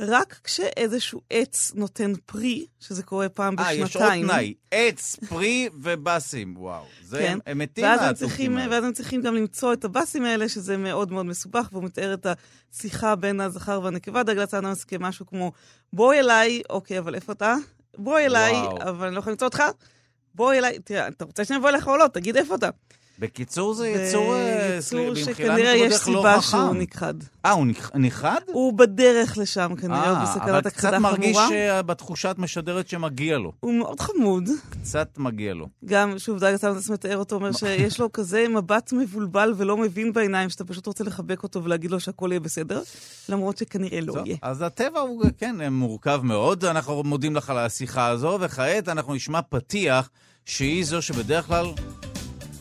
רק 0.00 0.40
כשאיזשהו 0.44 1.20
עץ 1.30 1.72
נותן 1.74 2.12
פרי, 2.26 2.66
שזה 2.80 3.02
קורה 3.02 3.28
פעם 3.28 3.56
בשנתיים. 3.56 3.80
אה, 3.80 3.86
יש 3.86 3.96
עוד 3.96 4.04
תנאי, 4.04 4.54
עץ, 4.70 5.16
פרי 5.28 5.68
ובאסים, 5.82 6.54
וואו. 6.56 6.84
זה, 7.02 7.18
כן. 7.18 7.38
הם 7.46 7.58
מתים 7.58 7.84
מהתוכים 7.84 8.56
האלה. 8.56 8.74
ואז 8.74 8.84
הם 8.84 8.92
צריכים 8.92 9.22
גם 9.22 9.34
למצוא 9.34 9.72
את 9.72 9.84
הבאסים 9.84 10.24
האלה, 10.24 10.48
שזה 10.48 10.76
מאוד 10.76 11.12
מאוד 11.12 11.26
מסובך, 11.26 11.68
והוא 11.72 11.84
מתאר 11.84 12.14
את 12.14 12.26
השיחה 12.72 13.16
בין 13.16 13.40
הזכר 13.40 13.80
והנקבה. 13.82 14.22
דגלס 14.22 14.54
אדמס 14.54 14.84
כמשהו 14.84 15.26
כמו, 15.26 15.52
בואי 15.92 16.18
אליי, 16.18 16.62
אוקיי, 16.70 16.98
אבל 16.98 17.14
איפה 17.14 17.32
אתה? 17.32 17.54
בואי 17.98 18.26
אליי, 18.26 18.52
וואו. 18.52 18.82
אבל 18.82 19.06
אני 19.06 19.14
לא 19.14 19.20
יכולה 19.20 19.32
למצוא 19.32 19.46
אותך. 19.46 19.62
בואי 20.34 20.58
אליי, 20.58 20.78
תראה, 20.78 21.08
אתה 21.08 21.24
רוצה 21.24 21.44
שאני 21.44 21.58
אבוא 21.58 21.68
אליך 21.68 21.88
או 21.88 21.96
לא? 21.96 22.06
תגיד 22.12 22.36
איפה 22.36 22.54
אתה. 22.54 22.68
בקיצור, 23.20 23.74
זה 23.74 23.88
יצור, 23.88 24.34
אה, 24.34 24.76
יצור 24.78 25.14
שכנראה 25.14 25.76
יש 25.76 25.92
לא 25.92 25.98
סיבה 25.98 26.42
שהוא 26.42 26.74
נכחד. 26.74 27.14
אה, 27.44 27.50
הוא 27.50 27.66
נכחד? 27.94 28.40
הוא 28.46 28.72
בדרך 28.78 29.38
לשם 29.38 29.72
כנראה, 29.80 30.10
הוא 30.10 30.18
בסכנת 30.18 30.66
הכחדה 30.66 30.96
חמורה. 30.96 31.18
אבל 31.18 31.20
קצת 31.20 31.20
מרגיש 31.20 31.38
שבתחושה 31.48 32.30
את 32.30 32.38
משדרת 32.38 32.88
שמגיע 32.88 33.38
לו. 33.38 33.52
הוא 33.60 33.74
מאוד 33.74 34.00
חמוד. 34.00 34.48
קצת 34.70 35.18
מגיע 35.18 35.54
לו. 35.54 35.68
גם, 35.84 36.18
שוב, 36.18 36.38
דאגה 36.38 36.58
סמטס 36.58 36.90
מתאר 36.90 37.16
אותו, 37.16 37.36
אומר 37.36 37.52
שיש 37.52 38.00
לו 38.00 38.12
כזה 38.12 38.48
מבט 38.48 38.92
מבולבל 38.92 39.54
ולא 39.56 39.76
מבין 39.76 40.12
בעיניים, 40.12 40.50
שאתה 40.50 40.64
פשוט 40.64 40.86
רוצה 40.86 41.04
לחבק 41.04 41.42
אותו 41.42 41.64
ולהגיד 41.64 41.90
לו 41.90 42.00
שהכל 42.00 42.28
יהיה 42.30 42.40
בסדר, 42.40 42.82
למרות 43.28 43.58
שכנראה 43.58 44.00
לא 44.00 44.14
יהיה. 44.24 44.36
אז 44.42 44.62
הטבע 44.62 45.00
הוא, 45.00 45.24
כן, 45.38 45.72
מורכב 45.72 46.20
מאוד. 46.24 46.64
אנחנו 46.64 47.02
מודים 47.04 47.36
לך 47.36 47.50
על 47.50 47.58
השיחה 47.58 48.06
הזו, 48.06 48.38
וכעת 48.40 48.88
אנחנו 48.88 49.14
נשמע 49.14 49.40
פתיח 49.48 50.10
שהיא 50.44 50.84
זו 50.84 51.02
שבדרך 51.02 51.46
כלל... 51.46 51.66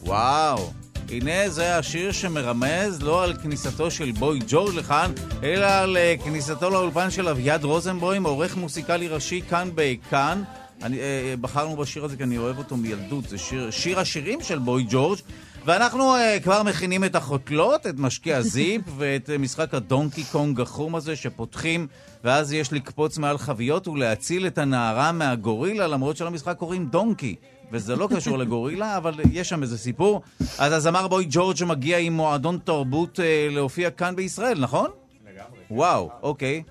וואו. 0.04 0.72
הנה 1.10 1.50
זה 1.50 1.78
השיר 1.78 2.12
שמרמז 2.12 3.02
לא 3.02 3.24
על 3.24 3.34
כניסתו 3.44 3.92
של 3.92 4.12
בוי 4.12 4.40
ג'ורג' 4.48 4.76
לכאן, 4.76 5.12
אלא 5.44 5.66
על 5.66 5.98
אה, 5.98 6.16
כניסתו 6.24 6.70
לאולפן 6.70 7.12
של 7.12 7.28
אביעד 7.28 7.64
רוזנבוים, 7.64 8.26
עורך 8.26 8.58
מוסיקלי 8.58 9.08
ראשי 9.08 9.42
כאן 9.50 9.70
בכאן. 9.76 10.44
אני, 10.84 11.00
אה, 11.00 11.04
אה, 11.04 11.34
בחרנו 11.42 11.78
בשיר 11.78 12.06
הזה 12.06 12.18
כי 12.18 12.24
אני 12.24 12.38
אוהב 12.38 12.58
אותו 12.58 12.78
מילדות, 12.78 13.30
זה 13.30 13.38
שיר, 13.38 13.72
שיר 13.72 14.00
השירים 14.00 14.42
של 14.42 14.60
בוי 14.60 14.86
ג'ורג'. 14.90 15.20
ואנחנו 15.66 16.16
אה, 16.16 16.38
כבר 16.44 16.64
מכינים 16.64 17.04
את 17.04 17.16
החותלות, 17.16 17.88
את 17.88 17.96
משקיע 17.98 18.42
זיפ 18.42 18.82
ואת 18.98 19.30
אה, 19.30 19.38
משחק 19.38 19.74
הדונקי 19.74 20.24
קונג 20.24 20.62
החום 20.62 20.96
הזה 20.96 21.16
שפותחים, 21.16 21.88
ואז 22.24 22.54
יש 22.54 22.74
לקפוץ 22.74 23.18
מעל 23.18 23.38
חביות 23.38 23.88
ולהציל 23.88 24.48
את 24.48 24.58
הנערה 24.58 25.12
מהגורילה, 25.12 25.88
למרות 25.88 26.18
שלמשחק 26.18 26.58
קוראים 26.58 26.86
דונקי. 26.86 27.36
וזה 27.72 27.96
לא 27.96 28.08
קשור 28.16 28.38
לגורילה, 28.38 28.98
אבל 28.98 29.14
יש 29.32 29.50
שם 29.50 29.62
איזה 29.64 29.78
סיפור. 29.78 30.22
אז 30.58 30.74
הזמר 30.74 31.08
בוי 31.08 31.26
ג'ורג' 31.30 31.64
מגיע 31.68 31.98
עם 31.98 32.14
מועדון 32.14 32.60
תרבות 32.64 33.20
אה, 33.20 33.48
להופיע 33.52 33.90
כאן 33.90 34.16
בישראל, 34.16 34.60
נכון? 34.60 34.90
לגמרי. 35.26 35.60
וואו, 35.72 36.10
אוקיי. 36.22 36.64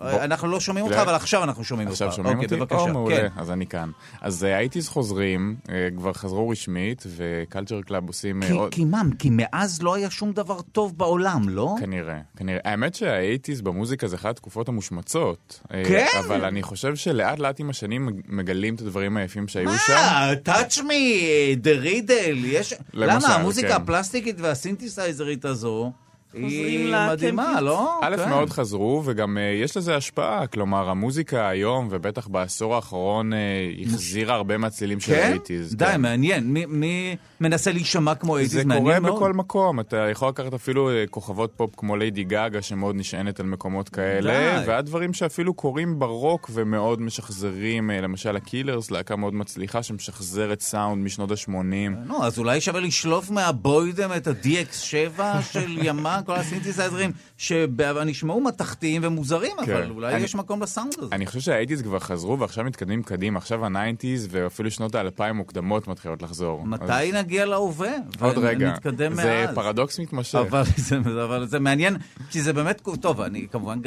אה, 0.00 0.24
אנחנו 0.24 0.48
לא 0.48 0.60
שומעים 0.60 0.84
אותך. 0.86 0.96
אבל 0.96 1.14
עכשיו 1.14 1.44
אנחנו 1.44 1.64
שומעים 1.64 1.88
אותך. 1.88 2.02
עכשיו 2.02 2.16
שומעים 2.16 2.36
אוקיי, 2.36 2.46
אותי? 2.46 2.56
בבקשה. 2.56 2.80
או, 2.80 2.92
מעולה, 2.92 3.16
כן. 3.16 3.28
אז 3.36 3.50
אני 3.50 3.66
כאן. 3.66 3.90
אז 4.20 4.44
אה, 4.44 4.56
ה 4.56 4.60
eighties 4.60 4.88
חוזרים, 4.88 5.56
אה, 5.68 5.88
כבר 5.96 6.12
חזרו 6.12 6.48
רשמית, 6.48 7.04
ו 7.16 7.24
Culture 7.24 7.80
Club 7.82 8.06
עושים 8.08 8.40
כי- 8.70 8.84
מה, 8.84 9.02
כי 9.18 9.28
מאז 9.32 9.82
לא 9.82 9.94
היה 9.94 10.10
שום 10.10 10.32
דבר 10.32 10.60
טוב 10.72 10.98
בעולם, 10.98 11.48
לא? 11.48 11.74
כנראה, 11.80 12.18
כנראה. 12.36 12.60
האמת 12.64 12.94
שה 12.94 13.12
eighties 13.12 13.60
במוזיקה 13.60 14.08
זה 14.08 14.16
אחת 14.16 14.30
התקופות 14.30 14.68
המושמצות. 14.68 15.60
כן? 15.68 16.06
אבל 16.18 16.44
אני 16.44 16.62
חושב 16.62 16.96
שלאט 16.96 17.38
לאט 17.38 17.60
עם 17.60 17.70
השנים 17.70 18.08
מגלים 18.28 18.74
את 18.74 18.80
הדברים 18.80 19.16
היפים 19.16 19.48
שהיו 19.48 19.70
שם. 19.86 19.92
מה, 19.92 20.32
touch 20.48 20.76
me, 20.78 20.92
the 21.64 21.84
riddle, 21.84 22.12
יש... 22.46 22.74
למה, 22.92 23.34
המוזיקה 23.34 23.68
כן. 23.68 23.74
הפלסטיקית 23.74 24.36
והסינתסייזרית 24.40 25.44
הזו, 25.44 25.92
היא 26.36 26.44
לקמפינג. 26.88 27.12
מדהימה, 27.12 27.60
לא? 27.60 28.00
א', 28.02 28.16
כן. 28.16 28.28
מאוד 28.28 28.50
חזרו, 28.50 29.02
וגם 29.04 29.38
אה, 29.38 29.42
יש 29.42 29.76
לזה 29.76 29.96
השפעה. 29.96 30.46
כלומר, 30.46 30.88
המוזיקה 30.90 31.48
היום, 31.48 31.88
ובטח 31.90 32.26
בעשור 32.28 32.74
האחרון, 32.74 33.32
אה, 33.32 33.38
החזירה 33.82 34.34
הרבה 34.34 34.56
מהצלילים 34.58 35.00
של 35.00 35.12
כן? 35.14 35.22
ה 35.28 35.33
eighties. 35.33 35.74
די, 35.76 35.94
מעניין. 35.98 36.44
מי- 36.52 36.66
מי 36.66 37.16
מנסה 37.40 37.72
להישמע 37.72 38.14
כמו 38.14 38.36
eighties? 38.36 38.52
זה 38.52 38.64
מעניין 38.64 38.82
קורה 38.84 39.00
מאוד. 39.00 39.14
בכל 39.16 39.32
מקום, 39.32 39.80
אתה 39.80 39.96
יכול 39.96 40.28
לקחת 40.28 40.54
אפילו 40.54 40.90
אה, 40.90 41.04
כוכבות 41.10 41.52
פופ 41.56 41.70
כמו 41.76 41.96
ליידי 41.96 42.24
גאגה 42.24 42.62
שמאוד 42.62 42.96
נשענת 42.96 43.40
על 43.40 43.46
מקומות 43.46 43.88
כאלה, 43.88 44.32
די. 44.60 44.68
ועד 44.70 44.86
דברים 44.86 45.12
שאפילו 45.12 45.54
קורים 45.54 45.98
ברוק 45.98 46.50
ומאוד 46.54 47.00
משחזרים, 47.00 47.90
למשל 47.90 48.36
ה 48.36 48.42
Killers, 48.42 48.90
להקה 48.90 49.16
מאוד 49.16 49.34
מצליחה 49.34 49.82
שמשחזרת 49.82 50.60
סאונד 50.60 51.04
משנות 51.04 51.30
ה-80. 51.30 51.50
נו, 52.06 52.24
אז 52.24 52.38
אולי 52.38 52.60
שווה 52.60 52.80
לשלוף 52.80 53.30
מהבוידם 53.30 54.10
את 54.16 54.26
ה-DX7 54.26 55.20
של 55.52 55.78
ימאהה, 55.82 56.20
כל 56.24 56.34
הסינתסייזרים, 56.34 57.10
שנשמעו 57.36 58.40
מתכתיים 58.40 59.02
ומוזרים, 59.04 59.52
אבל 59.58 59.66
כן. 59.84 59.90
אולי 59.90 60.14
אני- 60.14 60.24
יש 60.24 60.34
מקום 60.34 60.62
לסאונד 60.62 60.92
הזה. 60.98 61.14
אני 61.14 61.26
חושב 61.26 61.40
שה 61.40 61.51
eighties 61.51 61.82
כבר 61.82 61.98
חזרו 61.98 62.38
ועכשיו 62.38 62.64
מתקדמים 62.64 63.02
קדימה, 63.02 63.38
עכשיו 63.38 63.66
ה 63.66 63.73
nineties 63.73 64.28
ואפילו 64.30 64.70
שנות 64.70 64.94
האלפיים 64.94 65.36
מוקדמות 65.36 65.88
מתחילות 65.88 66.22
לחזור. 66.22 66.66
מתי 66.66 66.84
אז 66.92 67.14
נגיע 67.14 67.46
להווה? 67.46 67.92
עוד 68.20 68.38
רגע. 68.38 68.68
ונתקדם 68.68 69.14
זה 69.14 69.24
מאז. 69.46 69.54
פרדוקס 69.54 69.98
מתמשך. 70.00 70.34
אבל 70.50 70.62
זה, 70.76 70.96
אבל 71.24 71.46
זה 71.46 71.58
מעניין, 71.60 71.96
כי 72.30 72.42
זה 72.42 72.52
באמת, 72.52 72.82
טוב, 73.00 73.20
אני 73.20 73.46
כמובן 73.52 73.78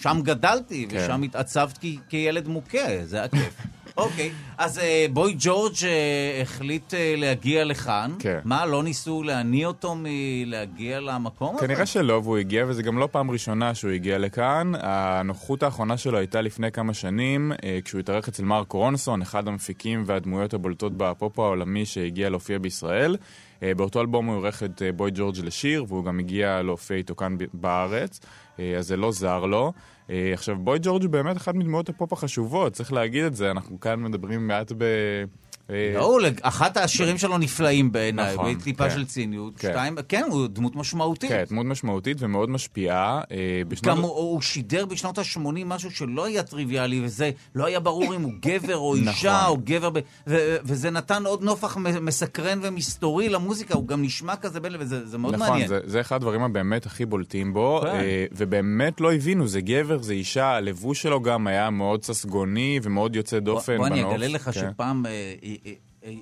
שם 0.00 0.20
גדלתי, 0.22 0.86
כן. 0.90 0.96
ושם 1.04 1.22
התעצבת 1.22 1.78
כילד 2.08 2.48
מוכה, 2.48 2.78
זה 3.04 3.16
היה 3.16 3.28
כיף. 3.28 3.54
אוקיי, 3.98 4.30
אז 4.58 4.78
אה, 4.78 5.06
בוי 5.12 5.34
ג'ורג' 5.38 5.74
אה, 5.84 6.42
החליט 6.42 6.94
אה, 6.94 7.14
להגיע 7.16 7.64
לכאן. 7.64 8.14
כן. 8.18 8.38
מה, 8.44 8.66
לא 8.66 8.82
ניסו 8.82 9.22
להניא 9.22 9.66
אותו 9.66 9.94
מלהגיע 9.98 11.00
למקום 11.00 11.56
הזה? 11.56 11.66
כנראה 11.66 11.86
שלא, 11.86 12.20
והוא 12.24 12.38
הגיע, 12.38 12.64
וזה 12.68 12.82
גם 12.82 12.98
לא 12.98 13.08
פעם 13.12 13.30
ראשונה 13.30 13.74
שהוא 13.74 13.90
הגיע 13.90 14.18
לכאן. 14.18 14.72
הנוכחות 14.80 15.62
האחרונה 15.62 15.96
שלו 15.96 16.18
הייתה 16.18 16.40
לפני 16.40 16.72
כמה 16.72 16.94
שנים, 16.94 17.52
כשהוא 17.84 17.98
התארח 17.98 18.28
אצל 18.28 18.44
מרק 18.44 18.72
רונסון, 18.72 19.22
אחד 19.22 19.48
המפיקים 19.48 20.02
והדמויות 20.06 20.54
הבולטות 20.54 20.92
בפופ 20.96 21.38
העולמי 21.38 21.86
שהגיע 21.86 22.30
להופיע 22.30 22.58
בישראל. 22.58 23.16
באותו 23.62 24.00
אלבום 24.00 24.26
הוא 24.26 24.36
עורך 24.36 24.62
את 24.62 24.82
בוי 24.96 25.10
ג'ורג' 25.14 25.38
לשיר, 25.44 25.84
והוא 25.88 26.04
גם 26.04 26.18
הגיע 26.18 26.62
להופיע 26.62 26.96
איתו 26.96 27.16
כאן 27.16 27.36
בארץ, 27.52 28.20
אז 28.58 28.86
זה 28.86 28.96
לא 28.96 29.12
זר 29.12 29.46
לו. 29.46 29.72
אה, 30.10 30.30
עכשיו, 30.32 30.56
בוי 30.56 30.78
ג'ורג' 30.82 31.02
הוא 31.02 31.10
באמת 31.10 31.36
אחת 31.36 31.54
מדמויות 31.54 31.88
הפופ 31.88 32.12
החשובות, 32.12 32.72
צריך 32.72 32.92
להגיד 32.92 33.24
את 33.24 33.34
זה, 33.34 33.50
אנחנו 33.50 33.80
כאן 33.80 34.02
מדברים 34.02 34.46
מעט 34.46 34.72
ב... 34.78 34.84
אה, 35.70 35.92
לא, 35.94 36.18
אחת 36.42 36.76
השירים 36.76 37.18
שלו 37.18 37.38
נפלאים 37.38 37.92
בעיניי, 37.92 38.34
נכון, 38.34 38.54
בטיפה 38.54 38.84
כן. 38.88 38.94
של 38.94 39.04
ציניות. 39.06 39.52
כן. 39.58 39.68
שתיים, 39.70 39.96
כן, 40.08 40.24
הוא 40.30 40.46
דמות 40.46 40.76
משמעותית. 40.76 41.30
כן, 41.30 41.44
דמות 41.50 41.66
משמעותית 41.66 42.16
ומאוד 42.20 42.50
משפיעה. 42.50 43.20
אה, 43.30 43.36
בשנות- 43.68 43.96
גם 43.96 44.02
הוא, 44.02 44.10
הוא 44.10 44.40
שידר 44.40 44.86
בשנות 44.86 45.18
ה-80 45.18 45.38
משהו 45.66 45.90
שלא 45.90 46.24
היה 46.24 46.42
טריוויאלי, 46.42 47.00
וזה 47.04 47.30
לא 47.54 47.66
היה 47.66 47.80
ברור 47.80 48.14
אם 48.14 48.22
הוא 48.22 48.32
גבר 48.42 48.76
או 48.76 48.94
אישה 48.96 49.10
נכון. 49.42 49.48
או 49.48 49.58
גבר, 49.64 49.90
ב, 49.90 49.98
ו, 50.26 50.56
וזה 50.64 50.90
נתן 50.90 51.26
עוד 51.26 51.42
נופח 51.42 51.76
מסקרן 51.76 52.58
ומסתורי 52.62 53.28
למוזיקה, 53.28 53.74
הוא 53.74 53.86
גם 53.88 54.02
נשמע 54.02 54.36
כזה 54.36 54.60
בין, 54.60 54.72
וזה 54.78 55.06
זה 55.06 55.18
מאוד 55.18 55.34
נכון, 55.34 55.48
מעניין. 55.48 55.68
זה, 55.68 55.80
זה 55.84 56.00
אחד 56.00 56.16
הדברים 56.16 56.42
הבאמת 56.42 56.86
הכי 56.86 57.06
בולטים 57.06 57.52
בו, 57.52 57.80
כן. 57.82 57.88
אה, 57.88 58.24
ובאמת 58.32 59.00
לא 59.00 59.12
הבינו, 59.12 59.46
זה 59.48 59.60
גבר, 59.60 60.02
זה 60.02 60.12
אישה, 60.12 60.46
הלבוש 60.46 61.02
שלו 61.02 61.22
גם 61.22 61.46
היה 61.46 61.70
מאוד 61.70 62.04
ססגוני 62.04 62.80
ומאוד 62.82 63.16
יוצא 63.16 63.38
דופן 63.38 63.76
בוא, 63.76 63.88
בוא 63.88 63.94
אני. 63.96 64.04
אגלה 64.04 64.28
לך 64.28 64.44
כן. 64.44 64.52
שפעם 64.52 65.06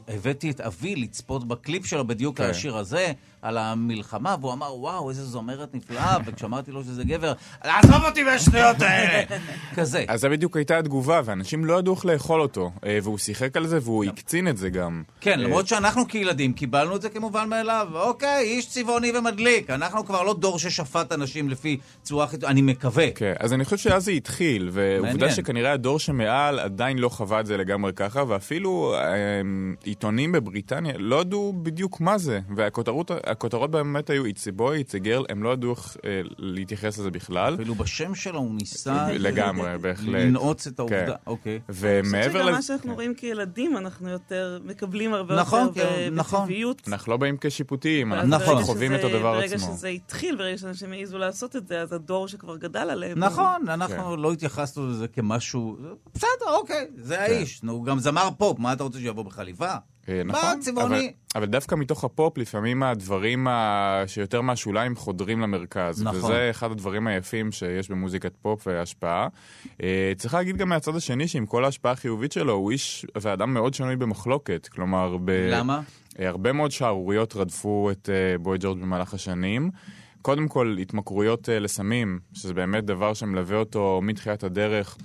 הבאתי 0.09 0.51
את 0.51 0.61
אבי 0.61 0.97
לצפות 0.97 1.49
בקליפ 1.49 1.87
שלו 1.87 2.07
בדיוק 2.07 2.37
כן. 2.37 2.45
על 2.45 2.51
השיר 2.51 2.77
הזה, 2.77 3.13
על 3.47 3.59
המלחמה, 3.59 4.37
והוא 4.41 4.53
אמר, 4.53 4.75
וואו, 4.75 5.11
איזה 5.11 5.25
זמרת 5.25 5.75
נפלאה, 5.75 6.17
וכשאמרתי 6.27 6.71
לו 6.71 6.85
שזה 6.85 7.05
גבר, 7.05 7.33
עזוב 7.61 8.05
אותי 8.05 8.23
מהשטויות 8.23 8.81
האלה! 8.81 9.25
כזה. 9.77 10.05
אז 10.09 10.21
זה 10.21 10.29
בדיוק 10.29 10.57
הייתה 10.57 10.79
התגובה, 10.79 11.21
ואנשים 11.25 11.65
לא 11.65 11.79
ידעו 11.79 11.95
איך 11.95 12.07
לאכול 12.07 12.41
אותו, 12.41 12.71
אה, 12.87 12.99
והוא 13.03 13.19
שיחק 13.19 13.57
על 13.57 13.67
זה 13.67 13.79
והוא 13.83 14.05
הקצין 14.05 14.49
את 14.49 14.57
זה 14.57 14.71
גם. 14.71 15.03
כן, 15.21 15.31
אה, 15.31 15.37
למרות 15.37 15.67
שאנחנו 15.67 16.09
כילדים 16.09 16.53
קיבלנו 16.53 16.97
את 16.97 17.03
זה 17.03 17.09
כמובן 17.09 17.49
מאליו. 17.49 17.89
אוקיי, 17.95 18.43
איש 18.43 18.69
צבעוני 18.69 19.13
ומדליק. 19.19 19.71
אנחנו 19.71 20.07
כבר 20.07 20.23
לא 20.23 20.35
דור 20.35 20.59
ששפט 20.59 21.13
אנשים 21.13 21.49
לפי 21.49 21.79
צורה 22.03 22.27
חיצונית, 22.27 22.51
אני 22.51 22.63
מקווה. 22.63 23.11
כן, 23.15 23.33
אז 23.39 23.53
אני 23.53 23.65
חושב 23.65 23.77
שאז 23.77 24.05
זה 24.05 24.11
התחיל, 24.11 24.71
ועובדה. 24.73 25.31
שכנראה 25.31 25.73
הדור 25.73 25.99
שמעל 25.99 26.59
עדיין 26.59 26.99
לא 26.99 27.09
חווה 27.09 27.41
את 27.41 27.47
זה 27.47 27.57
לגמרי 27.57 27.93
ככה, 27.93 28.25
ואפילו 28.29 28.95
אה, 28.95 29.01
עיתונים 29.85 30.33
בבריטניה 30.33 30.93
לא 30.99 31.21
ידעו 31.21 31.55
בדיוק 31.63 32.01
מה 32.01 32.19
זה, 32.19 32.41
והכותרות 32.57 33.11
הכותרות 33.37 33.71
באמת 33.71 34.11
היו 34.11 34.25
It's 34.25 34.57
a 34.57 34.59
boy, 34.59 34.61
It's 34.61 35.03
a 35.03 35.05
girl, 35.07 35.25
הם 35.29 35.43
לא 35.43 35.53
ידעו 35.53 35.71
איך 35.71 35.97
אה, 36.05 36.21
להתייחס 36.39 36.99
לזה 36.99 37.11
בכלל. 37.11 37.55
אפילו 37.55 37.75
בשם 37.75 38.15
שלו 38.15 38.39
הוא 38.39 38.55
ניסה... 38.55 39.09
לגמרי, 39.13 39.79
בהחלט. 39.79 40.09
לנעוץ 40.09 40.67
את 40.67 40.79
העובדה. 40.79 41.07
כן. 41.07 41.13
אוקיי. 41.27 41.61
ומעבר 41.69 42.31
שגם 42.33 42.41
לזה... 42.41 42.51
מה 42.51 42.63
שאנחנו 42.63 42.95
רואים 42.95 43.15
כילדים, 43.15 43.77
אנחנו 43.77 44.09
יותר 44.09 44.59
מקבלים 44.65 45.15
הרבה 45.15 45.37
נכון, 45.37 45.61
יותר 45.61 45.97
כן, 45.97 46.11
ב- 46.11 46.15
נכון. 46.15 46.43
בטבעיות. 46.43 46.83
אנחנו 46.89 47.13
לא 47.13 47.17
באים 47.17 47.37
כשיפוטיים, 47.41 48.13
אנחנו 48.13 48.29
נכון. 48.29 48.55
ברגע 48.55 48.65
חווים 48.67 48.95
את 48.95 49.05
הדבר 49.05 49.33
ברגע 49.33 49.57
עצמו. 49.57 49.77
שזה 49.77 49.89
התחיל, 49.89 50.37
ברגע 50.37 50.59
שאנשים 50.59 50.93
העזו 50.93 51.19
לעשות 51.19 51.57
את 51.57 51.67
זה, 51.67 51.81
אז 51.81 51.93
הדור 51.93 52.29
שכבר 52.29 52.57
גדל 52.57 52.91
עליהם... 52.91 53.19
נכון, 53.19 53.69
אנחנו 53.69 54.17
לא 54.17 54.33
התייחסנו 54.33 54.91
לזה 54.91 55.09
כמשהו... 55.09 55.77
בסדר, 56.15 56.55
אוקיי, 56.61 56.87
זה 56.97 57.21
האיש. 57.21 57.63
נו, 57.63 57.73
הוא 57.73 57.85
גם 57.85 57.99
זמר 57.99 58.29
פופ, 58.39 58.59
מה 58.59 58.73
אתה 58.73 58.83
רוצה 58.85 58.99
שיבוא 58.99 59.25
בחליפה? 59.25 59.77
אה, 60.09 60.25
מה, 60.25 60.33
נכון, 60.33 60.61
צבעוני? 60.61 60.99
אבל, 60.99 61.07
אבל 61.35 61.47
דווקא 61.47 61.75
מתוך 61.75 62.05
הפופ, 62.05 62.39
לפעמים 62.39 62.83
הדברים 62.83 63.49
ה... 63.49 64.03
שיותר 64.07 64.41
מהשוליים 64.41 64.97
חודרים 64.97 65.41
למרכז. 65.41 66.03
נכון. 66.03 66.19
וזה 66.19 66.51
אחד 66.51 66.71
הדברים 66.71 67.07
היפים 67.07 67.53
שיש 67.53 67.91
במוזיקת 67.91 68.33
פופ 68.43 68.67
והשפעה. 68.67 69.29
אה, 69.83 70.13
צריך 70.17 70.35
להגיד 70.35 70.57
גם 70.57 70.69
מהצד 70.69 70.97
השני, 70.97 71.29
שעם 71.29 71.47
כל 71.47 71.65
ההשפעה 71.65 71.93
החיובית 71.93 72.33
שלו, 72.33 72.53
הוא 72.53 72.71
איש 72.71 73.07
ואדם 73.23 73.55
מאוד 73.55 73.75
שנוי 73.75 73.97
במחלוקת. 73.97 74.69
כלומר, 74.73 75.17
ב... 75.25 75.31
למה? 75.31 75.81
אה, 76.21 76.29
הרבה 76.29 76.53
מאוד 76.53 76.71
שערוריות 76.71 77.37
רדפו 77.37 77.91
את 77.91 78.09
בוי 78.41 78.59
ג'ורג' 78.61 78.79
במהלך 78.79 79.15
השנים. 79.15 79.71
קודם 80.23 80.49
כל, 80.49 80.77
התמכרויות 80.83 81.49
לסמים, 81.53 82.19
שזה 82.33 82.55
באמת 82.55 82.85
דבר 82.85 83.15
שמלווה 83.15 83.57
אותו 83.57 84.01
מתחילת 84.03 84.45
הדרך. 84.45 84.97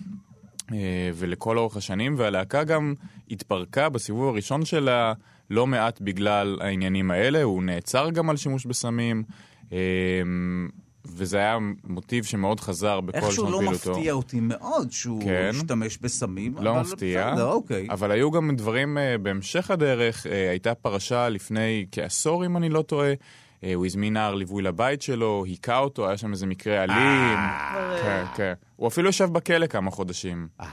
אה, 0.74 1.10
ולכל 1.16 1.58
אורך 1.58 1.78
השנים, 1.78 2.16
והלהקה 2.18 2.64
גם 2.64 2.94
התפרקה 3.32 3.90
בסיבוב 3.90 4.30
הראשון 4.30 4.66
שלה 4.66 5.14
לא 5.50 5.68
מעט 5.68 6.02
בגלל 6.02 6.58
העניינים 6.62 7.12
האלה, 7.12 7.44
הוא 7.44 7.64
נעצר 7.64 8.10
גם 8.10 8.30
על 8.30 8.38
שימוש 8.38 8.66
בסמים, 8.66 9.24
אה, 9.72 9.78
וזה 11.06 11.38
היה 11.38 11.58
מוטיב 11.84 12.24
שמאוד 12.24 12.60
חזר 12.60 13.02
בכל 13.02 13.18
איכשהו 13.18 13.48
שנות 13.48 13.50
לא 13.50 13.58
פעילותו. 13.58 13.92
מפתיע 13.92 14.14
אותי 14.14 14.40
מאוד 14.40 14.92
שהוא 14.92 15.22
כן. 15.24 15.52
השתמש 15.56 15.98
בסמים, 15.98 16.56
לא 16.60 16.72
אבל 16.72 16.80
מפתיע, 16.82 17.32
בסדר, 17.32 17.52
אוקיי. 17.52 17.88
אבל 17.90 18.12
היו 18.12 18.32
גם 18.32 18.56
דברים 18.56 18.98
אה, 18.98 19.18
בהמשך 19.18 19.72
הדרך, 19.72 20.26
הייתה 20.50 20.76
פרשה 20.76 21.30
לפני 21.30 21.86
כעשור, 21.92 22.46
אם 22.46 22.58
אני 22.58 22.70
לא 22.70 22.82
טועה. 22.82 23.14
אה, 23.64 23.74
הוא 23.74 23.86
הזמין 23.86 24.14
נער 24.14 24.36
ליווי 24.36 24.64
לבית 24.64 25.02
שלו, 25.02 25.44
היכה 25.46 25.78
אותו, 25.78 26.08
היה 26.08 26.18
שם 26.18 26.32
איזה 26.32 26.46
מקרה 26.46 26.84
אלים. 26.84 26.98
אה. 26.98 28.00
כן, 28.04 28.24
כן. 28.36 28.54
הוא 28.76 28.88
אפילו 28.88 29.10
ישב 29.10 29.30
בכלא 29.34 29.68
כמה 29.68 29.92
חודשים. 29.92 30.48
אה, 30.62 30.68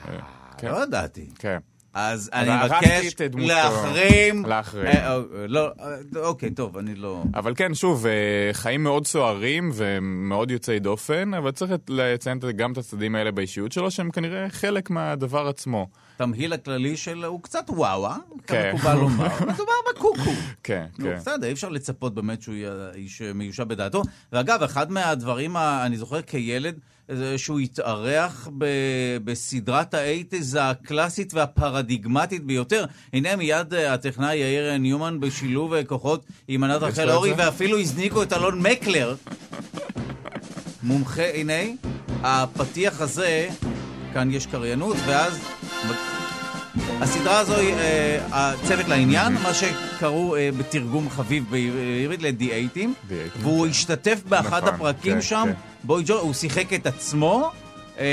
כן, 0.58 0.70
לא 0.70 0.82
ידעתי. 0.82 1.28
כן. 1.38 1.58
אז 2.00 2.30
אני 2.32 2.50
מבקש. 2.64 3.14
להחרים. 3.34 4.44
להחרים. 4.44 4.86
אה, 4.86 5.14
אה, 5.14 5.20
לא, 5.48 5.70
אה, 5.80 6.20
אוקיי, 6.20 6.50
טוב, 6.50 6.76
אני 6.76 6.94
לא... 6.94 7.22
אבל 7.34 7.54
כן, 7.56 7.74
שוב, 7.74 8.06
חיים 8.52 8.82
מאוד 8.82 9.06
סוערים 9.06 9.70
ומאוד 9.74 10.50
יוצאי 10.50 10.78
דופן, 10.78 11.34
אבל 11.34 11.50
צריך 11.50 11.72
לציין 11.88 12.38
גם 12.56 12.72
את 12.72 12.78
הצדדים 12.78 13.14
האלה 13.14 13.30
באישיות 13.30 13.72
שלו, 13.72 13.90
שהם 13.90 14.10
כנראה 14.10 14.50
חלק 14.50 14.90
מהדבר 14.90 15.48
עצמו. 15.48 15.86
התמהיל 16.14 16.52
הכללי 16.52 16.96
שלו 16.96 17.28
הוא 17.28 17.42
קצת 17.42 17.64
וואווה, 17.68 18.16
כן. 18.46 18.70
כמקובל 18.72 18.94
לומר. 18.94 19.28
מדובר 19.48 19.72
בקוקו. 19.94 20.30
כן, 20.62 20.86
כן. 20.96 21.16
בסדר, 21.16 21.46
אי 21.46 21.52
אפשר 21.52 21.68
לצפות 21.68 22.14
באמת 22.14 22.42
שהוא 22.42 22.54
יהיה 22.54 22.90
איש 22.94 23.22
מיושב 23.22 23.68
בדעתו. 23.68 24.02
ואגב, 24.32 24.62
אחד 24.62 24.92
מהדברים, 24.92 25.56
אני 25.56 25.96
זוכר 25.96 26.22
כילד, 26.22 26.78
שהוא 27.36 27.60
התארח 27.60 28.48
ב- 28.58 29.16
בסדרת 29.24 29.94
האייטז 29.94 30.58
הקלאסית 30.60 31.34
והפרדיגמטית 31.34 32.44
ביותר. 32.44 32.84
הנה 33.12 33.36
מיד 33.36 33.74
אה, 33.74 33.94
הטכנאי 33.94 34.36
יאיר 34.36 34.76
ניומן 34.76 35.20
בשילוב 35.20 35.74
אה, 35.74 35.84
כוחות 35.84 36.24
עם 36.48 36.64
ענת 36.64 36.82
רחל 36.82 37.10
אורי? 37.10 37.32
ואפילו 37.36 37.78
הזניקו 37.78 38.22
את 38.22 38.32
אלון 38.32 38.62
מקלר. 38.62 39.14
מומחה, 40.82 41.34
הנה, 41.34 41.52
הפתיח 42.22 43.00
הזה, 43.00 43.48
כאן 44.12 44.30
יש 44.30 44.46
קריינות, 44.46 44.96
ואז... 45.06 45.38
הסדרה 47.00 47.38
הזו 47.38 47.56
היא 47.56 47.74
אה, 47.74 48.18
הצוות 48.32 48.88
לעניין, 48.88 49.32
מה 49.42 49.50
שקראו 49.54 50.36
אה, 50.36 50.50
בתרגום 50.58 51.10
חביב 51.10 51.44
בעברית 51.50 52.22
לדי-אייטים, 52.22 52.94
והוא 53.40 53.66
השתתף 53.66 54.20
באחד 54.28 54.62
נכון, 54.62 54.74
הפרקים 54.74 55.14
כן, 55.14 55.22
שם, 55.22 55.44
כן. 55.46 55.52
בוי 55.84 56.02
ג'ו, 56.06 56.14
הוא 56.18 56.32
שיחק 56.34 56.72
את 56.74 56.86
עצמו, 56.86 57.50
אה, 57.98 58.04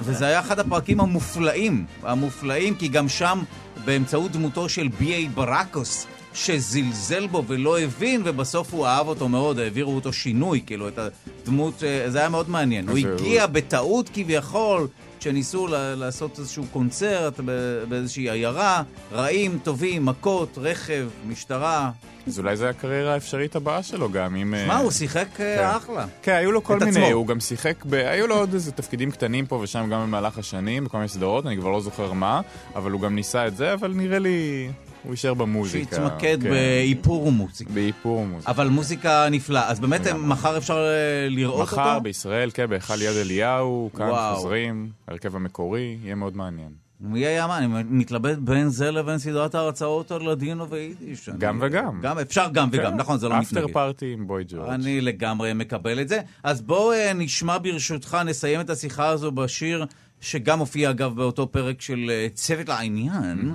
וזה 0.00 0.26
היה 0.26 0.40
אחד 0.40 0.58
הפרקים 0.58 1.00
המופלאים, 1.00 1.84
המופלאים, 2.02 2.74
כי 2.74 2.88
גם 2.88 3.08
שם, 3.08 3.42
באמצעות 3.84 4.32
דמותו 4.32 4.68
של 4.68 4.88
בי.איי 4.98 5.28
ברקוס, 5.28 6.06
שזלזל 6.34 7.26
בו 7.26 7.42
ולא 7.46 7.78
הבין, 7.80 8.22
ובסוף 8.24 8.72
הוא 8.74 8.86
אהב 8.86 9.08
אותו 9.08 9.28
מאוד, 9.28 9.58
העבירו 9.58 9.94
אותו 9.94 10.12
שינוי, 10.12 10.60
כאילו, 10.66 10.88
את 10.88 10.98
הדמות, 10.98 11.84
אה, 11.84 12.10
זה 12.10 12.18
היה 12.18 12.28
מאוד 12.28 12.50
מעניין. 12.50 12.88
הוא 12.88 12.98
אז 12.98 13.04
הוא- 13.04 13.14
הגיע 13.14 13.46
בטעות 13.46 14.10
כביכול, 14.14 14.86
כשניסו 15.20 15.66
ל- 15.66 15.94
לעשות 15.94 16.38
איזשהו 16.38 16.64
קונצרט 16.72 17.40
באיזושהי 17.88 18.30
עיירה, 18.30 18.82
רעים, 19.12 19.58
טובים, 19.62 20.04
מכות, 20.06 20.58
רכב, 20.62 21.08
משטרה. 21.28 21.90
אז 22.26 22.38
אולי 22.38 22.56
זו 22.56 22.66
הקריירה 22.66 23.14
האפשרית 23.14 23.56
הבאה 23.56 23.82
שלו 23.82 24.10
גם, 24.12 24.36
אם... 24.36 24.54
אה, 24.54 24.66
מה, 24.66 24.78
הוא 24.78 24.90
שיחק 24.90 25.26
אה, 25.40 25.56
כן. 25.56 25.64
אחלה. 25.76 26.06
כן, 26.22 26.32
היו 26.32 26.52
לו 26.52 26.64
כל 26.64 26.78
מיני, 26.78 26.90
עצמו. 26.90 27.06
הוא 27.06 27.26
גם 27.26 27.40
שיחק, 27.40 27.84
ב... 27.84 27.94
היו 27.94 28.26
לו 28.26 28.34
עוד 28.38 28.54
איזה 28.54 28.72
תפקידים 28.72 29.10
קטנים 29.10 29.46
פה 29.46 29.56
ושם 29.56 29.88
גם 29.92 30.02
במהלך 30.02 30.38
השנים, 30.38 30.84
בכל 30.84 30.96
מיני 30.96 31.08
סדרות, 31.08 31.46
אני 31.46 31.56
כבר 31.56 31.70
לא 31.70 31.80
זוכר 31.80 32.12
מה, 32.12 32.40
אבל 32.74 32.90
הוא 32.90 33.00
גם 33.00 33.14
ניסה 33.14 33.46
את 33.46 33.56
זה, 33.56 33.72
אבל 33.74 33.92
נראה 33.94 34.18
לי, 34.18 34.68
הוא 35.02 35.10
יישאר 35.12 35.34
במוזיקה. 35.34 35.96
שהתמקד 35.96 36.38
כן. 36.42 36.50
באיפור 36.50 37.32
מוזיקה. 37.32 37.72
באיפור 37.72 38.26
מוזיקה. 38.26 38.50
אבל 38.52 38.68
מוזיקה 38.68 39.28
נפלאה. 39.30 39.68
אז 39.70 39.80
באמת 39.80 40.06
לגמרי. 40.06 40.26
מחר 40.26 40.56
אפשר 40.58 40.76
אה, 40.78 41.28
לראות 41.28 41.60
אותו? 41.70 41.80
מחר 41.80 41.98
בישראל, 41.98 42.50
כן, 42.54 42.66
בהיכל 42.70 43.02
יד 43.02 43.16
אליהו, 43.16 43.90
כאן 43.96 44.06
וואו. 44.08 44.36
חוזרים, 44.36 44.90
ההרכב 45.08 45.36
המקורי, 45.36 45.98
יהיה 46.02 46.14
מאוד 46.14 46.36
מעניין. 46.36 46.68
מי 47.00 47.26
היה 47.26 47.46
מה? 47.46 47.58
אני 47.58 47.66
מתלבט 47.88 48.38
בין 48.38 48.68
זה 48.68 48.90
לבין 48.90 49.18
סדרת 49.18 49.54
ההרצאות 49.54 50.10
על 50.12 50.30
לדינו 50.30 50.68
ויידיש. 50.70 51.28
גם 51.38 51.62
אני- 51.64 51.66
וגם. 51.72 52.00
גם, 52.02 52.18
אפשר 52.18 52.46
גם 52.52 52.68
וגם, 52.72 52.96
נכון, 52.96 53.18
זה 53.18 53.28
לא 53.28 53.38
מתנגד. 53.40 53.62
אפטר 53.62 53.72
פארטי 53.72 54.12
עם 54.12 54.26
בוי 54.26 54.44
ג'ורג'. 54.48 54.68
אני 54.68 55.00
לגמרי 55.00 55.52
מקבל 55.54 56.00
את 56.00 56.08
זה. 56.08 56.20
אז 56.42 56.62
בואו 56.62 56.92
אה, 56.92 57.12
נשמע 57.14 57.58
ברשותך, 57.62 58.18
נסיים 58.26 58.60
את 58.60 58.70
השיחה 58.70 59.08
הזו 59.08 59.32
בשיר 59.32 59.86
שגם 60.20 60.58
הופיע 60.58 60.90
אגב 60.90 61.14
באותו 61.16 61.46
פרק 61.52 61.80
של 61.80 62.10
אה, 62.10 62.26
צוות 62.34 62.68
לעניין. 62.68 63.12
אה, 63.50 63.54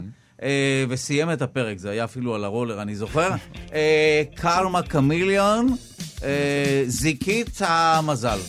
וסיים 0.89 1.31
את 1.31 1.41
הפרק, 1.41 1.77
זה 1.77 1.89
היה 1.89 2.03
אפילו 2.03 2.35
על 2.35 2.43
הרולר, 2.43 2.81
אני 2.81 2.95
זוכר. 2.95 3.29
אה, 3.73 4.23
קרמה 4.35 4.81
קמיליון, 4.81 5.75
אה, 6.23 6.83
זיקית 6.87 7.59
המזל. 7.59 8.39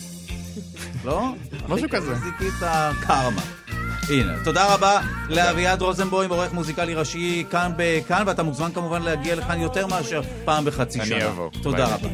לא? 1.05 1.29
משהו 1.69 1.89
כזה. 1.89 2.15
זיקית 2.15 2.53
הקרמה. 2.61 3.41
הנה, 4.09 4.33
תודה 4.43 4.73
רבה 4.73 5.01
לאביעד 5.29 5.81
רוזנבוים, 5.81 6.29
עורך 6.29 6.53
מוזיקלי 6.53 6.95
ראשי 6.95 7.43
כאן 7.51 7.71
בכאן, 7.77 8.23
ואתה 8.27 8.43
מוזמן 8.43 8.71
כמובן 8.73 9.01
להגיע 9.01 9.35
לכאן 9.35 9.61
יותר 9.61 9.87
מאשר 9.87 10.21
פעם 10.45 10.65
בחצי 10.65 10.99
אני 10.99 11.07
שנה. 11.07 11.27
אבוא. 11.27 11.49
תודה. 11.63 11.85
רבה. 11.95 12.09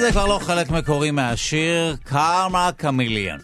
זה 0.00 0.12
כבר 0.12 0.26
לא 0.26 0.38
חלק 0.42 0.70
מקורי 0.70 1.10
מהשיר, 1.10 1.96
קארמה 2.04 2.70
קמיליאן. 2.76 3.38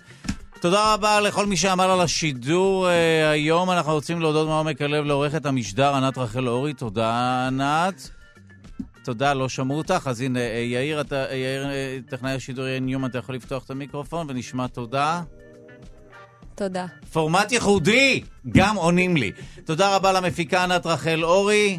תודה 0.60 0.94
רבה 0.94 1.20
לכל 1.20 1.46
מי 1.46 1.56
שעמל 1.56 1.84
על 1.84 2.00
השידור. 2.00 2.88
אה, 2.88 3.30
היום 3.30 3.70
אנחנו 3.70 3.92
רוצים 3.92 4.20
להודות 4.20 4.48
מעומק 4.48 4.82
הלב 4.82 5.04
לעורכת 5.04 5.46
המשדר 5.46 5.94
ענת 5.94 6.18
רחל 6.18 6.48
אורי. 6.48 6.74
תודה, 6.74 7.46
ענת. 7.46 8.10
תודה, 9.04 9.34
לא 9.34 9.48
שמעו 9.48 9.78
אותך. 9.78 10.06
אז 10.06 10.20
הנה, 10.20 10.40
אה, 10.40 10.58
יאיר, 10.58 11.00
אתה, 11.00 11.24
אה, 11.30 11.34
יאיר, 11.34 11.66
טכנאי 12.08 12.32
השידור 12.32 12.66
יאיר 12.66 12.80
ניומן, 12.80 13.10
אתה 13.10 13.18
יכול 13.18 13.34
לפתוח 13.34 13.64
את 13.64 13.70
המיקרופון 13.70 14.26
ונשמע 14.30 14.66
תודה. 14.66 15.22
תודה. 16.54 16.86
פורמט 17.12 17.52
ייחודי, 17.52 18.22
גם 18.48 18.76
עונים 18.76 19.16
לי. 19.16 19.32
תודה 19.64 19.96
רבה 19.96 20.12
למפיקה 20.12 20.64
ענת 20.64 20.86
רחל 20.86 21.24
אורי. 21.24 21.78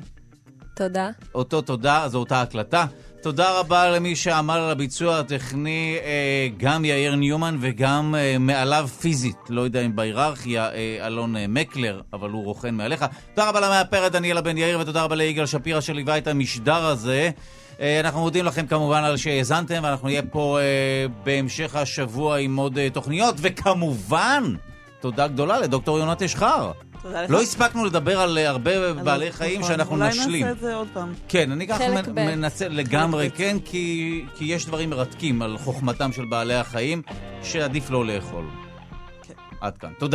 תודה. 0.75 1.09
אותו 1.35 1.61
תודה, 1.61 2.05
זו 2.07 2.17
אותה 2.17 2.41
הקלטה. 2.41 2.85
תודה 3.23 3.59
רבה 3.59 3.89
למי 3.89 4.15
שעמל 4.15 4.53
על 4.53 4.71
הביצוע 4.71 5.19
הטכני, 5.19 5.97
אה, 6.03 6.47
גם 6.57 6.85
יאיר 6.85 7.15
ניומן 7.15 7.57
וגם 7.61 8.15
אה, 8.17 8.37
מעליו 8.39 8.89
פיזית, 9.01 9.37
לא 9.49 9.61
יודע 9.61 9.81
אם 9.81 9.95
בהיררכיה, 9.95 10.69
אה, 10.69 11.07
אלון 11.07 11.35
מקלר, 11.49 12.01
אבל 12.13 12.29
הוא 12.29 12.43
רוכן 12.43 12.75
מעליך. 12.75 13.05
תודה 13.33 13.49
רבה 13.49 13.59
למאפרת 13.59 14.11
דניאלה 14.11 14.41
בן 14.41 14.57
יאיר 14.57 14.79
ותודה 14.79 15.03
רבה 15.03 15.15
ליגאל 15.15 15.45
שפירא 15.45 15.81
שליווה 15.81 16.17
את 16.17 16.27
המשדר 16.27 16.85
הזה. 16.85 17.29
אנחנו 17.79 18.19
מודים 18.19 18.45
לכם 18.45 18.67
כמובן 18.67 19.03
על 19.03 19.17
שהאזנתם, 19.17 19.79
ואנחנו 19.83 20.07
נהיה 20.07 20.21
פה 20.21 20.59
בהמשך 21.23 21.75
השבוע 21.75 22.37
עם 22.37 22.55
עוד 22.55 22.79
תוכניות, 22.93 23.35
וכמובן, 23.37 24.43
תודה 24.99 25.27
גדולה 25.27 25.59
לדוקטור 25.59 25.99
יונת 25.99 26.21
אשחר. 26.21 26.71
לא 27.29 27.41
הספקנו 27.41 27.85
לדבר 27.85 28.19
על 28.19 28.37
הרבה 28.37 28.93
בעלי 28.93 29.31
חיים 29.31 29.59
נכון, 29.61 29.71
שאנחנו 29.71 29.95
אולי 29.95 30.09
נשלים. 30.09 30.45
נעשה 30.45 30.51
את 30.51 30.59
זה 30.59 30.75
עוד 30.75 30.87
פעם. 30.93 31.13
כן, 31.27 31.51
אני 31.51 31.67
ככה 31.67 31.77
חלק 31.77 32.07
מ- 32.07 32.15
ב'. 32.15 32.19
מנצל 32.19 32.67
לגמרי. 32.67 33.29
כן, 33.35 33.57
כי, 33.65 34.25
כי 34.35 34.45
יש 34.45 34.65
דברים 34.65 34.89
מרתקים 34.89 35.41
על 35.41 35.57
חוכמתם 35.57 36.11
של 36.11 36.25
בעלי 36.25 36.53
החיים 36.55 37.01
שעדיף 37.43 37.89
לא 37.89 38.05
לאכול. 38.05 38.45
כן. 39.27 39.33
עד 39.61 39.77
כאן. 39.77 39.89
תודה. 39.99 40.11